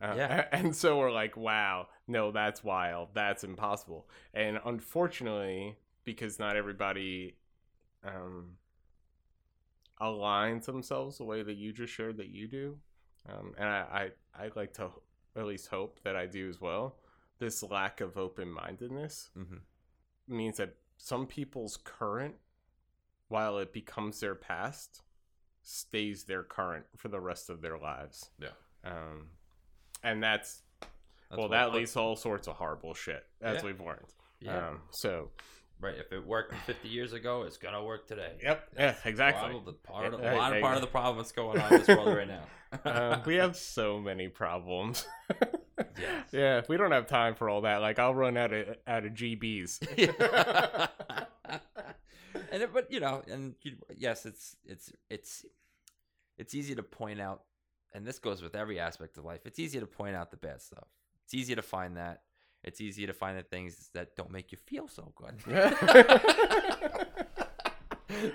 Uh, 0.00 0.16
Yeah. 0.16 0.46
And 0.52 0.74
so 0.76 0.98
we're 0.98 1.12
like, 1.12 1.36
wow, 1.36 1.88
no, 2.08 2.32
that's 2.32 2.62
wild. 2.64 3.10
That's 3.14 3.44
impossible. 3.44 4.08
And 4.34 4.60
unfortunately, 4.64 5.78
because 6.04 6.38
not 6.38 6.56
everybody 6.56 7.36
um, 8.04 8.58
aligns 10.00 10.64
themselves 10.64 11.18
the 11.18 11.24
way 11.24 11.42
that 11.42 11.54
you 11.56 11.72
just 11.72 11.92
shared 11.92 12.16
that 12.16 12.28
you 12.28 12.48
do, 12.48 12.78
um, 13.28 13.54
and 13.58 13.68
I, 13.68 14.10
I 14.36 14.44
I 14.44 14.50
like 14.56 14.72
to 14.74 14.90
at 15.36 15.46
least 15.46 15.68
hope 15.68 16.00
that 16.04 16.16
I 16.16 16.26
do 16.26 16.48
as 16.48 16.60
well. 16.60 16.96
This 17.38 17.62
lack 17.62 18.00
of 18.00 18.16
open 18.16 18.50
mindedness 18.50 19.30
hmm 19.34 19.62
means 20.28 20.56
that 20.58 20.76
some 20.98 21.26
people's 21.26 21.76
current, 21.76 22.36
while 23.32 23.58
it 23.58 23.72
becomes 23.72 24.20
their 24.20 24.34
past, 24.34 25.02
stays 25.62 26.24
their 26.24 26.42
current 26.42 26.84
for 26.96 27.08
the 27.08 27.18
rest 27.20 27.50
of 27.50 27.62
their 27.62 27.78
lives. 27.78 28.30
Yeah. 28.38 28.48
Um, 28.84 29.28
and 30.04 30.22
that's 30.22 30.62
That's 31.30 31.38
well, 31.38 31.48
that 31.48 31.72
leads 31.72 31.92
to 31.94 32.00
all 32.00 32.14
sorts 32.16 32.46
of 32.46 32.56
horrible 32.56 32.94
shit, 32.94 33.24
as 33.40 33.56
Yeah. 33.56 33.64
we've 33.64 33.80
learned. 33.80 34.12
Yeah. 34.40 34.68
Um, 34.68 34.80
so, 34.90 35.30
right. 35.80 35.94
If 35.96 36.12
it 36.12 36.26
worked 36.26 36.54
50 36.66 36.88
years 36.88 37.12
ago, 37.14 37.42
it's 37.44 37.56
gonna 37.56 37.82
work 37.82 38.06
today. 38.06 38.32
yep, 38.42 38.68
yeah, 38.76 38.96
exactly. 39.04 39.58
Part 39.82 40.12
of, 40.12 40.20
a 40.20 40.34
lot 40.34 40.54
of 40.54 40.60
part 40.62 40.74
of 40.76 40.82
the 40.82 40.88
problem 40.88 41.16
that's 41.18 41.32
going 41.32 41.58
on 41.58 41.72
in 41.72 41.78
this 41.78 41.88
world 41.88 42.16
right 42.16 42.28
now. 42.28 42.44
um, 42.84 43.22
we 43.26 43.36
have 43.36 43.56
so 43.56 43.98
many 44.00 44.28
problems. 44.28 45.06
Yes. 45.98 46.24
Yeah, 46.32 46.58
if 46.58 46.68
we 46.68 46.76
don't 46.76 46.92
have 46.92 47.06
time 47.06 47.34
for 47.34 47.48
all 47.48 47.62
that, 47.62 47.80
like 47.80 47.98
I'll 47.98 48.14
run 48.14 48.36
out 48.36 48.52
of 48.52 48.76
out 48.86 49.04
of 49.04 49.12
GBs. 49.12 49.80
And 52.52 52.62
it, 52.62 52.72
but 52.72 52.92
you 52.92 53.00
know, 53.00 53.22
and 53.28 53.56
you, 53.62 53.72
yes, 53.96 54.26
it's 54.26 54.54
it's 54.64 54.92
it's 55.10 55.44
it's 56.38 56.54
easy 56.54 56.76
to 56.76 56.84
point 56.84 57.20
out, 57.20 57.42
and 57.92 58.06
this 58.06 58.20
goes 58.20 58.42
with 58.42 58.54
every 58.54 58.78
aspect 58.78 59.18
of 59.18 59.24
life. 59.24 59.40
It's 59.44 59.58
easy 59.58 59.80
to 59.80 59.86
point 59.86 60.14
out 60.14 60.30
the 60.30 60.36
bad 60.36 60.62
stuff. 60.62 60.86
It's 61.24 61.34
easy 61.34 61.56
to 61.56 61.62
find 61.62 61.96
that. 61.96 62.22
It's 62.62 62.80
easy 62.80 63.06
to 63.06 63.12
find 63.12 63.36
the 63.36 63.42
things 63.42 63.90
that 63.94 64.14
don't 64.14 64.30
make 64.30 64.52
you 64.52 64.58
feel 64.66 64.86
so 64.86 65.12
good. 65.16 65.34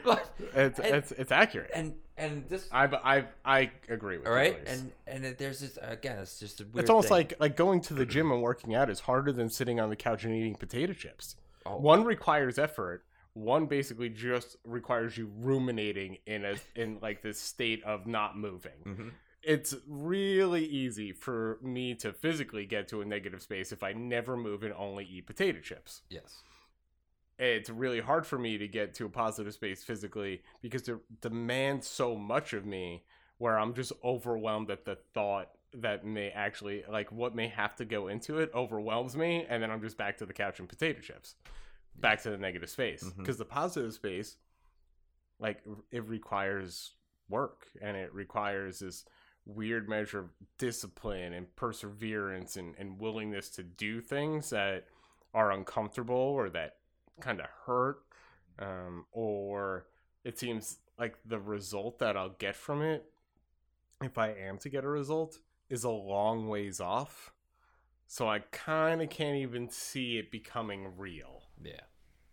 but 0.03 0.29
it's, 0.53 0.79
And- 0.79 0.95
it's 0.95 1.11
it's 1.13 1.31
accurate. 1.31 1.71
and 1.73 1.93
and 2.17 2.47
this 2.49 2.67
I 2.71 2.85
I 2.85 3.25
I 3.45 3.71
agree 3.89 4.17
with 4.17 4.27
All 4.27 4.33
right, 4.33 4.57
and 4.65 4.91
and 5.05 5.25
it, 5.25 5.37
there's 5.37 5.59
this 5.59 5.77
again. 5.81 6.19
It's 6.19 6.39
just 6.39 6.61
a 6.61 6.63
weird. 6.65 6.79
it's 6.79 6.89
almost 6.89 7.09
thing. 7.09 7.17
like 7.17 7.33
like 7.39 7.55
going 7.55 7.81
to 7.81 7.93
the 7.93 8.05
gym 8.05 8.31
and 8.31 8.41
working 8.41 8.73
out 8.75 8.89
is 8.89 9.01
harder 9.01 9.31
than 9.31 9.49
sitting 9.49 9.79
on 9.79 9.89
the 9.89 9.95
couch 9.95 10.23
and 10.23 10.33
eating 10.35 10.55
potato 10.55 10.93
chips. 10.93 11.35
oh, 11.65 11.77
One 11.77 12.03
requires 12.03 12.57
effort. 12.57 13.03
One 13.37 13.67
basically 13.67 14.09
just 14.09 14.55
requires 14.63 15.15
you 15.17 15.29
ruminating 15.37 16.17
in 16.25 16.43
a 16.43 16.55
in 16.75 16.97
like 17.01 17.21
this 17.21 17.39
state 17.39 17.83
of 17.83 18.07
not 18.07 18.37
moving. 18.37 18.71
mhm. 18.85 19.11
It's 19.43 19.75
really 19.87 20.65
easy 20.65 21.11
for 21.13 21.59
me 21.61 21.93
to 21.95 22.11
physically 22.11 22.65
get 22.65 22.87
to 22.89 23.01
a 23.01 23.05
negative 23.05 23.41
space 23.41 23.71
if 23.71 23.83
I 23.83 23.93
never 23.93 24.35
move 24.35 24.63
and 24.63 24.73
only 24.73 25.05
eat 25.05 25.27
potato 25.27 25.59
chips. 25.59 26.01
yes, 26.09 26.41
It's 27.37 27.69
really 27.69 27.99
hard 28.01 28.25
for 28.25 28.39
me 28.39 28.57
to 28.57 28.67
get 28.67 28.95
to 28.95 29.05
a 29.05 29.09
positive 29.09 29.53
space 29.53 29.83
physically 29.83 30.41
because 30.61 30.89
it 30.89 30.97
demands 31.21 31.87
so 31.87 32.15
much 32.15 32.53
of 32.53 32.65
me 32.65 33.03
where 33.37 33.57
I'm 33.59 33.75
just 33.75 33.93
overwhelmed 34.03 34.71
at 34.71 34.83
the 34.85 34.97
thought 35.13 35.51
that 35.75 36.03
may 36.03 36.29
actually 36.31 36.83
like 36.89 37.11
what 37.11 37.35
may 37.35 37.47
have 37.49 37.75
to 37.75 37.85
go 37.85 38.07
into 38.07 38.39
it 38.39 38.49
overwhelms 38.55 39.15
me 39.15 39.45
and 39.47 39.61
then 39.61 39.69
I'm 39.69 39.81
just 39.81 39.97
back 39.97 40.17
to 40.17 40.25
the 40.25 40.33
couch 40.33 40.59
and 40.59 40.67
potato 40.67 40.99
chips. 40.99 41.35
Back 41.99 42.21
to 42.23 42.29
the 42.29 42.37
negative 42.37 42.69
space 42.69 43.03
because 43.17 43.37
the 43.37 43.45
positive 43.45 43.93
space 43.93 44.37
like 45.39 45.63
it 45.91 46.03
requires 46.07 46.91
work 47.29 47.67
and 47.81 47.97
it 47.97 48.13
requires 48.13 48.79
this 48.79 49.05
weird 49.45 49.87
measure 49.87 50.19
of 50.19 50.29
discipline 50.57 51.33
and 51.33 51.55
perseverance 51.55 52.57
and, 52.57 52.75
and 52.77 52.99
willingness 52.99 53.49
to 53.49 53.63
do 53.63 54.01
things 54.01 54.49
that 54.49 54.85
are 55.33 55.51
uncomfortable 55.51 56.15
or 56.15 56.49
that 56.49 56.75
kind 57.21 57.39
of 57.39 57.47
hurt 57.65 57.99
um, 58.59 59.05
or 59.11 59.85
it 60.23 60.37
seems 60.37 60.77
like 60.99 61.17
the 61.25 61.39
result 61.39 61.99
that 61.99 62.17
i'll 62.17 62.35
get 62.39 62.55
from 62.55 62.81
it 62.81 63.05
if 64.01 64.17
i 64.17 64.29
am 64.29 64.57
to 64.57 64.69
get 64.69 64.83
a 64.83 64.89
result 64.89 65.39
is 65.69 65.83
a 65.83 65.89
long 65.89 66.47
ways 66.47 66.79
off. 66.79 67.33
So 68.07 68.27
i 68.29 68.39
kind 68.51 69.01
of 69.01 69.09
can't 69.09 69.37
even 69.37 69.69
see 69.69 70.17
it 70.17 70.31
becoming 70.31 70.97
real 70.97 71.36
yeah. 71.63 71.81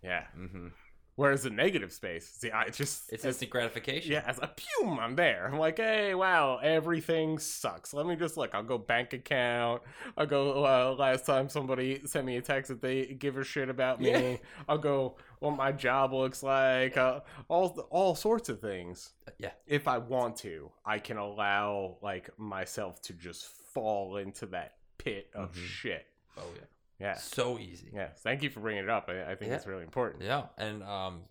yeah 0.03 0.25
Mm-hmm. 0.39 0.69
whereas 1.17 1.43
the 1.45 1.51
negative 1.51 1.93
space 1.93 2.29
see 2.29 2.51
i 2.51 2.69
just 2.69 3.13
It's 3.13 3.25
instant 3.25 3.51
gratification. 3.51 4.13
yeah, 4.13 4.25
as 4.27 4.39
a 4.39 4.51
pum, 4.81 4.99
I'm 4.99 5.15
there. 5.17 5.47
I'm 5.47 5.59
like, 5.59 5.79
hey, 5.79 6.15
wow, 6.15 6.59
everything 6.63 7.39
sucks. 7.39 7.95
Let 7.95 8.05
me 8.07 8.17
just 8.17 8.37
look. 8.37 8.51
I'll 8.55 8.63
go 8.65 8.77
bank 8.79 9.13
account. 9.13 9.83
I'll 10.19 10.27
go. 10.27 10.65
Uh, 10.65 10.95
last 10.99 11.25
time 11.25 11.49
somebody 11.49 12.03
sent 12.05 12.27
me 12.27 12.37
a 12.37 12.43
text 12.43 12.69
that 12.69 12.83
they 12.83 13.07
give 13.07 13.37
a 13.39 13.45
shit 13.45 13.69
about 13.69 14.01
me. 14.01 14.11
Yeah. 14.11 14.37
I'll 14.69 14.79
go. 14.79 15.17
What 15.39 15.57
my 15.57 15.73
job 15.73 16.13
looks 16.13 16.43
like. 16.43 16.97
Uh, 16.97 17.21
all 17.49 17.69
all 17.91 18.15
sorts 18.15 18.49
of 18.49 18.61
things. 18.61 19.13
yeah. 19.39 19.53
If 19.67 19.87
I 19.89 19.99
want 19.99 20.37
to, 20.39 20.71
I 20.85 20.99
can 20.99 21.17
allow 21.17 21.97
like 22.03 22.29
myself 22.39 23.01
to 23.03 23.13
just 23.15 23.47
fall 23.47 24.17
into 24.17 24.47
that 24.47 24.75
pit 24.99 25.31
of 25.35 25.53
Mhm. 25.55 25.65
shit. 25.65 26.07
Oh 26.37 26.51
yeah. 26.57 26.67
Yeah. 27.05 27.15
So 27.17 27.59
easy. 27.59 27.91
Yeah. 27.95 28.09
Thank 28.23 28.43
you 28.43 28.51
for 28.51 28.61
bringing 28.61 28.85
it 28.85 28.91
up. 28.91 29.09
I, 29.09 29.33
I 29.33 29.35
think 29.37 29.51
Yeah. 29.51 29.57
it's 29.57 29.67
really 29.67 29.83
important. 29.83 30.23
Yeah, 30.23 30.47
and 30.57 30.83
um, 30.83 31.23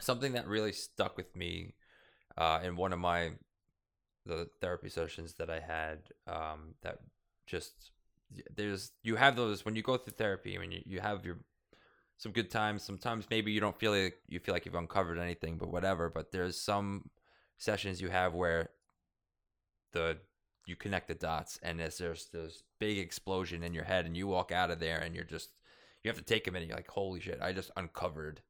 something 0.00 0.32
that 0.32 0.46
really 0.46 0.72
stuck 0.72 1.16
with 1.16 1.34
me 1.34 1.74
uh, 2.36 2.60
in 2.62 2.76
one 2.76 2.92
of 2.92 2.98
my 2.98 3.32
the 4.26 4.48
therapy 4.60 4.90
sessions 4.90 5.34
that 5.38 5.48
I 5.48 5.60
had 5.60 5.98
um, 6.26 6.74
that 6.82 6.98
just 7.46 7.92
there's 8.54 8.92
you 9.02 9.16
have 9.16 9.34
those 9.34 9.64
when 9.64 9.74
you 9.74 9.82
go 9.82 9.96
through 9.96 10.12
therapy 10.12 10.58
when 10.58 10.70
you, 10.70 10.82
you 10.84 11.00
have 11.00 11.24
your 11.24 11.38
some 12.18 12.32
good 12.32 12.50
times 12.50 12.82
sometimes 12.82 13.24
maybe 13.30 13.50
you 13.50 13.60
don't 13.60 13.78
feel 13.78 13.92
like 13.92 14.18
you 14.28 14.38
feel 14.38 14.54
like 14.54 14.66
you've 14.66 14.74
uncovered 14.74 15.18
anything 15.18 15.56
but 15.56 15.72
whatever 15.72 16.10
but 16.10 16.30
there's 16.30 16.60
some 16.60 17.08
sessions 17.56 18.00
you 18.00 18.08
have 18.10 18.34
where 18.34 18.68
the 19.94 20.18
you 20.66 20.76
connect 20.76 21.08
the 21.08 21.14
dots 21.14 21.58
and 21.62 21.80
there's 21.80 21.98
there's 21.98 22.26
this 22.26 22.62
big 22.78 22.98
explosion 22.98 23.62
in 23.62 23.74
your 23.74 23.84
head 23.84 24.06
and 24.06 24.16
you 24.16 24.26
walk 24.26 24.52
out 24.52 24.70
of 24.70 24.78
there 24.80 24.98
and 24.98 25.14
you're 25.14 25.24
just 25.24 25.50
you 26.02 26.08
have 26.08 26.16
to 26.18 26.24
take 26.24 26.46
a 26.46 26.50
minute 26.50 26.68
you're 26.68 26.76
like 26.76 26.88
holy 26.90 27.20
shit 27.20 27.38
i 27.42 27.52
just 27.52 27.70
uncovered 27.76 28.40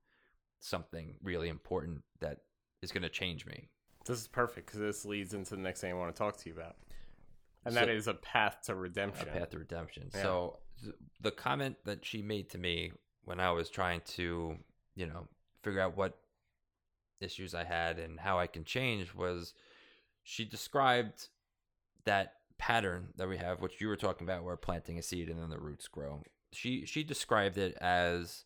something 0.60 1.14
really 1.22 1.48
important 1.48 2.02
that 2.20 2.38
is 2.82 2.92
going 2.92 3.02
to 3.02 3.08
change 3.08 3.46
me 3.46 3.68
This 4.06 4.20
is 4.20 4.28
perfect 4.28 4.66
because 4.66 4.80
this 4.80 5.04
leads 5.04 5.32
into 5.34 5.50
the 5.56 5.62
next 5.62 5.80
thing 5.80 5.90
I 5.90 5.94
want 5.94 6.14
to 6.14 6.18
talk 6.18 6.36
to 6.38 6.48
you 6.48 6.54
about, 6.54 6.76
and 7.64 7.72
So- 7.74 7.80
that 7.80 7.88
is 7.88 8.06
a 8.08 8.14
path 8.14 8.58
to 8.66 8.74
redemption. 8.74 9.28
a 9.28 9.32
path 9.32 9.50
to 9.50 9.58
redemption 9.58 10.10
Yeah. 10.14 10.22
so 10.22 10.58
th- 10.82 10.94
the 11.20 11.30
comment 11.30 11.76
that 11.84 12.04
she 12.04 12.22
made 12.22 12.50
to 12.50 12.58
me 12.58 12.92
when 13.24 13.38
i 13.40 13.50
was 13.50 13.70
trying 13.70 14.00
to 14.16 14.58
you 14.94 15.06
know 15.06 15.28
figure 15.62 15.80
out 15.80 15.96
what 15.96 16.18
issues 17.20 17.54
i 17.54 17.64
had 17.64 17.98
and 17.98 18.18
how 18.20 18.38
i 18.38 18.46
can 18.46 18.64
change 18.64 19.14
was 19.14 19.54
she 20.22 20.44
described 20.44 21.28
that 22.04 22.34
pattern 22.58 23.08
that 23.16 23.28
we 23.28 23.38
have 23.38 23.60
which 23.60 23.80
you 23.80 23.88
were 23.88 23.96
talking 23.96 24.26
about 24.26 24.44
where 24.44 24.56
planting 24.56 24.98
a 24.98 25.02
seed 25.02 25.28
and 25.28 25.40
then 25.40 25.48
the 25.48 25.58
roots 25.58 25.88
grow 25.88 26.22
she 26.52 26.84
she 26.84 27.02
described 27.02 27.56
it 27.56 27.76
as 27.80 28.44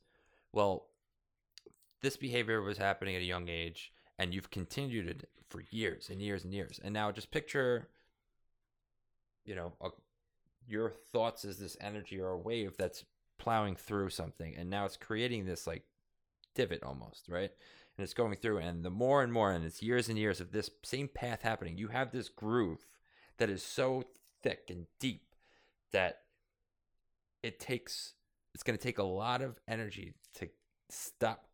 well 0.53 0.87
this 2.05 2.17
behavior 2.17 2.61
was 2.61 2.79
happening 2.79 3.17
at 3.17 3.23
a 3.23 3.25
young 3.25 3.49
age 3.49 3.93
and 4.19 4.33
you've 4.33 4.51
continued 4.51 5.09
it 5.09 5.29
for 5.49 5.63
years 5.71 6.11
and 6.11 6.21
years 6.21 6.45
and 6.45 6.53
years. 6.53 6.79
And 6.83 6.93
now 6.93 7.11
just 7.11 7.31
picture 7.31 7.89
you 9.45 9.55
know 9.55 9.73
a, 9.81 9.89
your 10.67 10.91
thoughts 10.91 11.45
as 11.45 11.59
this 11.59 11.77
energy 11.81 12.21
or 12.21 12.31
a 12.31 12.39
wave 12.39 12.77
that's 12.79 13.05
plowing 13.37 13.77
through 13.77 14.09
something 14.09 14.55
and 14.57 14.71
now 14.71 14.87
it's 14.87 14.97
creating 14.97 15.45
this 15.45 15.67
like 15.67 15.83
divot 16.55 16.83
almost 16.83 17.27
right? 17.29 17.51
And 17.97 18.05
it's 18.05 18.15
going 18.15 18.37
through 18.37 18.59
and 18.59 18.85
the 18.85 18.91
more 18.91 19.23
and 19.23 19.33
more 19.33 19.53
and 19.53 19.65
it's 19.65 19.83
years 19.83 20.09
and 20.09 20.19
years 20.19 20.41
of 20.41 20.53
this 20.53 20.71
same 20.83 21.09
path 21.09 21.43
happening. 21.43 21.79
You 21.79 21.89
have 21.89 22.13
this 22.13 22.29
groove 22.29 22.85
that 23.39 23.51
is 23.51 23.63
so 23.63 24.05
thick 24.43 24.65
and 24.69 24.87
deep 24.99 25.35
that 25.93 26.21
it 27.43 27.59
takes 27.61 28.15
it's 28.55 28.63
going 28.63 28.77
to 28.77 28.83
take 28.83 28.99
a 28.99 29.05
lot 29.05 29.43
of 29.43 29.59
energy 29.67 30.15
to 30.35 30.49
stop 30.89 31.47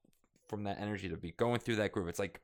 from 0.48 0.64
that 0.64 0.78
energy 0.80 1.08
to 1.08 1.16
be 1.16 1.32
going 1.32 1.58
through 1.58 1.76
that 1.76 1.92
groove. 1.92 2.08
It's 2.08 2.18
like 2.18 2.40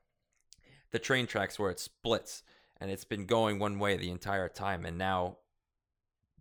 the 0.91 0.99
train 0.99 1.27
tracks 1.27 1.59
where 1.59 1.69
it 1.69 1.79
splits 1.79 2.43
and 2.79 2.89
it's 2.89 3.05
been 3.05 3.25
going 3.25 3.59
one 3.59 3.77
way 3.77 3.97
the 3.97 4.09
entire 4.09 4.49
time 4.49 4.85
and 4.85 4.97
now 4.97 5.37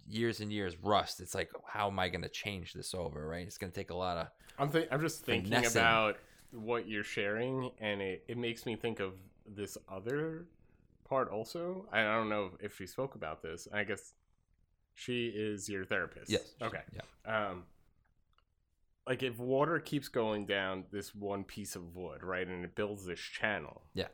years 0.06 0.40
and 0.40 0.52
years 0.52 0.76
rust. 0.82 1.20
It's 1.20 1.34
like 1.34 1.50
how 1.66 1.88
am 1.88 1.98
i 1.98 2.08
going 2.08 2.22
to 2.22 2.28
change 2.28 2.72
this 2.72 2.94
over 2.94 3.26
right? 3.26 3.46
It's 3.46 3.58
going 3.58 3.72
to 3.72 3.78
take 3.78 3.90
a 3.90 3.96
lot 3.96 4.16
of 4.16 4.28
I'm 4.58 4.70
I'm 4.90 5.00
just 5.00 5.24
thinking 5.24 5.52
Finessing. 5.52 5.80
about 5.80 6.16
what 6.52 6.88
you're 6.88 7.04
sharing, 7.04 7.70
and 7.78 8.00
it, 8.00 8.24
it 8.28 8.38
makes 8.38 8.64
me 8.64 8.76
think 8.76 9.00
of 9.00 9.14
this 9.46 9.76
other 9.88 10.46
part 11.08 11.30
also. 11.30 11.86
I 11.92 12.02
don't 12.02 12.28
know 12.28 12.52
if 12.60 12.76
she 12.76 12.86
spoke 12.86 13.14
about 13.14 13.42
this. 13.42 13.68
I 13.72 13.84
guess 13.84 14.12
she 14.94 15.28
is 15.28 15.68
your 15.68 15.84
therapist. 15.84 16.30
yes 16.30 16.54
Okay. 16.60 16.82
yeah 16.94 17.48
Um, 17.50 17.64
like 19.06 19.22
if 19.22 19.38
water 19.38 19.78
keeps 19.78 20.08
going 20.08 20.46
down 20.46 20.84
this 20.90 21.14
one 21.14 21.44
piece 21.44 21.76
of 21.76 21.94
wood, 21.94 22.22
right, 22.24 22.46
and 22.46 22.64
it 22.64 22.74
builds 22.74 23.06
this 23.06 23.20
channel. 23.20 23.82
Yeah. 23.94 24.08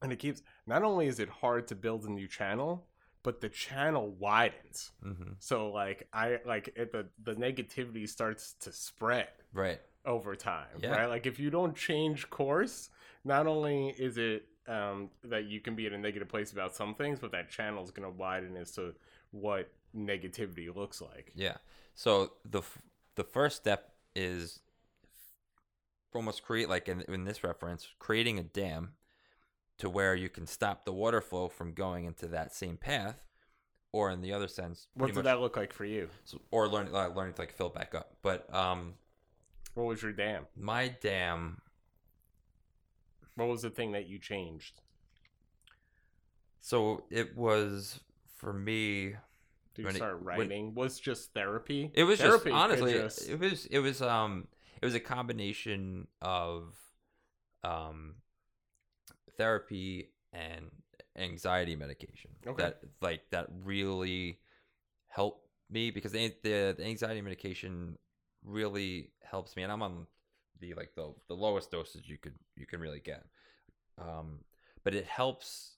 And 0.00 0.12
it 0.12 0.18
keeps. 0.18 0.42
Not 0.66 0.82
only 0.82 1.06
is 1.06 1.18
it 1.20 1.28
hard 1.28 1.66
to 1.68 1.74
build 1.74 2.04
a 2.04 2.10
new 2.10 2.28
channel, 2.28 2.86
but 3.22 3.40
the 3.40 3.48
channel 3.48 4.10
widens. 4.18 4.90
hmm 5.02 5.32
So 5.38 5.70
like 5.70 6.08
I 6.12 6.38
like 6.44 6.72
it, 6.76 6.92
the 6.92 7.06
the 7.22 7.34
negativity 7.34 8.08
starts 8.08 8.54
to 8.60 8.72
spread 8.72 9.28
right 9.52 9.80
over 10.04 10.34
time, 10.36 10.78
Yeah. 10.80 10.90
right? 10.90 11.06
Like 11.08 11.26
if 11.26 11.38
you 11.38 11.50
don't 11.50 11.76
change 11.76 12.30
course, 12.30 12.90
not 13.24 13.46
only 13.46 13.88
is 13.90 14.18
it 14.18 14.46
um, 14.68 15.10
that 15.24 15.44
you 15.44 15.60
can 15.60 15.74
be 15.74 15.86
in 15.86 15.92
a 15.94 15.98
negative 15.98 16.28
place 16.28 16.52
about 16.52 16.74
some 16.74 16.94
things, 16.94 17.18
but 17.20 17.32
that 17.32 17.50
channel 17.50 17.82
is 17.82 17.90
going 17.90 18.08
to 18.10 18.16
widen 18.16 18.56
as 18.56 18.70
to 18.72 18.94
what 19.30 19.70
negativity 19.96 20.74
looks 20.74 21.00
like. 21.00 21.32
Yeah. 21.34 21.56
So 21.94 22.32
the 22.44 22.58
f- 22.60 22.78
the 23.16 23.24
first 23.24 23.56
step 23.56 23.92
is 24.14 24.60
almost 26.14 26.42
create 26.42 26.68
like 26.68 26.88
in, 26.88 27.02
in 27.02 27.24
this 27.24 27.42
reference, 27.42 27.88
creating 27.98 28.38
a 28.38 28.42
dam 28.42 28.92
to 29.78 29.88
where 29.90 30.14
you 30.14 30.28
can 30.28 30.46
stop 30.46 30.84
the 30.84 30.92
water 30.92 31.20
flow 31.20 31.48
from 31.48 31.72
going 31.72 32.04
into 32.04 32.26
that 32.28 32.54
same 32.54 32.76
path 32.76 33.16
or 33.90 34.10
in 34.10 34.20
the 34.22 34.32
other 34.32 34.48
sense, 34.48 34.86
What 34.94 35.08
did 35.08 35.16
much- 35.16 35.24
that 35.24 35.40
look 35.40 35.56
like 35.56 35.72
for 35.72 35.84
you? 35.84 36.08
so- 36.24 36.40
or 36.50 36.68
learning 36.68 36.94
uh, 36.94 37.08
learning 37.08 37.34
to 37.34 37.42
like 37.42 37.52
fill 37.52 37.68
back 37.70 37.94
up. 37.94 38.16
But 38.22 38.52
um, 38.54 38.94
What 39.74 39.84
was 39.86 40.02
your 40.02 40.12
dam? 40.12 40.46
my 40.56 40.88
dam, 40.88 41.60
What 43.34 43.48
was 43.48 43.62
the 43.62 43.70
thing 43.70 43.92
that 43.92 44.06
you 44.06 44.18
changed? 44.18 44.80
so 46.64 47.02
it 47.10 47.36
was 47.36 47.98
for 48.36 48.52
me. 48.52 49.14
Did 49.74 49.82
you 49.82 49.84
When 49.86 49.94
it- 49.96 49.98
start 49.98 50.22
when- 50.22 50.38
writing? 50.38 50.74
was 50.74 51.00
just 51.00 51.32
therapy? 51.32 51.90
It 51.94 52.04
was 52.04 52.20
therapy 52.20 52.50
just 52.50 52.54
honestly, 52.54 52.92
just- 52.92 53.28
it 53.28 53.38
was 53.40 53.66
it 53.66 53.78
was 53.80 54.00
um 54.00 54.46
it 54.80 54.84
was 54.84 54.94
a 54.94 55.00
combination 55.00 56.06
of 56.20 56.76
um 57.64 58.16
therapy 59.36 60.12
and 60.32 60.70
anxiety 61.16 61.74
medication 61.74 62.30
Okay. 62.46 62.62
that 62.62 62.82
like 63.00 63.28
that 63.30 63.48
really 63.64 64.38
helped 65.08 65.48
me 65.68 65.90
because 65.90 66.12
the, 66.12 66.28
the 66.42 66.74
the 66.78 66.84
anxiety 66.84 67.20
medication 67.22 67.98
really 68.44 69.10
helps 69.22 69.56
me 69.56 69.62
and 69.64 69.72
I'm 69.72 69.82
on 69.82 70.06
the 70.62 70.72
like 70.74 70.94
the 70.94 71.12
the 71.28 71.34
lowest 71.34 71.70
dosage 71.70 72.08
you 72.08 72.16
could 72.16 72.34
you 72.56 72.66
can 72.66 72.80
really 72.80 73.00
get. 73.00 73.24
Um 73.98 74.38
but 74.84 74.94
it 74.94 75.04
helps 75.04 75.76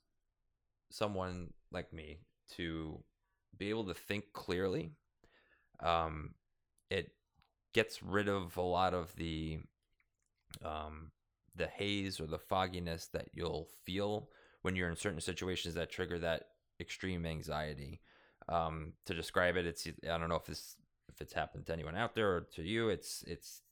someone 0.90 1.52
like 1.72 1.92
me 1.92 2.20
to 2.56 3.02
be 3.58 3.70
able 3.70 3.84
to 3.86 3.94
think 3.94 4.26
clearly. 4.32 4.92
Um 5.80 6.34
it 6.90 7.10
gets 7.72 8.02
rid 8.02 8.28
of 8.28 8.56
a 8.56 8.62
lot 8.62 8.94
of 8.94 9.14
the 9.16 9.58
um 10.64 11.10
the 11.56 11.66
haze 11.66 12.20
or 12.20 12.26
the 12.26 12.38
fogginess 12.38 13.06
that 13.08 13.28
you'll 13.32 13.68
feel 13.84 14.28
when 14.62 14.76
you're 14.76 14.88
in 14.90 14.96
certain 14.96 15.20
situations 15.20 15.74
that 15.74 15.90
trigger 15.90 16.18
that 16.18 16.44
extreme 16.78 17.26
anxiety. 17.26 18.00
Um 18.48 18.92
to 19.06 19.14
describe 19.14 19.56
it 19.56 19.66
it's 19.66 19.88
i 19.88 20.18
don't 20.18 20.28
know 20.28 20.36
if 20.36 20.44
this 20.44 20.76
if 21.08 21.20
it's 21.20 21.32
happened 21.32 21.64
to 21.66 21.72
anyone 21.72 21.96
out 21.96 22.14
there 22.14 22.34
or 22.36 22.40
to 22.54 22.62
you 22.62 22.88
it's 22.88 23.24
it's 23.26 23.62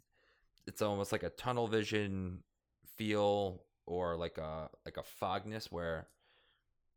it's 0.67 0.83
almost 0.83 1.13
like 1.13 1.23
a 1.23 1.31
tunnel 1.31 1.67
vision 1.69 2.39
feel 2.97 3.63
or 3.87 4.17
like 4.17 4.39
a 4.39 4.69
like 4.85 4.97
a 4.97 5.03
fogness 5.25 5.67
where 5.67 6.07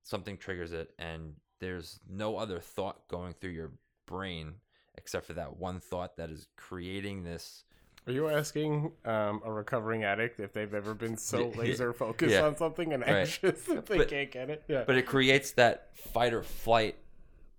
something 0.04 0.38
triggers 0.38 0.72
it 0.72 0.92
and 1.00 1.34
there's 1.60 2.00
no 2.10 2.38
other 2.38 2.60
thought 2.60 3.08
going 3.08 3.34
through 3.34 3.52
your 3.52 3.72
brain 4.06 4.54
except 4.98 5.26
for 5.26 5.34
that 5.34 5.58
one 5.58 5.80
thought 5.80 6.18
that 6.18 6.30
is 6.30 6.48
creating 6.58 7.24
this 7.24 7.64
Are 8.06 8.14
you 8.14 8.30
asking 8.30 8.92
um, 9.04 9.42
a 9.44 9.52
recovering 9.52 10.04
addict 10.04 10.40
if 10.40 10.54
they've 10.54 10.74
ever 10.74 10.94
been 10.94 11.18
so 11.18 11.48
laser 11.56 11.92
focused 11.92 12.34
yeah. 12.34 12.46
on 12.46 12.56
something 12.56 12.94
and 12.94 13.02
Right. 13.02 13.16
anxious 13.22 13.64
that 13.64 13.88
they 13.88 13.98
But- 13.98 14.10
can't 14.10 14.32
get 14.32 14.50
it? 14.50 14.64
Yeah. 14.68 14.84
but 14.86 14.96
it 14.98 15.06
creates 15.08 15.52
that 15.54 15.98
fight 15.98 16.34
or 16.34 16.44
flight 16.44 16.98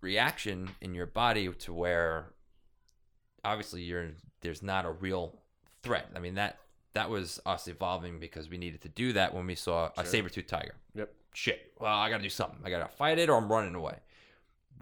reaction 0.00 0.70
in 0.80 0.94
your 0.94 1.06
body 1.06 1.48
to 1.52 1.72
where 1.72 2.32
obviously 3.44 3.82
you're 3.82 4.10
there's 4.42 4.62
not 4.62 4.84
a 4.84 4.90
real 4.90 5.40
threat 5.86 6.08
i 6.14 6.18
mean 6.18 6.34
that 6.34 6.58
that 6.94 7.08
was 7.10 7.40
us 7.46 7.68
evolving 7.68 8.18
because 8.18 8.48
we 8.48 8.56
needed 8.58 8.80
to 8.80 8.88
do 8.88 9.12
that 9.12 9.32
when 9.34 9.46
we 9.46 9.54
saw 9.54 9.86
a 9.96 10.02
Sure. 10.02 10.04
saber-tooth 10.04 10.46
tiger 10.46 10.74
Yep. 10.94 11.12
shit 11.34 11.72
well 11.80 11.94
i 11.94 12.08
gotta 12.10 12.22
do 12.22 12.30
something 12.30 12.58
i 12.64 12.70
gotta 12.70 12.88
fight 12.88 13.18
it 13.18 13.28
or 13.30 13.36
i'm 13.38 13.50
running 13.50 13.74
away 13.74 13.96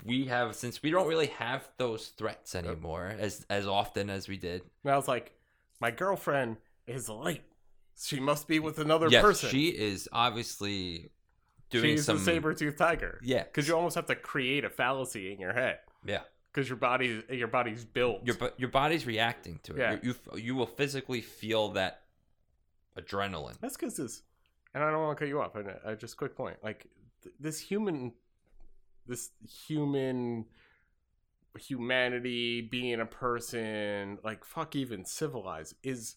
we 0.04 0.26
have 0.26 0.54
since 0.56 0.82
we 0.82 0.90
don't 0.90 1.06
really 1.08 1.28
have 1.28 1.68
those 1.78 2.08
threats 2.08 2.54
anymore 2.54 3.14
as 3.18 3.46
as 3.48 3.66
often 3.66 4.10
as 4.10 4.28
we 4.28 4.36
did 4.36 4.62
And 4.82 4.92
I 4.92 4.96
was 4.96 5.06
like, 5.08 5.32
my 5.80 5.90
girlfriend 5.90 6.56
is 6.86 7.08
late. 7.08 7.42
She 7.96 8.18
must 8.20 8.48
be 8.48 8.58
with 8.58 8.78
another 8.80 9.08
yes 9.08 9.22
person. 9.22 9.50
she 9.50 9.68
is 9.68 10.08
obviously 10.12 11.10
doing 11.70 11.96
She's 11.96 12.04
some 12.06 12.16
a 12.16 12.20
saber 12.20 12.52
tooth 12.54 12.76
tiger. 12.76 13.20
yeah 13.22 13.44
Because 13.44 13.68
you 13.68 13.74
almost 13.76 13.94
have 13.94 14.06
to 14.06 14.16
create 14.16 14.64
a 14.64 14.70
fallacy 14.70 15.32
in 15.32 15.38
your 15.40 15.52
head. 15.52 15.78
yeah 16.04 16.20
Because 16.54 16.68
your 16.68 16.76
body, 16.78 17.20
your 17.30 17.48
body's 17.48 17.84
built. 17.84 18.24
your 18.24 18.36
your 18.58 18.68
body's 18.68 19.06
reacting 19.06 19.58
to 19.64 19.72
it. 19.74 19.78
Yeah. 19.78 19.92
You, 20.02 20.14
you 20.34 20.38
you 20.38 20.54
will 20.54 20.66
physically 20.66 21.20
feel 21.20 21.70
that 21.70 22.02
adrenaline. 22.96 23.58
That's 23.60 23.76
because 23.76 23.96
this, 23.96 24.22
and 24.72 24.84
I 24.84 24.90
don't 24.92 25.02
want 25.02 25.18
to 25.18 25.24
cut 25.24 25.28
you 25.28 25.40
off. 25.40 25.56
And 25.56 25.74
uh, 25.84 25.94
just 25.96 26.16
quick 26.16 26.36
point, 26.36 26.58
like 26.62 26.86
th- 27.24 27.34
this 27.40 27.58
human, 27.58 28.12
this 29.06 29.30
human 29.66 30.44
humanity 31.58 32.60
being 32.60 33.00
a 33.00 33.06
person, 33.06 34.18
like 34.24 34.44
fuck, 34.44 34.74
even 34.76 35.04
civilized 35.04 35.74
is 35.82 36.16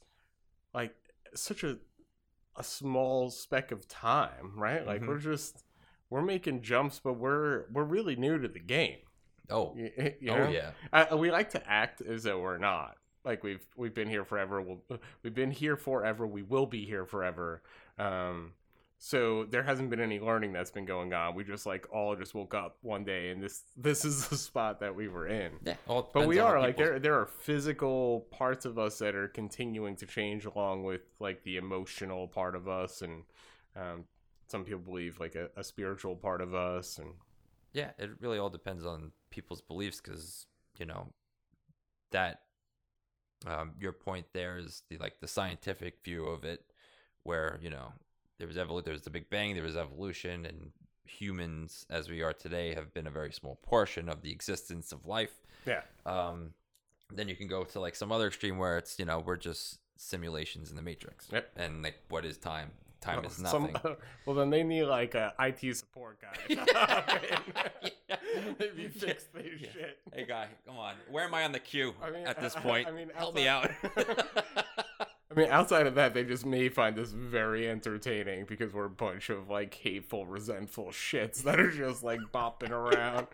like 0.74 0.96
such 1.36 1.64
a 1.64 1.78
a 2.56 2.64
small 2.64 3.30
speck 3.30 3.72
of 3.72 3.88
time, 3.88 4.52
right? 4.56 4.86
Like 4.86 5.02
Mhm. 5.02 5.08
we're 5.08 5.20
just 5.20 5.64
we're 6.10 6.22
making 6.24 6.62
jumps, 6.62 7.00
but 7.04 7.14
we're 7.14 7.66
we're 7.72 7.84
really 7.84 8.16
new 8.16 8.38
to 8.40 8.48
the 8.48 8.60
game. 8.60 9.00
Oh, 9.50 9.74
You, 9.76 9.92
you 10.20 10.32
oh 10.32 10.50
yeah, 10.50 10.72
I, 10.92 11.16
we 11.16 11.32
like 11.32 11.52
to 11.52 11.70
act 11.70 12.02
as 12.02 12.24
though 12.24 12.40
we're 12.40 12.58
not. 12.58 12.98
Like 13.24 13.44
we've 13.44 13.66
we've 13.76 13.94
been 13.94 14.10
here 14.10 14.24
forever. 14.26 14.62
We'll, 14.62 14.82
we've 15.24 15.34
been 15.34 15.52
here 15.52 15.76
forever. 15.78 16.26
We 16.28 16.44
will 16.44 16.66
be 16.66 16.86
here 16.86 17.06
forever. 17.06 17.62
Um, 17.98 18.54
so 19.00 19.44
there 19.46 19.62
hasn't 19.64 19.90
been 19.92 20.00
any 20.00 20.20
learning 20.20 20.54
that's 20.54 20.72
been 20.72 20.86
going 20.86 21.14
on. 21.14 21.36
We 21.36 21.44
just 21.44 21.66
like 21.66 21.88
all 21.94 22.16
just 22.16 22.34
woke 22.34 22.56
up 22.56 22.78
one 22.82 23.04
day 23.04 23.30
and 23.30 23.42
this 23.44 23.64
this 23.78 24.04
is 24.06 24.28
the 24.28 24.38
spot 24.38 24.80
that 24.80 24.96
we 24.96 25.08
were 25.08 25.28
in. 25.28 25.52
yeah. 25.64 25.76
But 25.88 26.28
we 26.28 26.40
are 26.40 26.60
like 26.60 26.78
people's- 26.78 26.90
there 26.90 27.00
there 27.00 27.20
are 27.20 27.26
physical 27.28 28.28
parts 28.32 28.66
of 28.66 28.80
us 28.80 28.98
that 29.00 29.14
are 29.16 29.28
continuing 29.28 29.96
to 29.98 30.06
change 30.06 30.46
along 30.46 30.84
with 30.84 31.02
like 31.20 31.44
the 31.44 31.58
emotional 31.58 32.28
part 32.28 32.56
of 32.56 32.68
us 32.68 33.02
and 33.02 33.24
um, 33.76 34.06
some 34.48 34.64
people 34.64 34.80
believe 34.80 35.20
like 35.20 35.36
a, 35.36 35.50
a 35.56 35.64
spiritual 35.64 36.16
part 36.16 36.42
of 36.42 36.56
us 36.56 36.98
and 36.98 37.10
Yeah, 37.74 37.92
it 38.00 38.10
really 38.20 38.40
all 38.40 38.50
depends 38.50 38.86
on 38.86 39.12
people's 39.30 39.62
beliefs 39.62 40.02
because 40.02 40.46
you 40.78 40.86
know 40.86 41.08
that 42.12 42.42
um, 43.46 43.72
your 43.80 43.92
point 43.92 44.26
there 44.34 44.58
is 44.58 44.84
the 44.90 44.98
like 44.98 45.20
the 45.20 45.28
scientific 45.28 46.04
view 46.04 46.26
of 46.26 46.44
it, 46.44 46.64
where 47.24 47.60
you 47.62 47.70
know 47.70 47.94
there 48.40 48.48
was 48.48 48.58
evol- 48.58 48.84
there 48.84 48.94
was 48.94 49.04
the 49.04 49.10
Big 49.10 49.30
Bang, 49.30 49.54
there 49.54 49.64
was 49.64 49.78
evolution, 49.78 50.46
and 50.46 50.72
humans 51.06 51.86
as 51.90 52.10
we 52.10 52.22
are 52.22 52.34
today 52.34 52.74
have 52.74 52.94
been 52.94 53.08
a 53.08 53.12
very 53.12 53.32
small 53.32 53.56
portion 53.64 54.10
of 54.10 54.22
the 54.22 54.32
existence 54.32 54.92
of 54.92 55.06
life. 55.06 55.42
yeah. 55.66 55.82
Um, 56.06 56.52
then 57.14 57.30
you 57.30 57.36
can 57.38 57.48
go 57.48 57.64
to 57.64 57.80
like 57.80 57.96
some 57.96 58.12
other 58.12 58.28
extreme 58.28 58.58
where 58.58 58.78
it's 58.78 59.00
you 59.00 59.06
know 59.06 59.20
we're 59.20 59.38
just 59.38 59.80
simulations 59.98 60.70
in 60.70 60.76
the 60.76 60.82
matrix. 60.82 61.28
Yep. 61.32 61.52
And 61.56 61.84
like, 61.84 61.96
what 62.10 62.26
is 62.26 62.38
time? 62.38 62.72
Time 63.02 63.24
is 63.26 63.34
Some- 63.34 63.72
nothing. 63.72 63.96
well, 64.26 64.36
then 64.36 64.50
they 64.50 64.64
need 64.64 64.84
like 64.86 65.14
a 65.16 65.34
IT 65.40 65.76
support 65.78 66.20
guy. 66.22 66.56
to 66.56 66.66
hop 66.74 67.10
in. 67.10 67.92
Yeah. 68.10 68.16
Maybe 68.60 68.88
fix 68.90 69.26
this 69.34 69.46
Yeah. 69.60 69.72
shit. 69.72 70.00
Hey 70.14 70.26
guy, 70.26 70.48
come 70.66 70.78
on. 70.78 70.96
Where 71.10 71.24
am 71.26 71.34
I 71.34 71.44
on 71.44 71.52
the 71.52 71.60
queue 71.60 71.94
I 72.02 72.10
mean, 72.12 72.26
at 72.28 72.40
this 72.42 72.56
I- 72.56 72.60
I- 72.60 72.64
point? 72.64 72.88
I 72.88 72.92
mean, 72.92 73.10
help 73.16 73.36
me 73.36 73.48
out. 73.48 73.70
I 75.30 75.34
mean, 75.36 75.50
outside 75.52 75.86
of 75.88 75.96
that, 75.96 76.14
they 76.14 76.24
just 76.24 76.46
may 76.46 76.70
find 76.70 76.96
this 76.96 77.12
very 77.12 77.70
entertaining 77.70 78.46
because 78.46 78.74
we're 78.74 78.86
a 78.86 78.90
bunch 78.90 79.30
of 79.30 79.50
like 79.50 79.74
hateful, 79.76 80.26
resentful 80.26 80.88
shits 80.88 81.44
that 81.44 81.60
are 81.60 81.70
just 81.72 82.04
like 82.04 82.20
bopping 82.34 82.72
around. 82.72 83.28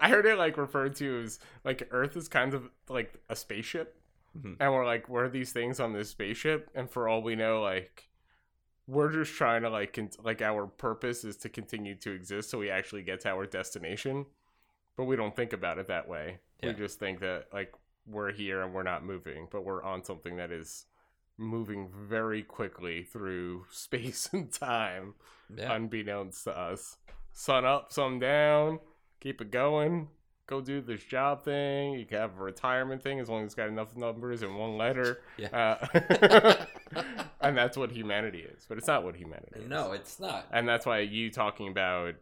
I 0.00 0.08
heard 0.08 0.26
it 0.26 0.36
like 0.38 0.56
referred 0.58 0.96
to 0.96 1.22
as 1.24 1.38
like 1.64 1.86
Earth 1.90 2.16
is 2.16 2.28
kind 2.28 2.52
of 2.52 2.68
like 2.88 3.14
a 3.28 3.36
spaceship, 3.36 3.94
Mhm. 4.38 4.56
and 4.60 4.72
we're 4.72 4.84
like 4.84 5.08
we're 5.08 5.28
these 5.28 5.52
things 5.52 5.78
on 5.80 5.92
this 5.92 6.10
spaceship, 6.10 6.68
and 6.74 6.90
for 6.90 7.08
all 7.08 7.22
we 7.22 7.36
know, 7.36 7.62
like 7.62 8.07
we're 8.88 9.12
just 9.12 9.34
trying 9.34 9.62
to 9.62 9.70
like 9.70 9.92
con- 9.92 10.10
like 10.24 10.40
our 10.40 10.66
purpose 10.66 11.22
is 11.22 11.36
to 11.36 11.48
continue 11.50 11.94
to 11.96 12.10
exist, 12.10 12.50
so 12.50 12.58
we 12.58 12.70
actually 12.70 13.02
get 13.02 13.20
to 13.20 13.28
our 13.28 13.46
destination, 13.46 14.24
but 14.96 15.04
we 15.04 15.14
don't 15.14 15.36
think 15.36 15.52
about 15.52 15.78
it 15.78 15.86
that 15.88 16.08
way. 16.08 16.38
Yeah. 16.62 16.70
We 16.70 16.74
just 16.74 16.98
think 16.98 17.20
that 17.20 17.48
like 17.52 17.74
we're 18.06 18.32
here 18.32 18.62
and 18.62 18.72
we're 18.72 18.82
not 18.82 19.04
moving, 19.04 19.46
but 19.50 19.64
we're 19.64 19.82
on 19.82 20.02
something 20.02 20.36
that 20.36 20.50
is 20.50 20.86
moving 21.36 21.88
very 22.08 22.42
quickly 22.42 23.04
through 23.04 23.66
space 23.70 24.30
and 24.32 24.50
time, 24.50 25.14
yeah. 25.54 25.72
unbeknownst 25.74 26.44
to 26.44 26.58
us. 26.58 26.96
Sun 27.32 27.66
up, 27.66 27.92
sun 27.92 28.18
down, 28.18 28.80
keep 29.20 29.42
it 29.42 29.50
going. 29.50 30.08
Go 30.48 30.60
do 30.62 30.80
this 30.80 31.04
job 31.04 31.44
thing. 31.44 31.92
You 31.92 32.06
can 32.06 32.18
have 32.18 32.38
a 32.38 32.42
retirement 32.42 33.02
thing 33.02 33.20
as 33.20 33.28
long 33.28 33.42
as 33.42 33.46
it's 33.48 33.54
got 33.54 33.68
enough 33.68 33.94
numbers 33.96 34.42
in 34.42 34.54
one 34.54 34.78
letter. 34.78 35.20
Yeah. 35.36 35.76
Uh, 35.82 36.64
and 37.40 37.56
that's 37.56 37.76
what 37.76 37.92
humanity 37.92 38.40
is. 38.40 38.64
But 38.66 38.78
it's 38.78 38.86
not 38.86 39.04
what 39.04 39.14
humanity 39.14 39.60
is. 39.60 39.68
no, 39.68 39.92
it's 39.92 40.18
not. 40.18 40.46
And 40.50 40.66
that's 40.66 40.86
why 40.86 41.00
you 41.00 41.30
talking 41.30 41.68
about 41.68 42.14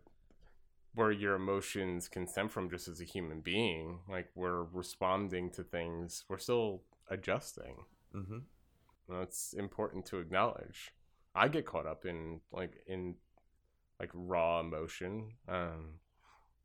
where 0.95 1.13
your 1.13 1.37
emotions 1.37 2.09
can 2.09 2.27
stem 2.27 2.49
from 2.49 2.69
just 2.69 2.89
as 2.89 3.01
a 3.01 3.05
human 3.05 3.41
being, 3.41 4.01
like 4.09 4.29
we're 4.35 4.63
responding 4.65 5.51
to 5.51 5.63
things, 5.63 6.25
we're 6.29 6.39
still 6.39 6.83
adjusting. 7.09 7.85
hmm 8.13 8.39
That's 9.09 9.53
important 9.53 10.05
to 10.07 10.19
acknowledge. 10.19 10.93
I 11.35 11.49
get 11.49 11.65
caught 11.67 11.87
up 11.87 12.07
in 12.07 12.41
like 12.51 12.73
in 12.89 13.15
like 14.01 14.11
raw 14.15 14.59
emotion. 14.61 15.33
Um 15.49 16.01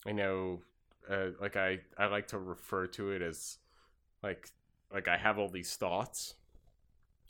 I 0.08 0.14
know 0.14 0.64
uh, 1.10 1.28
like 1.40 1.56
I 1.56 1.80
I 1.98 2.08
like 2.08 2.28
to 2.30 2.40
refer 2.40 2.88
to 2.88 3.12
it 3.12 3.22
as 3.22 3.58
like 4.24 4.50
like 4.94 5.08
I 5.08 5.18
have 5.18 5.40
all 5.40 5.50
these 5.50 5.76
thoughts 5.76 6.36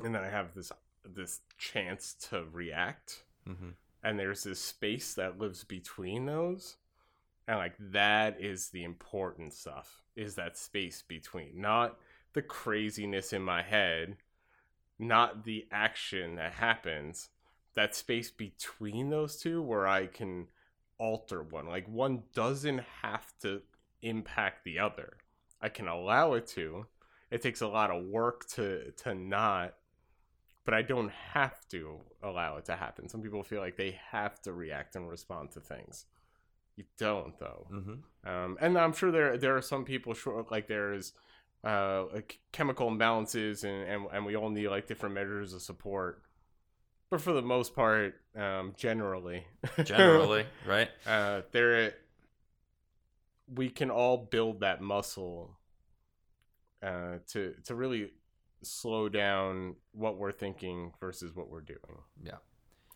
and 0.03 0.15
then 0.15 0.23
I 0.23 0.29
have 0.29 0.53
this 0.55 0.71
this 1.05 1.41
chance 1.57 2.13
to 2.29 2.45
react. 2.51 3.23
Hmm 3.47 3.71
and 4.03 4.19
there's 4.19 4.43
this 4.43 4.59
space 4.61 5.13
that 5.15 5.39
lives 5.39 5.63
between 5.63 6.25
those 6.25 6.77
And 7.47 7.57
like 7.57 7.75
that 7.79 8.39
is 8.41 8.69
the 8.69 8.83
important 8.83 9.53
stuff. 9.53 10.01
Is 10.15 10.35
that 10.35 10.57
space 10.57 11.03
between, 11.07 11.59
not 11.61 11.97
the 12.33 12.41
craziness 12.41 13.33
in 13.33 13.41
my 13.41 13.61
head, 13.63 14.17
not 14.99 15.43
the 15.45 15.67
action 15.71 16.35
that 16.35 16.53
happens, 16.53 17.29
that 17.75 17.95
space 17.95 18.29
between 18.29 19.09
those 19.09 19.37
two 19.37 19.61
where 19.61 19.87
I 19.87 20.07
can 20.07 20.47
alter 21.01 21.41
one. 21.41 21.67
Like 21.67 21.87
one 21.87 22.23
doesn't 22.33 22.81
have 23.01 23.33
to 23.41 23.61
impact 24.01 24.63
the 24.63 24.79
other. 24.79 25.17
I 25.59 25.69
can 25.69 25.87
allow 25.87 26.33
it 26.33 26.47
to. 26.47 26.85
It 27.31 27.41
takes 27.41 27.61
a 27.61 27.67
lot 27.67 27.91
of 27.91 28.05
work 28.05 28.47
to 28.49 28.91
to 29.03 29.15
not 29.15 29.73
but 30.63 30.73
I 30.73 30.81
don't 30.83 31.11
have 31.33 31.67
to 31.69 31.99
allow 32.21 32.57
it 32.57 32.65
to 32.65 32.75
happen. 32.75 33.09
Some 33.09 33.21
people 33.21 33.43
feel 33.43 33.61
like 33.61 33.77
they 33.77 33.99
have 34.11 34.41
to 34.43 34.53
react 34.53 34.95
and 34.95 35.09
respond 35.09 35.51
to 35.51 35.59
things. 35.59 36.05
You 36.75 36.85
don't 36.97 37.37
though. 37.39 37.67
Mm-hmm. 37.71 38.29
Um, 38.29 38.57
and 38.61 38.77
I'm 38.77 38.93
sure 38.93 39.11
there 39.11 39.37
there 39.37 39.57
are 39.57 39.61
some 39.61 39.85
people 39.85 40.13
sure 40.13 40.45
like 40.49 40.67
there's 40.67 41.13
uh, 41.63 42.05
like 42.13 42.39
chemical 42.51 42.89
imbalances 42.89 43.63
and, 43.63 43.89
and 43.89 44.07
and 44.13 44.25
we 44.25 44.35
all 44.35 44.49
need 44.49 44.67
like 44.67 44.87
different 44.87 45.15
measures 45.15 45.53
of 45.53 45.61
support. 45.61 46.21
But 47.11 47.21
for 47.21 47.33
the 47.33 47.41
most 47.41 47.75
part, 47.75 48.15
um, 48.35 48.73
generally, 48.77 49.45
Generally, 49.83 50.45
right? 50.65 50.89
uh, 51.05 51.41
there 51.51 51.93
we 53.53 53.69
can 53.69 53.91
all 53.91 54.17
build 54.17 54.61
that 54.61 54.81
muscle 54.81 55.57
uh, 56.81 57.17
to 57.27 57.53
to 57.65 57.75
really 57.75 58.13
slow 58.63 59.09
down 59.09 59.75
what 59.91 60.17
we're 60.17 60.31
thinking 60.31 60.93
versus 61.01 61.35
what 61.35 61.49
we're 61.49 61.59
doing. 61.59 61.79
Yeah. 62.23 62.37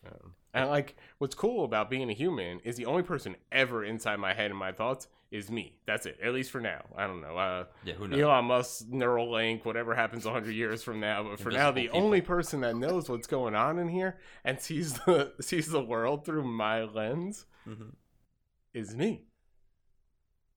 Um, 0.06 0.34
and 0.54 0.70
like, 0.70 0.96
what's 1.18 1.34
cool 1.34 1.64
about 1.64 1.90
being 1.90 2.08
a 2.08 2.14
human 2.14 2.60
is 2.60 2.76
the 2.76 2.86
only 2.86 3.02
person 3.02 3.36
ever 3.52 3.84
inside 3.84 4.18
my 4.18 4.32
head 4.32 4.50
and 4.50 4.58
my 4.58 4.72
thoughts 4.72 5.08
is 5.30 5.50
me. 5.50 5.76
That's 5.86 6.06
it. 6.06 6.18
At 6.22 6.32
least 6.32 6.50
for 6.50 6.60
now. 6.60 6.84
I 6.96 7.06
don't 7.06 7.20
know. 7.20 7.36
Uh, 7.36 7.64
Yeah, 7.84 7.94
who 7.94 8.06
knows? 8.08 8.20
Elon 8.20 8.44
Musk, 8.44 8.86
Neuralink, 8.86 9.64
whatever 9.64 9.94
happens 9.94 10.24
hundred 10.24 10.52
years 10.54 10.82
from 10.82 11.00
now. 11.00 11.24
But 11.24 11.40
for 11.40 11.50
now, 11.50 11.70
the 11.72 11.82
people. 11.82 12.00
only 12.00 12.20
person 12.20 12.60
that 12.60 12.76
knows 12.76 13.08
what's 13.08 13.26
going 13.26 13.54
on 13.54 13.78
in 13.78 13.88
here 13.88 14.18
and 14.44 14.60
sees 14.60 14.94
the 14.94 15.32
sees 15.40 15.68
the 15.68 15.82
world 15.82 16.24
through 16.24 16.44
my 16.44 16.84
lens 16.84 17.46
Mhm. 17.66 17.94
is 18.72 18.94
me. 18.94 19.26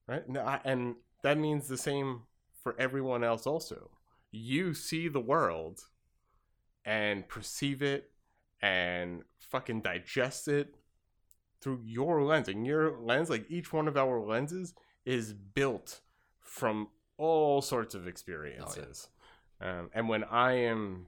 Right? 0.07 0.27
No, 0.27 0.41
I, 0.41 0.59
and 0.63 0.95
that 1.23 1.37
means 1.37 1.67
the 1.67 1.77
same 1.77 2.21
for 2.63 2.75
everyone 2.79 3.23
else 3.23 3.45
also. 3.47 3.89
You 4.31 4.73
see 4.73 5.07
the 5.07 5.19
world 5.19 5.81
and 6.85 7.27
perceive 7.27 7.81
it 7.81 8.11
and 8.61 9.23
fucking 9.39 9.81
digest 9.81 10.47
it 10.47 10.75
through 11.61 11.81
your 11.85 12.23
lens. 12.23 12.47
And 12.47 12.65
your 12.65 12.97
lens, 12.99 13.29
like 13.29 13.45
each 13.49 13.73
one 13.73 13.87
of 13.87 13.97
our 13.97 14.19
lenses, 14.19 14.73
is 15.05 15.33
built 15.33 16.01
from 16.41 16.89
all 17.17 17.61
sorts 17.61 17.95
of 17.95 18.07
experiences. 18.07 19.09
um, 19.61 19.89
and 19.93 20.07
when 20.07 20.23
I 20.23 20.53
am 20.53 21.07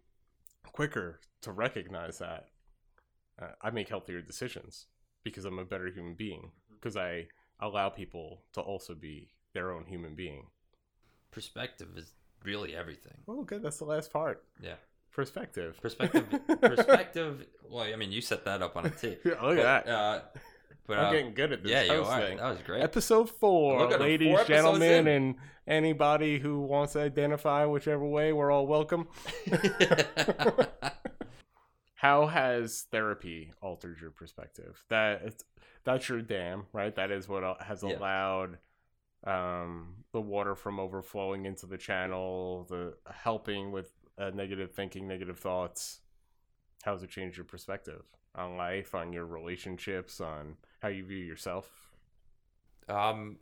quicker 0.64 1.20
to 1.42 1.52
recognize 1.52 2.20
that, 2.20 2.48
uh, 3.42 3.48
I 3.62 3.72
make 3.72 3.90
healthier 3.90 4.22
decisions 4.22 4.88
because 5.24 5.46
I'm 5.46 5.60
a 5.60 5.66
better 5.66 5.88
human 5.88 6.16
being. 6.16 6.52
Because 6.70 6.98
I 6.98 7.28
allow 7.60 7.90
people 7.90 8.42
to 8.54 8.62
also 8.62 8.96
be 8.96 9.30
their 9.54 9.72
own 9.72 9.86
human 9.86 10.16
being. 10.16 10.48
Perspective 11.32 11.90
is 11.96 12.14
really 12.44 12.76
everything. 12.76 13.18
Oh, 13.28 13.44
good. 13.44 13.62
That's 13.62 13.78
the 13.78 13.86
last 13.86 14.12
part. 14.12 14.44
Yeah. 14.62 14.76
Perspective. 15.14 15.80
Perspective. 15.82 16.26
perspective. 16.62 17.46
Well, 17.70 17.84
I 17.84 17.96
mean, 17.96 18.12
you 18.12 18.22
set 18.22 18.46
that 18.46 18.62
up 18.62 18.76
on 18.78 18.86
a 18.86 18.90
tee. 18.90 19.18
Look 19.26 19.58
at 19.60 19.86
that. 19.86 19.88
Uh, 19.88 20.22
but 20.88 20.98
I'm 21.00 21.06
uh, 21.08 21.12
getting 21.12 21.34
good 21.34 21.52
at 21.52 21.64
this 21.64 21.72
yeah, 21.72 21.84
you 21.84 22.02
are. 22.02 22.20
hosting. 22.20 22.38
That 22.38 22.50
was 22.50 22.60
great. 22.66 22.82
Episode 22.82 23.30
four, 23.30 23.80
Look 23.80 23.92
at 23.92 23.96
'em, 23.96 24.02
ladies, 24.02 24.36
four 24.36 24.46
gentlemen, 24.46 25.08
in. 25.08 25.08
and 25.08 25.36
anybody 25.68 26.40
who 26.40 26.62
wants 26.62 26.94
to 26.94 27.02
identify 27.02 27.66
whichever 27.66 28.06
way, 28.06 28.34
we're 28.34 28.52
all 28.52 28.68
welcome. 28.68 29.08
How 31.96 32.26
has 32.26 32.88
therapy 32.92 33.52
altered 33.62 34.00
your 34.02 34.10
perspective? 34.12 34.84
That 34.90 35.36
that's 35.84 36.10
your 36.10 36.22
dam, 36.22 36.66
right? 36.74 36.96
That 36.96 37.12
is 37.12 37.28
what 37.28 37.62
has 37.62 37.84
Yeah. 37.84 37.98
allowed 37.98 38.58
um, 39.24 39.98
the 40.12 40.22
water 40.22 40.56
from 40.56 40.80
overflowing 40.80 41.46
into 41.46 41.68
the 41.68 41.78
channel, 41.78 42.66
the 42.70 42.96
helping 43.14 43.72
with 43.72 43.92
uh, 44.22 44.32
negative 44.34 44.72
thinking, 44.72 45.08
negative 45.08 45.40
thoughts. 45.40 46.00
How 46.84 46.94
has 46.94 47.04
it 47.04 47.10
changed 47.10 47.38
your 47.38 47.46
perspective 47.46 48.04
on 48.36 48.58
life, 48.58 48.96
on 48.96 49.14
your 49.14 49.26
relationships, 49.26 50.22
on 50.22 50.58
how 50.82 50.90
you 50.90 51.04
view 51.06 51.18
yourself? 51.18 51.70
um, 52.92 53.38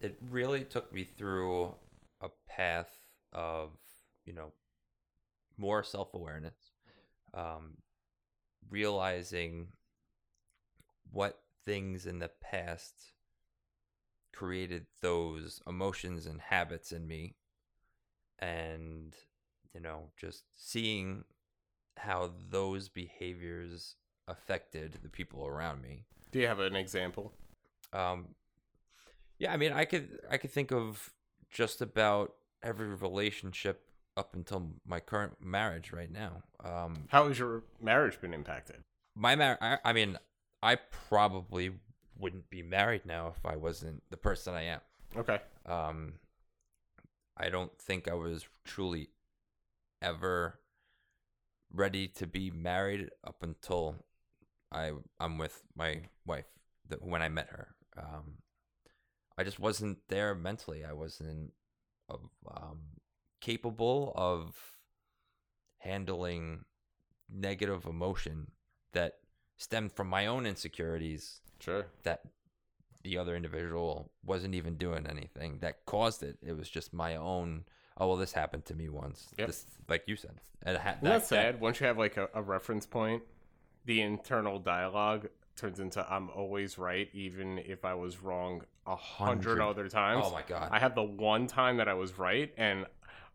it 0.00 0.16
really 0.30 0.64
took 0.64 0.92
me 0.92 1.04
through 1.04 1.74
a 2.20 2.28
path 2.48 2.90
of 3.32 3.70
you 4.24 4.32
know 4.32 4.52
more 5.56 5.82
self 5.82 6.14
awareness, 6.14 6.72
um, 7.34 7.76
realizing 8.68 9.68
what 11.10 11.40
things 11.64 12.06
in 12.06 12.18
the 12.18 12.30
past 12.40 13.12
created 14.34 14.86
those 15.00 15.60
emotions 15.66 16.26
and 16.26 16.40
habits 16.40 16.92
in 16.92 17.06
me, 17.06 17.34
and 18.38 19.14
you 19.74 19.80
know 19.80 20.10
just 20.16 20.44
seeing 20.54 21.24
how 21.98 22.30
those 22.50 22.88
behaviors 22.88 23.96
affected 24.28 24.98
the 25.02 25.08
people 25.08 25.46
around 25.46 25.82
me. 25.82 26.04
Do 26.30 26.38
you 26.38 26.46
have 26.46 26.60
an 26.60 26.74
example? 26.76 27.32
Um, 27.92 28.28
yeah, 29.38 29.52
I 29.52 29.56
mean, 29.56 29.72
I 29.72 29.84
could 29.84 30.20
I 30.30 30.36
could 30.36 30.50
think 30.50 30.72
of 30.72 31.12
just 31.50 31.82
about 31.82 32.32
every 32.62 32.88
relationship 32.88 33.82
up 34.16 34.34
until 34.34 34.68
my 34.86 35.00
current 35.00 35.34
marriage 35.42 35.92
right 35.92 36.10
now. 36.10 36.42
Um, 36.62 37.04
How 37.08 37.28
has 37.28 37.38
your 37.38 37.62
marriage 37.80 38.20
been 38.20 38.32
impacted? 38.34 38.76
my 39.14 39.36
marriage. 39.36 39.58
I, 39.60 39.78
I 39.84 39.92
mean, 39.92 40.18
I 40.62 40.76
probably 40.76 41.72
wouldn't 42.18 42.48
be 42.48 42.62
married 42.62 43.04
now 43.04 43.28
if 43.36 43.44
I 43.44 43.56
wasn't 43.56 44.02
the 44.10 44.16
person 44.16 44.54
I 44.54 44.62
am. 44.62 44.80
Okay. 45.16 45.38
Um, 45.66 46.14
I 47.36 47.50
don't 47.50 47.76
think 47.78 48.08
I 48.08 48.14
was 48.14 48.46
truly 48.64 49.08
ever 50.02 50.58
ready 51.72 52.08
to 52.08 52.26
be 52.26 52.50
married 52.50 53.08
up 53.26 53.42
until 53.42 54.04
I 54.70 54.92
I'm 55.20 55.38
with 55.38 55.62
my 55.74 56.02
wife 56.26 56.46
the, 56.88 56.96
when 56.96 57.22
I 57.22 57.28
met 57.28 57.48
her. 57.50 57.74
Um, 57.96 58.38
I 59.38 59.44
just 59.44 59.58
wasn't 59.58 59.98
there 60.08 60.34
mentally. 60.34 60.84
I 60.84 60.92
wasn't 60.92 61.52
of, 62.08 62.20
um, 62.54 62.80
capable 63.40 64.12
of 64.14 64.54
handling 65.78 66.64
negative 67.30 67.86
emotion 67.86 68.50
that 68.92 69.14
stemmed 69.56 69.92
from 69.92 70.08
my 70.08 70.26
own 70.26 70.46
insecurities 70.46 71.40
Sure. 71.60 71.86
that 72.02 72.22
the 73.02 73.18
other 73.18 73.34
individual 73.36 74.12
wasn't 74.24 74.54
even 74.54 74.76
doing 74.76 75.06
anything 75.06 75.58
that 75.60 75.84
caused 75.86 76.22
it. 76.22 76.38
It 76.42 76.56
was 76.56 76.68
just 76.68 76.92
my 76.92 77.16
own. 77.16 77.64
Oh 77.98 78.08
well, 78.08 78.16
this 78.16 78.32
happened 78.32 78.64
to 78.66 78.74
me 78.74 78.88
once. 78.88 79.28
Yep. 79.38 79.46
This, 79.46 79.66
like 79.88 80.04
you 80.06 80.16
said, 80.16 80.32
it 80.64 80.76
ha- 80.76 80.96
that 81.02 81.26
sad? 81.26 81.60
Once 81.60 81.80
you 81.80 81.86
have 81.86 81.98
like 81.98 82.16
a, 82.16 82.28
a 82.34 82.42
reference 82.42 82.86
point, 82.86 83.22
the 83.84 84.00
internal 84.00 84.58
dialogue 84.58 85.28
turns 85.56 85.78
into 85.80 86.04
I'm 86.10 86.30
always 86.30 86.78
right, 86.78 87.08
even 87.12 87.58
if 87.58 87.84
I 87.84 87.94
was 87.94 88.22
wrong 88.22 88.62
a 88.86 88.96
hundred 88.96 89.60
other 89.60 89.88
times. 89.88 90.24
Oh 90.26 90.32
my 90.32 90.42
god! 90.42 90.68
I 90.72 90.78
had 90.78 90.94
the 90.94 91.02
one 91.02 91.46
time 91.46 91.76
that 91.76 91.88
I 91.88 91.94
was 91.94 92.18
right, 92.18 92.52
and 92.56 92.86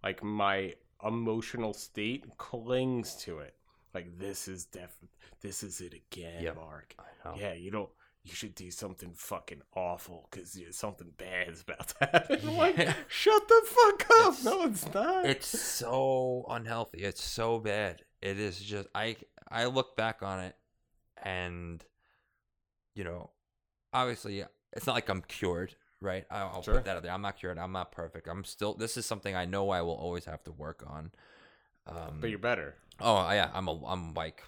like 0.03 0.23
my 0.23 0.73
emotional 1.05 1.73
state 1.73 2.25
clings 2.37 3.15
to 3.17 3.39
it. 3.39 3.53
Like 3.93 4.17
this 4.17 4.47
is 4.47 4.65
def, 4.65 4.95
this 5.41 5.63
is 5.63 5.81
it 5.81 5.93
again, 5.93 6.43
Yep. 6.43 6.55
Mark. 6.55 6.95
Yeah, 7.37 7.53
you 7.53 7.71
don't. 7.71 7.89
You 8.27 8.33
should 8.35 8.55
do 8.55 8.71
something 8.71 9.13
fucking 9.15 9.61
awful 9.75 10.27
because 10.29 10.59
something 10.71 11.11
bad 11.17 11.47
is 11.49 11.61
about 11.61 11.87
to 11.89 11.95
happen. 12.11 12.39
I'm 12.43 12.57
like, 12.57 12.77
Yeah. 12.77 12.93
shut 13.07 13.47
the 13.47 13.61
fuck 13.65 14.01
up. 14.11 14.33
It's- 14.33 14.43
no, 14.43 14.63
it's 14.65 14.93
not. 14.93 15.25
It's 15.25 15.47
so 15.47 16.45
unhealthy. 16.49 16.99
It's 17.03 17.23
so 17.23 17.59
bad. 17.59 18.03
It 18.21 18.39
is 18.39 18.59
just 18.59 18.87
I 18.93 19.15
I 19.49 19.65
look 19.65 19.95
back 19.95 20.21
on 20.23 20.41
it 20.41 20.55
and 21.23 21.83
you 22.95 23.03
know, 23.03 23.29
obviously 23.93 24.43
it's 24.73 24.85
not 24.87 24.93
like 24.93 25.07
I'm 25.09 25.21
cured, 25.21 25.75
right? 26.01 26.25
I'll, 26.29 26.47
I'll 26.55 26.61
Sure. 26.63 26.73
put 26.75 26.85
that 26.85 26.97
out 26.97 27.03
there. 27.03 27.11
I'm 27.11 27.21
not 27.21 27.37
cured. 27.39 27.57
I'm 27.57 27.71
not 27.71 27.91
perfect. 27.91 28.27
I'm 28.27 28.43
still 28.43 28.73
this 28.73 28.97
is 28.97 29.05
something 29.05 29.35
I 29.35 29.45
know 29.45 29.69
I 29.69 29.81
will 29.83 29.95
always 29.95 30.25
have 30.25 30.43
to 30.45 30.51
work 30.51 30.83
on. 30.87 31.11
Um 31.85 32.17
but 32.19 32.29
you're 32.29 32.39
better. 32.39 32.75
Oh 32.99 33.17
yeah, 33.31 33.49
I'm 33.53 33.67
a 33.67 33.85
I'm 33.85 34.13
like 34.13 34.43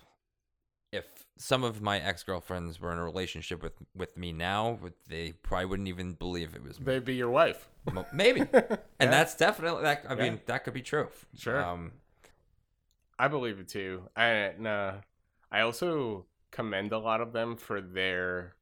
if 0.91 1.05
some 1.37 1.63
of 1.63 1.81
my 1.81 1.99
ex 1.99 2.23
girlfriends 2.23 2.79
were 2.79 2.91
in 2.91 2.97
a 2.97 3.03
relationship 3.03 3.61
with 3.61 3.73
with 3.95 4.17
me 4.17 4.31
now, 4.31 4.79
they 5.07 5.31
probably 5.33 5.65
wouldn't 5.65 5.87
even 5.87 6.13
believe 6.13 6.55
it 6.55 6.63
was 6.63 6.79
me. 6.79 6.85
They'd 6.85 7.05
be 7.05 7.15
your 7.15 7.29
wife. 7.29 7.69
Maybe, 8.13 8.41
and 8.53 8.79
Yeah. 8.99 9.09
that's 9.09 9.35
definitely 9.35 9.83
that. 9.83 10.05
I 10.07 10.13
Yeah. 10.15 10.23
mean, 10.23 10.41
that 10.47 10.63
could 10.63 10.73
be 10.73 10.81
true. 10.81 11.09
Sure. 11.37 11.63
Um, 11.63 11.91
I 13.17 13.27
believe 13.27 13.59
it 13.59 13.67
too. 13.67 14.09
And 14.15 14.65
uh, 14.67 14.93
I 15.51 15.61
also 15.61 16.25
commend 16.51 16.91
a 16.91 16.99
lot 16.99 17.21
of 17.21 17.33
them 17.33 17.55
for 17.57 17.81
their 17.81 18.55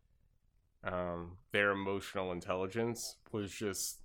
um, 0.84 1.38
their 1.52 1.72
emotional 1.72 2.32
intelligence 2.32 3.18
was 3.32 3.52
just 3.52 4.02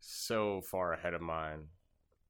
so 0.00 0.60
far 0.62 0.92
ahead 0.94 1.14
of 1.14 1.20
mine, 1.20 1.64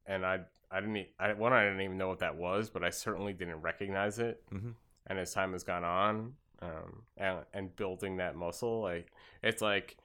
and 0.06 0.24
I 0.26 0.40
I 0.70 0.80
didn't 0.80 1.06
I 1.18 1.32
one 1.34 1.52
I 1.52 1.64
didn't 1.64 1.80
even 1.82 1.96
know 1.98 2.08
what 2.08 2.18
that 2.20 2.36
was, 2.36 2.68
but 2.70 2.82
I 2.84 2.90
certainly 2.90 3.32
didn't 3.32 3.60
recognize 3.62 4.18
it. 4.18 4.42
Mhm. 4.52 4.74
And 5.06 5.18
as 5.18 5.32
time 5.34 5.52
has 5.52 5.64
gone 5.64 5.84
on, 5.84 6.34
um, 6.60 7.02
and 7.16 7.38
and 7.52 7.74
building 7.76 8.18
that 8.18 8.36
muscle, 8.36 8.80
like 8.80 9.12
it's 9.42 9.60
like 9.60 9.96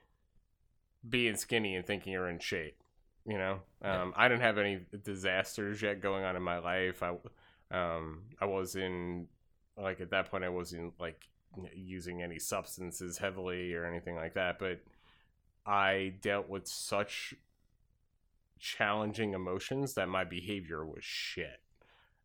being 1.08 1.36
skinny 1.36 1.76
and 1.76 1.86
thinking 1.86 2.14
you're 2.14 2.30
in 2.30 2.40
shape. 2.40 2.82
You 3.26 3.38
know, 3.38 3.60
Yeah. 3.82 4.04
um, 4.04 4.14
I 4.16 4.28
didn't 4.30 4.42
have 4.42 4.58
any 4.58 4.86
disasters 5.04 5.82
yet 5.82 6.02
going 6.02 6.24
on 6.24 6.36
in 6.36 6.42
my 6.42 6.60
life. 6.60 7.04
I 7.04 7.18
um, 7.72 8.24
I 8.40 8.46
was 8.46 8.76
in 8.76 9.28
like 9.78 10.02
at 10.02 10.10
that 10.12 10.32
point 10.32 10.44
I 10.44 10.50
wasn't 10.50 11.00
like 11.00 11.28
using 11.76 12.22
any 12.24 12.40
substances 12.40 13.18
heavily 13.18 13.74
or 13.74 13.86
anything 13.86 14.16
like 14.16 14.34
that, 14.36 14.60
but 14.60 14.80
I 15.66 16.14
dealt 16.22 16.48
with 16.50 16.68
such 16.68 17.34
challenging 18.60 19.34
emotions 19.34 19.94
that 19.94 20.10
my 20.10 20.24
behavior 20.24 20.86
was 20.86 21.04
shit. 21.04 21.62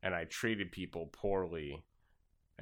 And 0.02 0.14
I 0.14 0.24
treated 0.24 0.72
people 0.72 1.08
poorly 1.12 1.82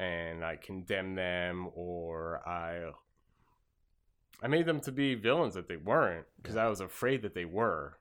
and 0.00 0.42
I 0.42 0.56
condemned 0.56 1.18
them 1.18 1.68
or 1.74 2.40
I 2.48 2.92
I 4.42 4.48
made 4.48 4.64
them 4.64 4.80
to 4.80 4.92
be 4.92 5.14
villains 5.14 5.54
that 5.54 5.68
they 5.68 5.76
weren't 5.76 6.26
because 6.40 6.56
I 6.56 6.68
was 6.68 6.80
afraid 6.80 7.22
that 7.22 7.34
they 7.34 7.44
were. 7.44 7.98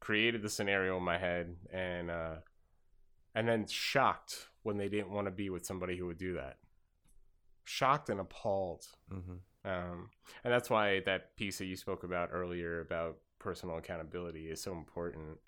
Created 0.00 0.42
the 0.42 0.48
scenario 0.48 0.96
in 0.96 1.02
my 1.02 1.18
head 1.18 1.56
and 1.72 2.10
uh 2.10 2.36
and 3.34 3.48
then 3.48 3.66
shocked 3.66 4.48
when 4.62 4.76
they 4.76 4.88
didn't 4.88 5.10
want 5.10 5.26
to 5.26 5.30
be 5.30 5.50
with 5.50 5.64
somebody 5.64 5.96
who 5.96 6.06
would 6.06 6.18
do 6.18 6.34
that. 6.34 6.56
Shocked 7.64 8.08
and 8.10 8.20
appalled. 8.20 8.86
Mm-hmm. 9.12 9.68
Um, 9.68 10.10
and 10.42 10.52
that's 10.52 10.70
why 10.70 11.00
that 11.04 11.36
piece 11.36 11.58
that 11.58 11.66
you 11.66 11.76
spoke 11.76 12.04
about 12.04 12.30
earlier 12.32 12.80
about 12.80 13.18
personal 13.38 13.76
accountability 13.76 14.46
is 14.46 14.62
so 14.62 14.72
important 14.72 15.38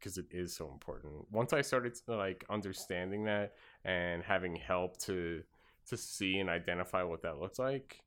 because 0.00 0.16
it 0.16 0.26
is 0.30 0.54
so 0.54 0.70
important. 0.70 1.30
Once 1.30 1.52
I 1.52 1.60
started 1.60 1.96
like 2.06 2.44
understanding 2.48 3.24
that 3.24 3.54
and 3.84 4.22
having 4.22 4.56
help 4.56 4.96
to 5.02 5.42
to 5.88 5.96
see 5.96 6.38
and 6.38 6.48
identify 6.48 7.02
what 7.02 7.22
that 7.22 7.38
looks 7.38 7.58
like, 7.58 8.00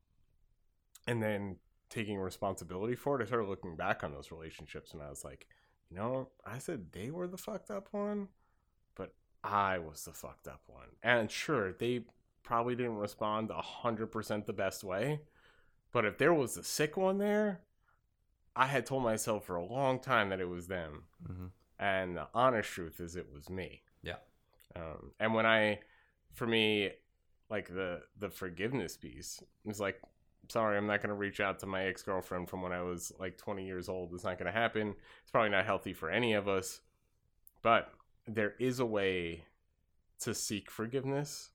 and 1.08 1.22
then 1.22 1.58
taking 1.90 2.18
responsibility 2.18 2.96
for 2.96 3.20
it, 3.20 3.24
I 3.24 3.28
started 3.28 3.48
looking 3.48 3.76
back 3.76 4.04
on 4.04 4.12
those 4.12 4.32
relationships 4.32 4.94
and 4.94 5.02
I 5.02 5.10
was 5.10 5.24
like, 5.24 5.48
you 5.90 5.98
know, 5.98 6.30
I 6.46 6.58
said 6.58 6.92
they 6.92 7.12
were 7.12 7.28
the 7.28 7.38
fucked 7.38 7.70
up 7.70 7.90
one, 7.92 8.30
but 8.96 9.14
I 9.44 9.78
was 9.78 10.06
the 10.06 10.12
fucked 10.12 10.48
up 10.48 10.62
one. 10.68 10.88
And 11.04 11.30
sure, 11.30 11.74
they 11.74 12.06
probably 12.44 12.76
didn't 12.76 12.98
respond 12.98 13.52
hundred 13.52 14.08
percent 14.08 14.46
the 14.46 14.54
best 14.54 14.84
way. 14.84 15.22
But 15.92 16.06
if 16.06 16.18
there 16.18 16.34
was 16.34 16.58
a 16.58 16.64
sick 16.64 16.98
one 16.98 17.20
there, 17.20 17.62
I 18.56 18.68
had 18.68 18.86
told 18.86 19.04
myself 19.04 19.46
for 19.46 19.56
a 19.56 19.66
long 19.66 20.00
time 20.00 20.30
that 20.30 20.40
it 20.40 20.50
was 20.50 20.68
them. 20.68 21.04
Mm-hmm. 21.30 21.46
And 21.80 22.16
the 22.16 22.28
honest 22.34 22.70
truth 22.70 23.00
is 23.00 23.16
it 23.16 23.28
was 23.34 23.50
me. 23.50 23.82
Yeah. 24.04 24.16
Um, 24.76 25.12
and 25.20 25.34
when 25.34 25.46
I, 25.46 25.80
for 26.34 26.48
me, 26.48 26.92
like 27.50 27.68
the 27.68 28.02
the 28.18 28.30
forgiveness 28.30 28.98
piece, 28.98 29.44
is 29.66 29.80
like, 29.80 30.02
sorry, 30.50 30.78
I'm 30.78 30.88
not 30.88 31.02
gonna 31.02 31.16
reach 31.16 31.40
out 31.40 31.60
to 31.60 31.66
my 31.66 31.86
ex 31.86 32.02
girlfriend 32.04 32.50
from 32.50 32.62
when 32.62 32.72
I 32.72 32.82
was 32.82 33.12
like 33.20 33.38
20 33.38 33.66
years 33.66 33.90
old. 33.90 34.14
It's 34.14 34.24
not 34.24 34.38
gonna 34.38 34.52
happen. 34.52 34.96
It's 35.22 35.32
probably 35.32 35.50
not 35.50 35.66
healthy 35.66 35.94
for 35.94 36.10
any 36.10 36.34
of 36.34 36.48
us. 36.48 36.82
But 37.62 37.92
there 38.28 38.54
is 38.60 38.80
a 38.80 38.86
way 38.86 39.46
to 40.20 40.34
seek 40.34 40.72
forgiveness 40.72 41.52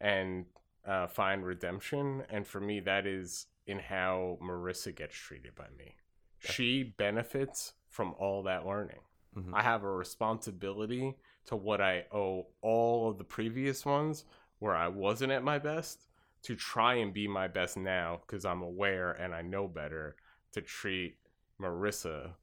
and 0.00 0.46
uh, 0.86 1.06
find 1.06 1.44
redemption. 1.44 2.24
And 2.30 2.46
for 2.46 2.60
me, 2.60 2.80
that 2.80 3.06
is 3.06 3.46
in 3.66 3.78
how 3.78 4.38
Marissa 4.42 4.94
gets 4.94 5.16
treated 5.16 5.54
by 5.54 5.66
me. 5.76 5.94
She 6.38 6.82
benefits 6.82 7.74
from 7.88 8.14
all 8.18 8.44
that 8.44 8.64
learning. 8.64 9.00
Mhm. 9.38 9.54
I 9.54 9.62
have 9.62 9.84
a 9.84 9.90
responsibility 9.90 11.16
to 11.46 11.56
what 11.56 11.80
I 11.80 12.06
owe 12.12 12.48
all 12.60 13.08
of 13.10 13.18
the 13.18 13.24
previous 13.24 13.84
ones 13.86 14.24
where 14.58 14.74
I 14.74 14.88
wasn't 14.88 15.32
at 15.32 15.42
my 15.42 15.58
best 15.58 16.08
to 16.42 16.56
try 16.56 16.94
and 16.94 17.12
be 17.14 17.28
my 17.28 17.48
best 17.48 17.76
now 17.76 18.16
because 18.26 18.44
I'm 18.44 18.62
aware 18.62 19.12
and 19.12 19.34
I 19.34 19.42
know 19.42 19.68
better 19.68 20.16
to 20.52 20.62
treat 20.62 21.18
Marissa 21.60 22.34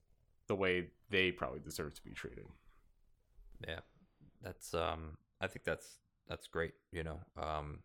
the 0.47 0.55
way 0.55 0.91
they 1.09 1.31
probably 1.31 1.59
deserve 1.59 1.93
to 1.95 2.03
be 2.03 2.11
treated. 2.11 2.47
Yeah, 3.67 3.79
that's 4.41 4.73
um. 4.73 5.17
I 5.41 5.47
think 5.47 5.65
that's 5.65 5.99
that's 6.27 6.47
great. 6.47 6.73
You 6.91 7.03
know, 7.03 7.19
um, 7.37 7.79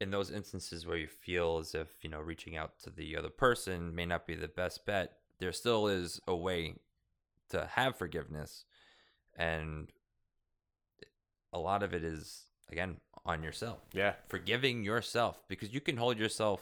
in 0.00 0.10
those 0.10 0.30
instances 0.30 0.86
where 0.86 0.96
you 0.96 1.08
feel 1.08 1.58
as 1.58 1.74
if 1.74 1.88
you 2.02 2.10
know 2.10 2.20
reaching 2.20 2.56
out 2.56 2.78
to 2.80 2.90
the 2.90 3.16
other 3.16 3.30
person 3.30 3.94
may 3.94 4.06
not 4.06 4.26
be 4.26 4.34
the 4.34 4.48
best 4.48 4.86
bet, 4.86 5.18
there 5.38 5.52
still 5.52 5.88
is 5.88 6.20
a 6.28 6.34
way 6.34 6.74
to 7.50 7.68
have 7.74 7.96
forgiveness, 7.96 8.64
and 9.36 9.88
a 11.52 11.58
lot 11.58 11.82
of 11.82 11.94
it 11.94 12.04
is 12.04 12.44
again 12.70 12.96
on 13.24 13.42
yourself 13.42 13.78
Yeah. 13.92 14.14
forgiving 14.28 14.82
yourself 14.84 15.42
because 15.48 15.72
you 15.72 15.80
can 15.80 15.96
hold 15.96 16.18
yourself 16.18 16.60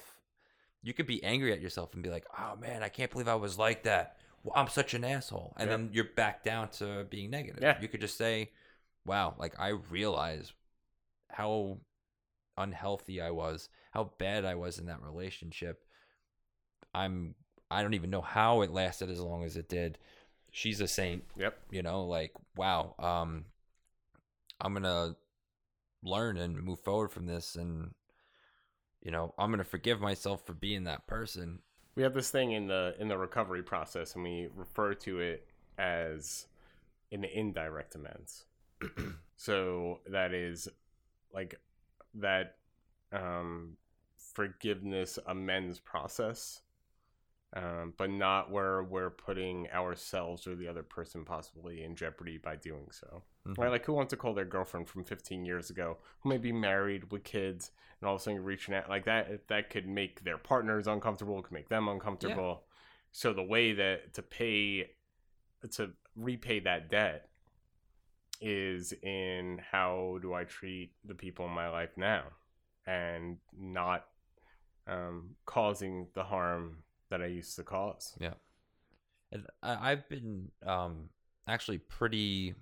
you 0.82 0.93
could 0.95 1.07
be 1.07 1.22
angry 1.24 1.53
at 1.53 1.61
yourself 1.61 1.93
and 1.95 2.03
be 2.03 2.11
like 2.11 2.24
oh 2.39 2.55
man 2.61 2.82
i 2.82 2.89
can't 2.89 3.11
believe 3.11 3.26
i 3.28 3.34
was 3.34 3.59
like 3.59 3.82
that 3.84 4.16
well, 4.45 4.53
i'm 4.57 4.68
such 4.68 4.95
an 4.95 5.05
asshole 5.05 5.53
and 5.57 5.68
Yeah. 5.68 5.76
then 5.76 5.91
you're 5.93 6.05
back 6.16 6.45
down 6.45 6.68
to 6.78 7.05
being 7.11 7.30
negative 7.30 7.62
Yeah. 7.62 7.80
you 7.80 7.89
could 7.89 8.01
just 8.01 8.16
say 8.16 8.51
wow 9.05 9.34
like 9.39 9.59
i 9.59 9.68
realize 9.91 10.53
how 11.30 11.78
unhealthy 12.57 13.20
i 13.20 13.30
was 13.30 13.68
how 13.91 14.12
bad 14.18 14.45
i 14.45 14.55
was 14.55 14.78
in 14.78 14.87
that 14.87 15.03
relationship 15.03 15.82
i'm 16.95 17.34
i 17.70 17.82
don't 17.82 17.95
even 17.95 18.11
know 18.11 18.20
how 18.22 18.62
it 18.62 18.70
lasted 18.70 19.11
as 19.11 19.20
long 19.20 19.45
as 19.45 19.57
it 19.57 19.68
did 19.68 19.99
she's 20.57 20.80
a 20.80 20.88
saint 20.88 21.22
Yep. 21.36 21.59
you 21.70 21.82
know 21.82 22.07
like 22.07 22.32
wow 22.57 22.94
um 22.98 23.44
i'm 24.59 24.72
gonna 24.72 25.14
learn 26.02 26.38
and 26.38 26.57
move 26.62 26.80
forward 26.80 27.11
from 27.12 27.26
this 27.26 27.57
and 27.57 27.90
you 29.02 29.11
know 29.11 29.34
i'm 29.38 29.50
gonna 29.50 29.64
forgive 29.64 30.00
myself 30.00 30.46
for 30.46 30.54
being 30.54 30.84
that 30.84 31.07
person 31.07 31.59
We 31.94 32.02
have 32.04 32.14
this 32.14 32.30
thing 32.30 32.52
in 32.52 32.68
the 32.68 32.94
in 32.98 33.09
the 33.09 33.18
recovery 33.18 33.62
process 33.62 34.14
and 34.14 34.24
we 34.24 34.48
refer 34.54 34.94
to 34.94 35.20
it 35.20 35.46
as 35.78 36.46
an 37.12 37.24
indirect 37.24 37.94
amends. 37.94 38.46
so 39.36 40.00
that 40.11 40.32
is 40.32 40.68
like 41.34 41.61
that 42.14 42.57
um 43.12 43.76
forgiveness 44.16 45.18
amends 45.26 45.78
process 45.80 46.62
um, 47.55 47.94
but 47.97 48.11
not 48.11 48.51
where 48.51 48.82
we're 48.82 49.11
putting 49.11 49.68
ourselves 49.70 50.47
or 50.47 50.57
the 50.57 50.68
other 50.68 50.82
person 50.82 51.24
possibly 51.24 51.84
in 51.84 51.94
jeopardy 51.94 52.38
by 52.38 52.57
doing 52.57 52.88
so. 52.90 53.22
Mhm. 53.47 53.59
Right? 53.59 53.70
Like, 53.70 53.84
who 53.86 53.92
wants 53.94 54.11
to 54.11 54.16
call 54.16 54.34
their 54.34 54.44
girlfriend 54.44 54.88
from 54.88 55.05
15 55.05 55.44
years 55.44 55.70
ago, 55.70 55.99
who 56.20 56.28
may 56.28 56.38
be 56.38 56.53
married 56.53 57.11
with 57.12 57.24
kids, 57.24 57.70
and 58.01 58.09
all 58.09 58.16
of 58.16 58.20
a 58.20 58.24
sudden 58.24 58.36
you're 58.36 58.44
reaching 58.44 58.74
out 58.74 58.88
like 58.88 59.05
that? 59.05 59.49
That 59.49 59.70
could 59.70 59.86
make 59.88 60.24
their 60.24 60.38
partners 60.38 60.86
uncomfortable, 60.86 61.40
could 61.42 61.53
make 61.53 61.68
them 61.68 61.88
uncomfortable. 61.88 62.66
So 63.12 63.32
the 63.32 63.42
way 63.42 63.72
that 63.72 64.12
to 64.14 64.22
pay, 64.22 64.90
to 65.70 65.92
repay 66.14 66.61
that 66.61 66.90
debt, 66.90 67.30
is 68.42 68.92
in 69.03 69.59
how 69.70 70.18
do 70.20 70.34
I 70.34 70.44
treat 70.44 70.92
the 71.05 71.14
people 71.14 71.47
in 71.47 71.53
my 71.53 71.68
life 71.70 71.97
now, 71.97 72.24
and 72.86 73.38
not 73.57 74.07
um, 74.86 75.36
causing 75.47 76.09
the 76.14 76.24
harm 76.24 76.82
that 77.11 77.22
I 77.22 77.26
used 77.26 77.57
to 77.57 77.62
cause. 77.62 78.14
Yeah. 78.20 78.34
And 79.32 79.46
I've 79.62 80.09
been 80.09 80.50
um, 80.64 81.09
actually 81.48 81.78
pretty 81.78 82.54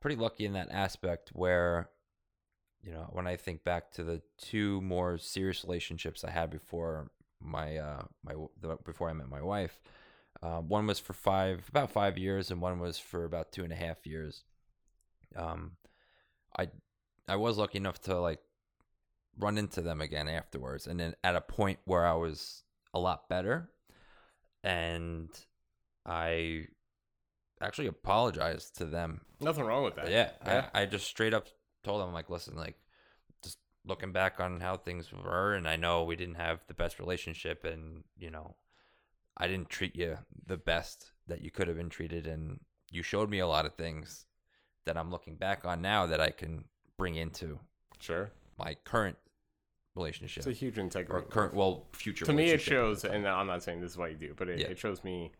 pretty 0.00 0.16
lucky 0.16 0.44
in 0.44 0.52
that 0.52 0.68
aspect 0.70 1.30
where 1.32 1.90
you 2.82 2.92
know 2.92 3.08
when 3.10 3.26
I 3.26 3.36
think 3.36 3.64
back 3.64 3.90
to 3.92 4.04
the 4.04 4.22
two 4.38 4.80
more 4.80 5.18
serious 5.18 5.64
relationships 5.64 6.22
I 6.22 6.30
had 6.30 6.50
before 6.50 7.10
my 7.40 7.76
uh 7.76 8.02
my 8.24 8.34
before 8.84 9.10
I 9.10 9.12
met 9.12 9.28
my 9.28 9.42
wife, 9.42 9.80
uh, 10.42 10.60
one 10.60 10.86
was 10.86 10.98
for 10.98 11.12
five 11.12 11.64
about 11.68 11.90
five 11.90 12.16
years 12.16 12.50
and 12.50 12.60
one 12.60 12.78
was 12.78 12.98
for 12.98 13.24
about 13.24 13.52
two 13.52 13.64
and 13.64 13.72
a 13.72 13.76
half 13.76 14.06
years. 14.06 14.44
Um, 15.36 15.72
I 16.56 16.68
I 17.28 17.36
was 17.36 17.58
lucky 17.58 17.78
enough 17.78 18.00
to 18.02 18.18
like 18.18 18.40
run 19.38 19.58
into 19.58 19.80
them 19.80 20.00
again 20.00 20.28
afterwards, 20.28 20.86
and 20.86 20.98
then 20.98 21.14
at 21.22 21.36
a 21.36 21.40
point 21.40 21.78
where 21.84 22.06
I 22.06 22.14
was 22.14 22.62
a 22.94 22.98
lot 22.98 23.28
better 23.28 23.70
and 24.64 25.28
I 26.06 26.66
actually 27.60 27.86
apologized 27.86 28.76
to 28.78 28.84
them. 28.84 29.20
Nothing 29.40 29.64
wrong 29.64 29.84
with 29.84 29.96
that. 29.96 30.10
Yeah, 30.10 30.30
Yeah. 30.44 30.68
I, 30.74 30.82
I 30.82 30.86
just 30.86 31.06
straight 31.06 31.34
up 31.34 31.46
told 31.84 32.00
them 32.02 32.12
like, 32.12 32.30
listen, 32.30 32.56
like, 32.56 32.76
just 33.42 33.58
looking 33.84 34.12
back 34.12 34.40
on 34.40 34.60
how 34.60 34.76
things 34.76 35.12
were, 35.12 35.54
and 35.54 35.68
I 35.68 35.76
know 35.76 36.04
we 36.04 36.16
didn't 36.16 36.36
have 36.36 36.60
the 36.66 36.74
best 36.74 36.98
relationship, 36.98 37.64
and 37.64 38.04
you 38.16 38.30
know, 38.30 38.56
I 39.36 39.46
didn't 39.46 39.70
treat 39.70 39.94
you 39.96 40.18
the 40.46 40.56
best 40.56 41.12
that 41.28 41.42
you 41.42 41.50
could 41.50 41.68
have 41.68 41.76
been 41.76 41.90
treated, 41.90 42.26
and 42.26 42.60
you 42.90 43.02
showed 43.02 43.30
me 43.30 43.38
a 43.38 43.46
lot 43.46 43.66
of 43.66 43.74
things 43.74 44.26
that 44.86 44.96
I'm 44.96 45.10
looking 45.10 45.36
back 45.36 45.64
on 45.64 45.82
now 45.82 46.06
that 46.06 46.20
I 46.20 46.30
can 46.30 46.64
bring 46.96 47.14
into 47.14 47.60
Sure. 48.00 48.30
my 48.58 48.74
current 48.84 49.16
relationship 49.98 50.38
It's 50.38 50.46
a 50.46 50.52
huge 50.52 50.78
integrity. 50.78 51.26
or 51.26 51.28
current, 51.28 51.54
well, 51.54 51.86
future. 51.92 52.24
to 52.24 52.32
me, 52.32 52.50
it 52.50 52.60
shows, 52.60 53.04
and 53.04 53.26
I'm 53.28 53.46
not 53.46 53.62
saying 53.62 53.80
this 53.80 53.90
is 53.92 53.98
what 53.98 54.10
you 54.10 54.16
do, 54.16 54.34
but 54.36 54.48
it, 54.48 54.60
Yeah. 54.60 54.68
it 54.68 54.78
shows 54.78 55.04
me 55.04 55.32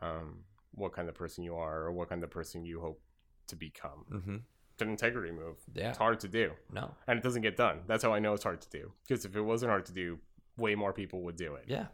um, 0.00 0.38
what 0.74 0.92
kind 0.92 1.08
of 1.08 1.14
person 1.14 1.44
you 1.44 1.56
are 1.56 1.82
or 1.82 1.92
what 1.92 2.08
kind 2.08 2.22
of 2.22 2.30
person 2.30 2.64
you 2.64 2.80
hope 2.80 3.00
to 3.48 3.56
become. 3.56 4.04
Mm-hmm. 4.10 4.36
It's 4.74 4.82
an 4.82 4.90
integrity 4.90 5.32
move. 5.32 5.56
Yeah. 5.74 5.88
It's 5.88 5.98
hard 5.98 6.20
to 6.20 6.28
do, 6.28 6.52
No. 6.72 6.94
and 7.08 7.18
it 7.18 7.22
doesn't 7.22 7.42
get 7.42 7.56
done. 7.56 7.80
That's 7.88 8.02
how 8.04 8.14
I 8.14 8.20
know 8.20 8.32
it's 8.34 8.44
hard 8.44 8.60
to 8.60 8.70
do. 8.70 8.92
Because 9.06 9.24
if 9.24 9.34
it 9.34 9.40
wasn't 9.42 9.70
hard 9.70 9.86
to 9.86 9.92
do, 9.92 10.18
way 10.56 10.74
more 10.76 10.92
people 10.92 11.22
would 11.22 11.36
do 11.36 11.54
it. 11.56 11.64
Yeah. 11.66 11.86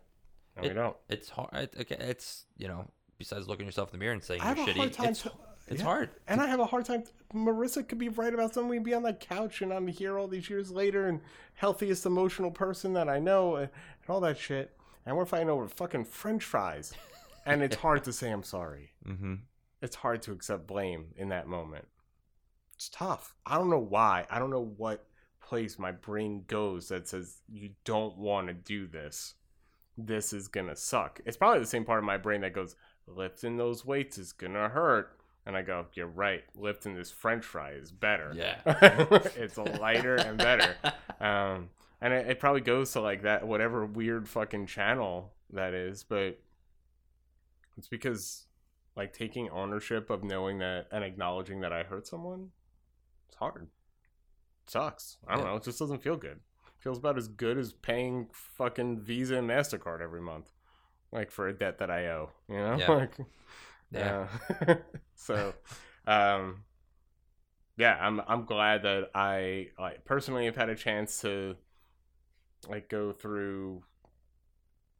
And 0.57 0.65
we 0.67 0.71
It- 0.71 0.75
don't. 0.75 0.97
It's 1.09 1.31
hard. 1.31 1.49
It, 1.55 1.75
okay, 1.81 1.97
it's 1.99 2.47
you 2.59 2.69
know, 2.69 2.91
besides 3.19 3.49
looking 3.49 3.65
yourself 3.67 3.89
in 3.89 3.99
the 3.99 4.03
mirror 4.05 4.13
and 4.13 4.23
saying 4.23 4.43
I 4.43 4.45
have 4.49 4.59
you're 4.59 4.69
a 4.69 4.71
shitty, 4.73 4.77
hard 4.77 4.93
time 4.93 5.09
it's 5.11 5.23
to- 5.23 5.33
it's 5.67 5.81
yeah. 5.81 5.87
hard. 5.87 6.11
And 6.29 6.41
I 6.41 6.47
have 6.47 6.61
a 6.61 6.67
hard 6.67 6.85
time. 6.85 7.05
Marissa 7.35 7.87
could 7.87 7.99
be 7.99 8.09
right 8.09 8.35
about 8.35 8.55
something. 8.55 8.69
We'd 8.69 8.85
be 8.85 8.95
on 8.95 9.03
that 9.05 9.21
couch, 9.21 9.63
and 9.63 9.73
I'm 9.73 9.89
here 9.89 10.19
all 10.19 10.29
these 10.29 10.51
years 10.51 10.71
later, 10.71 11.09
and 11.09 11.21
healthiest 11.55 12.05
emotional 12.05 12.51
person 12.51 12.93
that 12.95 13.09
I 13.09 13.19
know, 13.19 13.57
and, 13.57 13.71
and 14.03 14.11
all 14.11 14.21
that 14.21 14.39
shit. 14.39 14.77
And 15.07 15.17
we're 15.17 15.25
fighting 15.25 15.51
over 15.51 15.69
fucking 15.69 16.05
French 16.05 16.45
fries, 16.45 16.93
and 17.47 17.63
it's 17.63 17.77
hard 17.77 18.05
to 18.05 18.13
say 18.13 18.31
I'm 18.31 18.43
sorry. 18.43 18.93
Mm-hmm. 19.07 19.35
It's 19.81 19.97
hard 19.97 20.23
to 20.23 20.33
accept 20.33 20.67
blame 20.67 21.07
in 21.17 21.31
that 21.31 21.47
moment. 21.47 21.87
It's 22.75 22.89
tough. 22.89 23.35
I 23.47 23.57
don't 23.57 23.71
know 23.71 23.79
why. 23.79 24.27
I 24.31 24.39
don't 24.39 24.51
know 24.51 24.73
what 24.77 25.07
place 25.41 25.79
my 25.79 25.93
brain 25.93 26.45
goes 26.47 26.89
that 26.89 27.09
says 27.09 27.43
you 27.49 27.71
don't 27.85 28.17
want 28.17 28.49
to 28.49 28.55
do 28.55 28.87
this. 28.87 29.35
This 29.97 30.33
is 30.33 30.49
gonna 30.49 30.75
suck. 30.75 31.21
It's 31.25 31.37
probably 31.37 31.61
the 31.61 31.67
same 31.67 31.85
part 31.85 31.99
of 31.99 32.05
my 32.05 32.17
brain 32.17 32.41
that 32.41 32.53
goes, 32.53 32.77
lifting 33.07 33.57
those 33.57 33.85
weights 33.85 34.19
is 34.19 34.33
gonna 34.33 34.69
hurt. 34.69 35.19
And 35.47 35.57
I 35.57 35.63
go, 35.63 35.87
you're 35.93 36.07
right. 36.07 36.43
Lifting 36.57 36.95
this 36.95 37.11
French 37.11 37.45
fry 37.45 37.73
is 37.73 37.91
better. 37.93 38.33
Yeah. 38.35 38.61
it's 39.37 39.59
lighter 39.59 40.17
and 40.17 40.39
better. 40.39 40.75
Um, 41.21 41.69
and 42.01 42.15
it, 42.15 42.27
it 42.29 42.39
probably 42.41 42.63
goes 42.63 42.93
to 42.93 43.01
like 43.01 43.23
that, 43.23 43.47
whatever 43.47 43.85
weird 43.85 44.29
fucking 44.29 44.67
channel 44.67 45.33
that 45.53 45.75
is. 45.75 46.03
But 46.03 46.41
it's 47.77 47.89
because 47.89 48.47
like 48.97 49.13
taking 49.13 49.51
ownership 49.51 50.09
of 50.09 50.25
knowing 50.25 50.59
that 50.59 50.87
and 50.93 51.05
acknowledging 51.05 51.61
that 51.61 51.73
I 51.73 51.83
hurt 51.83 52.07
someone, 52.07 52.51
it's 53.29 53.37
hard. 53.37 53.69
It 54.65 54.71
sucks. 54.71 55.19
I 55.29 55.35
don't 55.35 55.45
Yeah. 55.45 55.51
know. 55.51 55.57
It 55.57 55.65
just 55.65 55.79
doesn't 55.79 56.03
feel 56.03 56.17
good. 56.17 56.41
feels 56.79 56.99
about 56.99 57.17
as 57.17 57.29
good 57.29 57.57
as 57.57 57.73
paying 57.73 58.29
fucking 58.33 58.99
Visa 59.01 59.37
and 59.37 59.49
MasterCard 59.49 60.03
every 60.03 60.21
month. 60.21 60.53
Like 61.13 61.31
for 61.31 61.49
a 61.49 61.53
debt 61.53 61.79
that 61.79 61.91
I 61.91 62.07
owe. 62.09 62.31
You 62.49 62.57
know? 62.57 62.77
Yeah. 62.79 62.89
Like, 62.95 63.17
Yeah. 63.95 64.27
uh, 64.67 64.75
so, 65.15 65.55
um, 66.07 66.65
yeah, 67.77 67.97
I'm 68.01 68.21
I'm 68.27 68.45
glad 68.45 68.83
that 68.83 69.11
I 69.15 69.69
like 69.79 70.05
personally 70.05 70.45
have 70.47 70.57
had 70.57 70.69
a 70.69 70.77
chance 70.77 71.21
to 71.23 71.57
like 72.69 72.89
go 72.89 73.13
through 73.13 73.83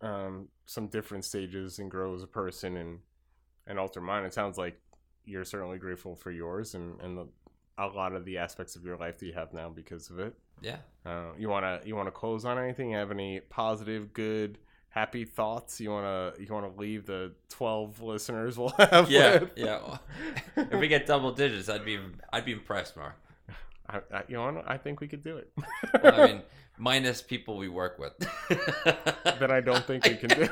um 0.01 0.49
some 0.67 0.89
different 0.89 1.25
stages 1.25 1.79
and 1.79 1.91
grow 1.91 2.15
as 2.15 2.23
a 2.23 2.27
person 2.27 2.77
and 2.77 2.99
and 3.67 3.79
alter 3.79 4.01
mine. 4.01 4.25
It 4.25 4.35
sounds 4.35 4.59
like 4.59 4.81
you're 5.25 5.45
certainly 5.45 5.79
grateful 5.79 6.17
for 6.17 6.31
yours 6.31 6.75
and 6.75 7.01
and 7.01 7.17
the, 7.17 7.29
a 7.79 7.87
lot 7.87 8.13
of 8.13 8.25
the 8.25 8.39
aspects 8.39 8.77
of 8.77 8.85
your 8.85 8.97
life 8.97 9.19
that 9.19 9.27
you 9.27 9.33
have 9.33 9.53
now 9.53 9.69
because 9.69 10.11
of 10.11 10.19
it. 10.19 10.35
Yeah. 10.61 10.77
Uh, 11.07 11.33
you 11.39 11.49
wanna 11.49 11.81
you 11.85 11.95
wanna 11.97 12.11
close 12.11 12.45
on 12.45 12.59
anything? 12.59 12.91
You 12.91 12.97
have 12.97 13.11
any 13.11 13.41
positive, 13.41 14.13
good, 14.13 14.59
happy 14.95 15.25
thoughts? 15.25 15.81
You 15.81 15.91
wanna 15.91 16.33
you 16.39 16.47
wanna 16.49 16.71
leave 16.77 17.05
the 17.05 17.33
twelve 17.49 18.01
listeners 18.01 18.57
we'll 18.59 18.69
have? 18.79 19.11
Yeah. 19.11 19.41
with? 19.41 19.51
Yeah. 19.57 19.99
if 20.57 20.79
we 20.81 20.89
get 20.89 21.07
double 21.07 21.33
digits, 21.33 21.69
I'd 21.69 21.85
be 21.85 21.99
I'd 22.33 22.45
be 22.45 22.53
impressed, 22.53 22.97
Mark. 22.97 23.17
I, 23.89 23.99
I, 24.13 24.23
you 24.29 24.37
know. 24.37 24.63
I 24.67 24.79
think 24.79 25.01
we 25.01 25.09
could 25.09 25.23
do 25.23 25.37
it. 25.37 25.53
I 26.03 26.27
mean, 26.27 26.43
minus 26.79 27.21
people 27.21 27.59
we 27.59 27.69
work 27.69 27.99
with. 27.99 28.17
that 28.49 29.51
I 29.51 29.61
don't 29.61 29.85
think 29.85 30.05
we 30.07 30.15
can 30.17 30.29
do. 30.31 30.49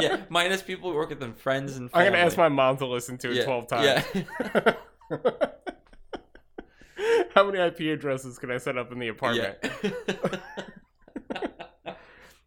yeah, 0.00 0.20
minus 0.28 0.62
people 0.62 0.90
we 0.90 0.96
work 0.96 1.08
with 1.08 1.22
and 1.22 1.36
friends 1.36 1.76
and. 1.76 1.90
family. 1.90 2.06
I'm 2.06 2.12
gonna 2.12 2.24
ask 2.24 2.36
my 2.36 2.48
mom 2.48 2.76
to 2.76 2.86
listen 2.86 3.18
to 3.18 3.30
it 3.30 3.36
Yeah, 3.38 3.44
twelve 3.44 3.66
times. 3.66 4.04
Yeah. 4.14 4.74
How 7.34 7.48
many 7.48 7.58
IP 7.58 7.80
addresses 7.98 8.38
can 8.38 8.50
I 8.50 8.58
set 8.58 8.76
up 8.76 8.92
in 8.92 8.98
the 8.98 9.08
apartment? 9.08 9.56
yeah. 9.62 9.90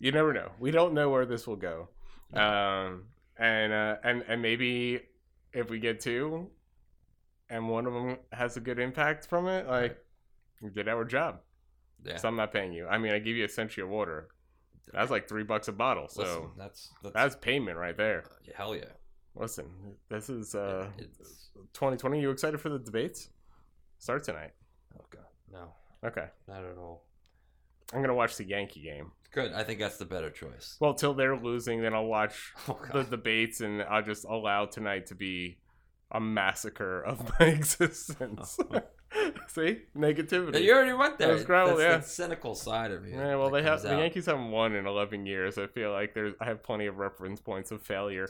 You 0.02 0.12
never 0.12 0.34
know. 0.34 0.50
We 0.60 0.72
don't 0.72 0.94
know 0.94 1.10
where 1.10 1.26
this 1.26 1.46
will 1.48 1.56
go. 1.56 1.88
Um, 2.34 3.04
and 3.38 3.72
uh, 3.72 3.96
and 4.04 4.24
and 4.28 4.42
maybe 4.42 5.00
if 5.54 5.70
we 5.70 5.80
get 5.80 6.00
two, 6.00 6.50
and 7.50 7.70
one 7.70 7.86
of 7.86 7.94
them 7.94 8.18
has 8.32 8.58
a 8.58 8.60
good 8.60 8.80
impact 8.80 9.28
from 9.28 9.48
it, 9.48 9.68
like 9.68 9.98
we 10.62 10.70
did 10.70 10.88
our 10.88 11.06
job. 11.06 11.40
yeah. 12.04 12.18
So 12.18 12.28
I'm 12.28 12.36
not 12.36 12.52
paying 12.52 12.74
you. 12.74 12.88
I 12.88 12.98
mean, 12.98 13.12
I 13.12 13.20
give 13.20 13.36
you 13.36 13.46
a 13.46 13.50
century 13.50 13.84
of 13.84 13.90
water. 13.90 14.30
That's 14.94 15.12
like 15.12 15.30
three 15.30 15.44
bucks 15.44 15.68
a 15.68 15.72
bottle. 15.72 16.08
So 16.08 16.22
Listen, 16.22 16.50
that's 16.58 16.90
that's, 17.04 17.14
that's 17.14 17.36
payment 17.36 17.78
right 17.78 17.96
there. 17.96 18.24
hell 18.56 18.76
yeah. 18.76 18.86
Listen, 19.36 19.66
this 20.10 20.30
is 20.30 20.56
uh, 20.56 20.88
It's- 20.98 21.50
2020. 21.74 22.20
You 22.20 22.32
excited 22.32 22.60
for 22.60 22.70
the 22.70 22.80
debates? 22.80 23.30
Start 24.00 24.24
tonight. 24.24 24.52
oh 25.00 25.06
god, 25.12 25.26
no, 25.52 25.74
Okay, 26.04 26.28
not 26.48 26.64
at 26.66 26.78
all. 26.78 27.04
I'm 27.94 28.02
gonna 28.02 28.16
watch 28.16 28.38
the 28.38 28.46
Yankee 28.46 28.82
game. 28.82 29.12
Good. 29.34 29.54
I 29.54 29.64
think 29.64 29.80
that's 29.80 29.98
the 29.98 30.06
better 30.06 30.30
choice. 30.30 30.76
Well, 30.80 30.94
till 30.94 31.14
they're 31.14 31.38
losing, 31.38 31.82
then 31.82 31.94
I'll 31.94 32.06
watch 32.06 32.54
Oh 32.68 32.80
the 32.92 33.04
debates, 33.04 33.62
and 33.62 33.82
I'll 33.84 34.04
just 34.04 34.26
allow 34.26 34.66
tonight 34.66 35.08
to 35.08 35.16
be 35.16 35.58
a 36.12 36.20
massacre 36.20 37.02
of 37.02 37.32
my 37.40 37.48
existence. 37.48 38.58
Oh. 38.72 38.82
See, 39.48 39.80
negativity. 39.96 40.64
You 40.64 40.74
already 40.74 40.94
went 40.94 41.18
there. 41.18 41.38
That 41.38 41.46
gravel, 41.46 41.76
that's 41.76 41.82
yeah. 41.82 41.98
the 41.98 42.04
cynical 42.04 42.56
side 42.56 42.92
of 42.92 43.06
you. 43.06 43.18
Yeah, 43.18 43.36
well, 43.36 43.50
they 43.50 43.62
have 43.62 43.82
comes 43.82 43.84
the. 43.84 43.98
Yankees 43.98 44.26
haven't 44.26 44.52
won 44.52 44.74
in 44.74 44.88
11 44.88 45.26
years. 45.26 45.58
I 45.58 45.68
feel 45.68 45.92
like 45.92 46.14
there's 46.14 46.34
I 46.40 46.46
have 46.46 46.64
plenty 46.64 46.86
of 46.86 46.98
reference 46.98 47.42
points 47.42 47.72
of 47.72 47.82
failure. 47.82 48.30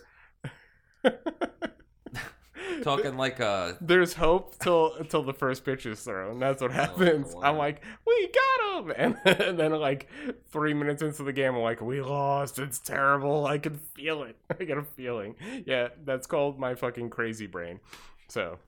Talking 2.83 3.17
like 3.17 3.39
uh 3.39 3.73
There's 3.81 4.13
hope 4.13 4.57
till 4.59 4.91
till 5.05 5.23
the 5.23 5.33
first 5.33 5.63
pitch 5.65 5.85
is 5.85 6.01
thrown. 6.01 6.39
That's 6.39 6.61
what 6.61 6.71
happens. 6.71 7.33
wow. 7.33 7.41
I'm 7.43 7.57
like, 7.57 7.83
we 8.05 8.29
got 8.29 8.85
him, 8.85 8.93
and, 9.25 9.39
and 9.41 9.59
then 9.59 9.71
like 9.73 10.07
three 10.51 10.73
minutes 10.73 11.01
into 11.01 11.23
the 11.23 11.33
game, 11.33 11.55
I'm 11.55 11.61
like, 11.61 11.81
we 11.81 12.01
lost. 12.01 12.59
It's 12.59 12.79
terrible. 12.79 13.45
I 13.45 13.57
can 13.57 13.75
feel 13.75 14.23
it. 14.23 14.35
I 14.59 14.63
get 14.63 14.77
a 14.77 14.83
feeling. 14.83 15.35
Yeah, 15.65 15.89
that's 16.03 16.27
called 16.27 16.59
my 16.59 16.75
fucking 16.75 17.09
crazy 17.09 17.47
brain. 17.47 17.79
So, 18.27 18.59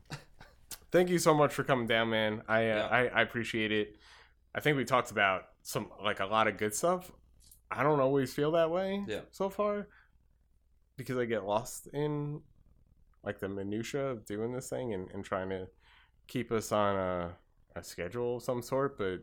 thank 0.92 1.10
you 1.10 1.20
so 1.20 1.34
much 1.34 1.54
for 1.54 1.64
coming 1.64 1.88
down, 1.88 2.10
man. 2.10 2.42
I 2.48 2.70
uh, 2.70 2.76
Yeah. 2.76 2.88
I, 2.88 3.00
I 3.08 3.22
appreciate 3.22 3.72
it. 3.72 3.96
I 4.56 4.60
think 4.60 4.78
we 4.78 4.86
talked 4.86 5.12
about 5.12 5.44
some 5.64 5.88
like 6.04 6.20
a 6.20 6.26
lot 6.26 6.48
of 6.48 6.58
good 6.58 6.76
stuff. 6.76 7.12
I 7.72 7.82
don't 7.82 8.00
always 8.00 8.34
feel 8.34 8.52
that 8.52 8.70
way. 8.70 9.04
Yeah. 9.08 9.22
So 9.32 9.50
far, 9.50 9.88
because 10.96 11.18
I 11.18 11.26
get 11.26 11.44
lost 11.44 11.88
in 11.88 12.42
like 13.24 13.40
the 13.40 13.50
minutia 13.50 14.06
of 14.08 14.26
doing 14.26 14.52
this 14.52 14.70
thing 14.70 14.94
and, 14.94 15.10
and 15.14 15.24
trying 15.24 15.50
to 15.50 15.68
keep 16.28 16.52
us 16.52 16.72
on 16.72 16.96
a, 16.96 17.32
a 17.76 17.84
schedule 17.84 18.38
of 18.38 18.44
some 18.44 18.62
sort. 18.62 18.98
But 18.98 19.22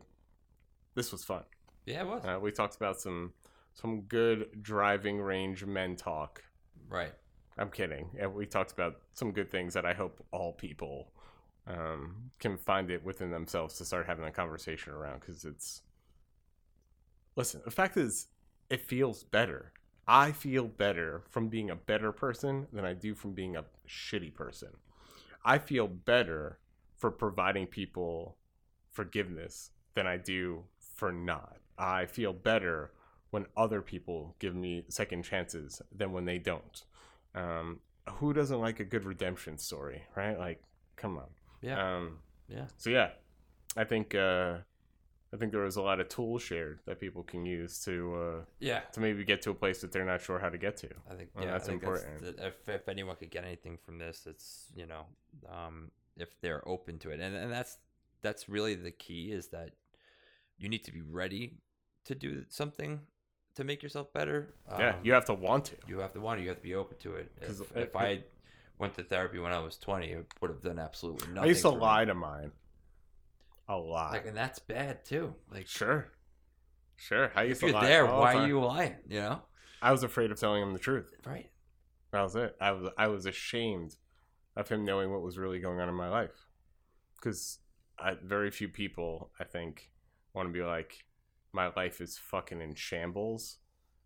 this 0.95 1.13
was 1.13 1.25
fun. 1.25 1.43
yeah, 1.87 2.01
it 2.01 2.07
was. 2.07 2.25
Uh, 2.25 2.39
we 2.41 2.51
talked 2.51 2.77
about 2.77 3.01
some 3.01 3.33
some 3.75 4.03
good 4.03 4.63
driving 4.63 5.21
range 5.21 5.65
men 5.65 5.97
talk. 5.97 6.43
right. 6.89 7.13
I'm 7.59 7.71
kidding. 7.71 8.09
Yeah, 8.17 8.29
we 8.29 8.47
talked 8.47 8.73
about 8.73 9.01
some 9.13 9.33
good 9.33 9.51
things 9.51 9.75
that 9.75 9.85
I 9.85 9.93
hope 9.93 10.25
all 10.33 10.53
people 10.53 11.13
um, 11.67 12.31
can 12.39 12.57
find 12.57 12.91
it 12.91 13.05
within 13.05 13.31
themselves 13.31 13.77
to 13.79 13.85
start 13.85 14.07
having 14.07 14.25
a 14.25 14.31
conversation 14.31 14.93
around 14.93 15.21
because 15.21 15.45
it's. 15.45 15.83
Listen, 17.37 17.61
the 17.65 17.71
fact 17.71 17.97
is, 17.97 18.29
it 18.71 18.81
feels 18.81 19.25
better. 19.25 19.73
I 20.13 20.33
feel 20.33 20.65
better 20.65 21.23
from 21.31 21.47
being 21.47 21.71
a 21.71 21.77
better 21.77 22.11
person 22.11 22.67
than 22.73 22.85
I 22.85 22.95
do 22.95 23.15
from 23.15 23.33
being 23.33 23.55
a 23.55 23.65
shitty 23.89 24.35
person. 24.35 24.71
I 25.45 25.59
feel 25.59 25.87
better 25.87 26.59
for 26.97 27.13
providing 27.13 27.69
people 27.69 28.37
forgiveness 28.91 29.71
than 29.95 30.09
I 30.09 30.17
do 30.17 30.65
for 30.97 31.13
not. 31.13 31.59
I 31.79 32.07
feel 32.07 32.33
better 32.33 32.91
when 33.31 33.47
other 33.57 33.83
people 33.83 34.35
give 34.41 34.57
me 34.57 34.83
second 34.89 35.23
chances 35.23 35.81
than 35.95 36.11
when 36.11 36.25
they 36.25 36.39
don't. 36.39 36.83
Um, 37.37 37.79
who 38.15 38.33
doesn't 38.33 38.61
like 38.61 38.81
a 38.81 38.85
good 38.85 39.05
redemption 39.05 39.59
story, 39.59 40.03
right? 40.17 40.37
Like, 40.37 40.61
come 40.97 41.19
on. 41.19 41.29
Yeah. 41.63 41.99
Um, 41.99 42.19
yeah. 42.49 42.67
so 42.79 42.91
yeah, 42.91 43.11
I 43.77 43.85
think 43.85 44.17
uh, 44.17 44.57
I 45.33 45.37
think 45.37 45.53
there 45.53 45.61
was 45.63 45.77
a 45.77 45.83
lot 45.83 46.01
of 46.01 46.09
tools 46.09 46.43
shared 46.43 46.81
that 46.87 46.99
people 46.99 47.23
can 47.23 47.47
use 47.47 47.79
to 47.85 48.15
uh, 48.17 48.45
Yeah. 48.59 48.81
to 48.93 49.01
maybe 49.01 49.25
get 49.25 49.43
to 49.43 49.51
a 49.51 49.55
place 49.55 49.81
that 49.81 49.93
they're 49.93 50.05
not 50.05 50.21
sure 50.21 50.39
how 50.41 50.49
to 50.49 50.59
get 50.59 50.77
to. 50.79 50.89
I 51.11 51.15
think 51.15 51.31
Well, 51.35 51.45
yeah, 51.45 51.53
that's 51.53 51.65
I 51.69 51.71
think 51.73 51.83
important. 51.83 52.21
That's 52.23 52.37
the, 52.37 52.47
if 52.49 52.69
if 52.69 52.89
anyone 52.89 53.17
could 53.17 53.31
get 53.31 53.45
anything 53.45 53.79
from 53.85 53.99
this, 53.99 54.27
it's 54.27 54.67
you 54.75 54.87
know, 54.87 55.07
um, 55.49 55.91
if 56.17 56.29
they're 56.41 56.67
open 56.69 56.99
to 57.01 57.11
it, 57.11 57.21
and 57.21 57.37
and 57.37 57.53
that's 57.53 57.79
that's 58.23 58.49
really 58.49 58.75
the 58.75 58.91
key 58.91 59.31
is 59.31 59.49
that 59.49 59.71
you 60.59 60.69
need 60.69 60.85
to 60.85 60.93
be 60.93 61.01
ready 61.01 61.55
to 62.05 62.15
do 62.15 62.45
something 62.49 63.01
to 63.55 63.65
make 63.65 63.83
yourself 63.83 64.13
better. 64.13 64.55
yeah, 64.79 64.91
Um, 64.91 65.01
you 65.05 65.13
have 65.13 65.25
to 65.27 65.35
want 65.35 65.67
to. 65.67 65.77
you 65.89 65.99
have 66.01 66.13
to 66.15 66.21
want 66.21 66.41
it. 66.41 66.43
You 66.43 66.49
have 66.49 66.59
to 66.59 66.63
be 66.63 66.75
open 66.75 66.97
to 66.99 67.15
it. 67.15 67.31
If, 67.41 67.61
it- 67.61 67.77
if 67.77 67.97
I 67.97 68.25
went 68.79 68.95
to 68.95 69.05
therapy 69.05 69.39
when 69.39 69.53
I 69.53 69.59
was 69.61 69.77
twenty, 69.79 70.09
it 70.11 70.27
would 70.41 70.51
have 70.51 70.61
done 70.63 70.79
absolutely 70.81 71.29
nothing. 71.29 71.45
I 71.45 71.47
used 71.47 71.63
to 71.63 71.69
for 71.71 71.77
me. 71.77 71.83
lie 71.83 72.05
to 72.05 72.15
mine 72.15 72.51
a 73.71 73.77
lot. 73.77 74.13
like, 74.13 74.27
and 74.27 74.37
that's 74.37 74.59
bad 74.59 75.05
too. 75.05 75.35
Like, 75.51 75.67
Sure. 75.67 76.11
Sure. 76.97 77.33
I 77.35 77.45
used 77.45 77.53
If 77.53 77.61
to 77.61 77.67
you're 77.69 77.75
lie 77.81 77.87
there, 77.89 78.07
all 78.07 78.17
the 78.17 78.21
why 78.21 78.35
are 78.35 78.39
time. 78.41 78.49
you 78.49 78.61
lying? 78.61 78.97
You 79.09 79.21
know? 79.21 79.43
I 79.81 79.91
was 79.93 80.03
afraid 80.03 80.31
of 80.31 80.39
telling 80.39 80.63
him 80.63 80.75
the 80.75 80.79
truth. 80.79 81.15
Right. 81.25 81.49
That 82.13 82.23
was 82.23 82.37
it. 82.37 82.57
I 82.61 82.73
was 82.73 82.91
I 82.99 83.07
was 83.09 83.25
ashamed 83.25 83.97
of 84.57 84.69
him 84.69 84.85
knowing 84.85 85.11
what 85.11 85.23
was 85.23 85.39
really 85.39 85.61
going 85.61 85.81
on 85.81 85.89
in 85.89 85.95
my 85.95 86.09
life. 86.11 86.49
Because 87.17 87.59
very 88.23 88.51
few 88.51 88.69
people, 88.69 89.31
I 89.39 89.45
think, 89.45 89.91
want 90.35 90.49
to 90.49 90.53
be 90.53 90.63
like, 90.63 91.05
my 91.53 91.71
life 91.77 92.01
is 92.01 92.19
fucking 92.19 92.61
in 92.61 92.75
shambles. 92.75 93.59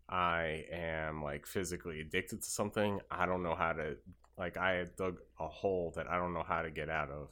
I 0.07 0.65
am 0.71 1.23
like 1.23 1.47
physically 1.47 1.99
addicted 1.99 2.43
to 2.43 2.49
something. 2.49 2.99
I 3.09 3.25
don't 3.25 3.43
know 3.43 3.55
how 3.55 3.73
to 3.73 3.97
like. 4.37 4.55
I 4.55 4.85
dug 4.97 5.17
a 5.39 5.47
hole 5.47 5.91
that 5.95 6.07
I 6.07 6.17
don't 6.17 6.33
know 6.33 6.43
how 6.47 6.61
to 6.61 6.69
get 6.71 6.89
out 6.89 7.09
of. 7.09 7.29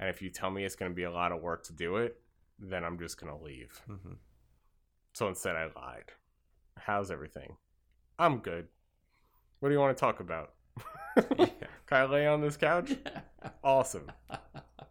And 0.00 0.08
if 0.08 0.20
you 0.22 0.30
tell 0.30 0.50
me 0.50 0.64
it's 0.64 0.74
going 0.74 0.90
to 0.90 0.96
be 0.96 1.04
a 1.04 1.10
lot 1.12 1.30
of 1.30 1.40
work 1.42 1.62
to 1.66 1.72
do 1.72 1.96
it, 1.98 2.18
then 2.58 2.82
I'm 2.84 2.98
just 2.98 3.20
going 3.20 3.32
to 3.36 3.44
leave. 3.44 3.80
Mm-hmm. 3.88 4.14
So 5.12 5.28
instead, 5.28 5.54
I 5.54 5.66
lied. 5.76 6.10
How's 6.78 7.10
everything? 7.12 7.56
I'm 8.18 8.38
good. 8.38 8.66
What 9.60 9.68
do 9.68 9.74
you 9.74 9.80
want 9.80 9.96
to 9.96 10.00
talk 10.00 10.20
about? 10.20 10.54
Can 11.36 11.50
I 11.90 12.04
lay 12.06 12.26
on 12.26 12.40
this 12.40 12.56
couch? 12.56 12.92
Awesome. 13.64 14.10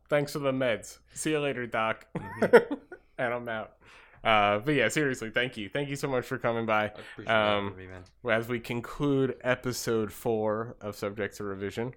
Thanks 0.09 0.33
for 0.33 0.39
the 0.39 0.51
meds. 0.51 0.97
See 1.13 1.29
you 1.31 1.39
later, 1.39 1.67
Doc. 1.67 2.07
and 2.41 3.33
I'm 3.33 3.47
out. 3.47 3.73
Uh, 4.23 4.57
but 4.57 4.73
yeah, 4.73 4.87
seriously, 4.89 5.29
thank 5.29 5.55
you. 5.55 5.69
Thank 5.69 5.87
you 5.89 5.95
so 5.95 6.07
much 6.07 6.25
for 6.25 6.39
coming 6.39 6.65
by. 6.65 6.85
I 6.85 6.85
appreciate 6.85 7.31
Um, 7.31 7.75
me, 7.77 7.85
man. 7.85 8.03
As 8.27 8.47
we 8.47 8.59
conclude 8.59 9.35
episode 9.41 10.11
four 10.11 10.75
of 10.81 10.95
Subject 10.95 11.37
to 11.37 11.43
Revision, 11.43 11.93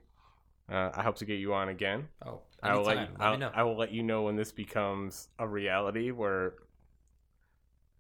uh, 0.73 0.91
I 0.95 1.03
hope 1.03 1.17
to 1.19 1.25
get 1.25 1.39
you 1.39 1.53
on 1.55 1.69
again. 1.69 2.09
Oh, 2.25 2.41
I 2.63 2.75
will 2.77 2.85
let, 2.85 2.97
anytime. 2.97 3.13
you, 3.15 3.19
Let 3.21 3.29
I'll, 3.29 3.39
know. 3.39 3.51
I 3.55 3.63
will 3.65 3.77
let 3.77 3.93
you 3.93 4.03
know 4.03 4.23
when 4.23 4.37
this 4.37 4.53
becomes 4.53 5.29
a 5.39 5.47
reality 5.47 6.11
where 6.11 6.55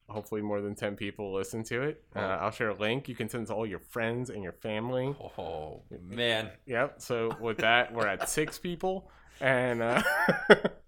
hopefully 0.09 0.43
more 0.43 0.61
than 0.61 0.75
10 0.75 0.95
people 0.97 1.33
listen 1.33 1.63
to 1.65 1.83
it. 1.83 2.03
Uh, 2.15 2.19
Oh. 2.21 2.23
I'll 2.45 2.51
share 2.51 2.69
a 2.71 2.75
link. 2.75 3.09
You 3.09 3.15
can 3.15 3.29
send 3.29 3.45
it 3.45 3.47
to 3.47 3.55
all 3.55 3.67
your 3.67 3.79
friends 3.79 4.31
and 4.31 4.43
your 4.43 4.53
family. 4.53 5.15
Oh 5.39 5.83
man. 6.03 6.51
Yep. 6.67 7.01
So 7.01 7.37
with 7.41 7.59
that, 7.59 7.93
we're 7.95 8.07
at 8.07 8.29
six 8.29 8.59
people. 8.59 9.11
And 9.41 9.83
uh, 9.83 10.03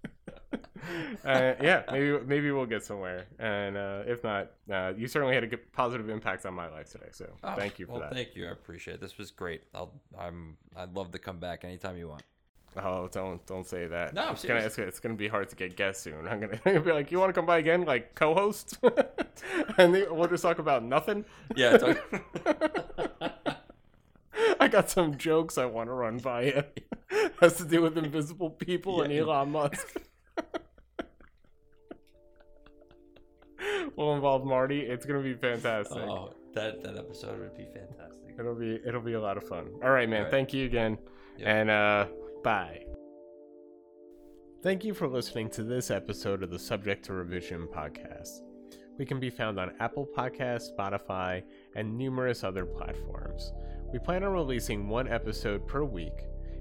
uh, 1.25 1.53
yeah, 1.61 1.83
maybe 1.91 2.19
maybe 2.25 2.51
we'll 2.51 2.65
get 2.65 2.83
somewhere. 2.83 3.25
And 3.39 3.77
uh, 3.77 4.03
if 4.05 4.23
not, 4.23 4.51
uh, 4.71 4.93
you 4.97 5.07
certainly 5.07 5.35
had 5.35 5.43
a 5.43 5.47
good 5.47 5.71
positive 5.71 6.09
impact 6.09 6.45
on 6.45 6.53
my 6.53 6.69
life 6.69 6.91
today. 6.91 7.09
So 7.11 7.27
Oh, 7.43 7.55
thank 7.55 7.79
you 7.79 7.85
for 7.85 7.93
well, 7.93 8.01
that. 8.01 8.13
Thank 8.13 8.35
you. 8.35 8.47
I 8.47 8.51
appreciate 8.51 8.95
it. 8.95 9.01
This 9.01 9.17
was 9.17 9.31
great. 9.31 9.63
I'll, 9.73 9.93
I'm. 10.17 10.57
I'd 10.75 10.93
love 10.95 11.11
to 11.11 11.19
come 11.19 11.39
back 11.39 11.63
anytime 11.63 11.97
you 11.97 12.09
want. 12.09 12.23
Oh, 12.77 13.07
don't 13.11 13.45
don't 13.45 13.65
say 13.65 13.87
that. 13.87 14.13
No, 14.13 14.23
I'm 14.23 14.33
it's 14.33 14.43
gonna 14.43 14.59
it's, 14.59 14.77
it's 14.77 14.99
gonna 14.99 15.15
be 15.15 15.27
hard 15.27 15.49
to 15.49 15.55
get 15.55 15.77
guests 15.77 16.03
soon. 16.03 16.27
I'm 16.27 16.39
gonna, 16.41 16.53
I'm 16.65 16.73
gonna 16.73 16.81
be 16.81 16.91
like, 16.91 17.11
you 17.11 17.19
want 17.19 17.29
to 17.29 17.33
come 17.33 17.45
by 17.45 17.57
again, 17.59 17.85
like 17.85 18.15
co-host, 18.15 18.77
and 19.77 19.95
then 19.95 20.05
we'll 20.11 20.27
just 20.27 20.43
talk 20.43 20.59
about 20.59 20.83
nothing. 20.83 21.23
Yeah. 21.55 21.77
Talk, 21.77 21.97
I 24.59 24.67
got 24.67 24.89
some 24.89 25.17
jokes 25.17 25.57
I 25.57 25.65
want 25.65 25.89
to 25.89 25.93
run 25.93 26.17
by 26.17 26.41
you. 26.43 26.63
Has 27.39 27.55
to 27.57 27.65
do 27.65 27.81
with 27.81 27.97
invisible 27.97 28.49
people 28.49 29.01
and 29.01 29.13
Elon 29.13 29.51
Musk. 29.51 29.97
Will 33.95 34.15
involve 34.15 34.45
Marty. 34.45 34.81
It's 34.81 35.05
gonna 35.05 35.21
be 35.21 35.33
fantastic. 35.33 35.97
oh, 35.97 36.33
that 36.53 36.81
that 36.83 36.97
episode 36.97 37.39
would 37.39 37.55
be 37.57 37.65
fantastic. 37.65 38.35
It'll 38.39 38.55
be 38.55 38.79
it'll 38.85 39.01
be 39.01 39.13
a 39.13 39.21
lot 39.21 39.37
of 39.37 39.47
fun. 39.47 39.67
All 39.83 39.91
right, 39.91 40.07
man. 40.09 40.19
All 40.19 40.23
right. 40.25 40.31
Thank 40.31 40.53
you 40.53 40.65
again, 40.65 40.97
Yep. 41.37 41.47
and 41.47 41.69
uh, 41.69 42.07
bye. 42.43 42.81
Thank 44.63 44.83
you 44.83 44.93
for 44.93 45.07
listening 45.07 45.49
to 45.51 45.63
this 45.63 45.91
episode 45.91 46.41
of 46.41 46.49
the 46.49 46.57
Subject 46.59 47.05
to 47.05 47.13
Revision 47.13 47.67
podcast. 47.67 48.39
We 48.97 49.05
can 49.05 49.19
be 49.19 49.29
found 49.29 49.59
on 49.59 49.73
Apple 49.79 50.07
Podcasts, 50.17 50.69
Spotify, 50.75 51.43
and 51.75 51.97
numerous 51.97 52.43
other 52.43 52.65
platforms. 52.65 53.51
We 53.93 53.99
plan 53.99 54.23
on 54.23 54.31
releasing 54.33 54.87
one 54.87 55.07
episode 55.07 55.67
per 55.67 55.83
week. 55.83 56.13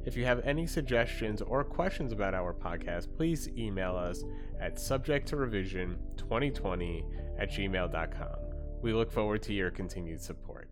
If 0.06 0.16
you 0.16 0.24
have 0.24 0.40
any 0.44 0.66
suggestions 0.66 1.40
or 1.40 1.62
questions 1.64 2.12
about 2.12 2.34
our 2.34 2.52
podcast, 2.52 3.16
please 3.16 3.48
email 3.56 3.96
us 3.96 4.22
at 4.60 4.76
subjecttorevision2020 4.76 7.04
at 7.38 7.50
gmail.com. 7.50 8.36
We 8.82 8.92
look 8.92 9.10
forward 9.10 9.42
to 9.44 9.54
your 9.54 9.70
continued 9.70 10.20
support. 10.20 10.68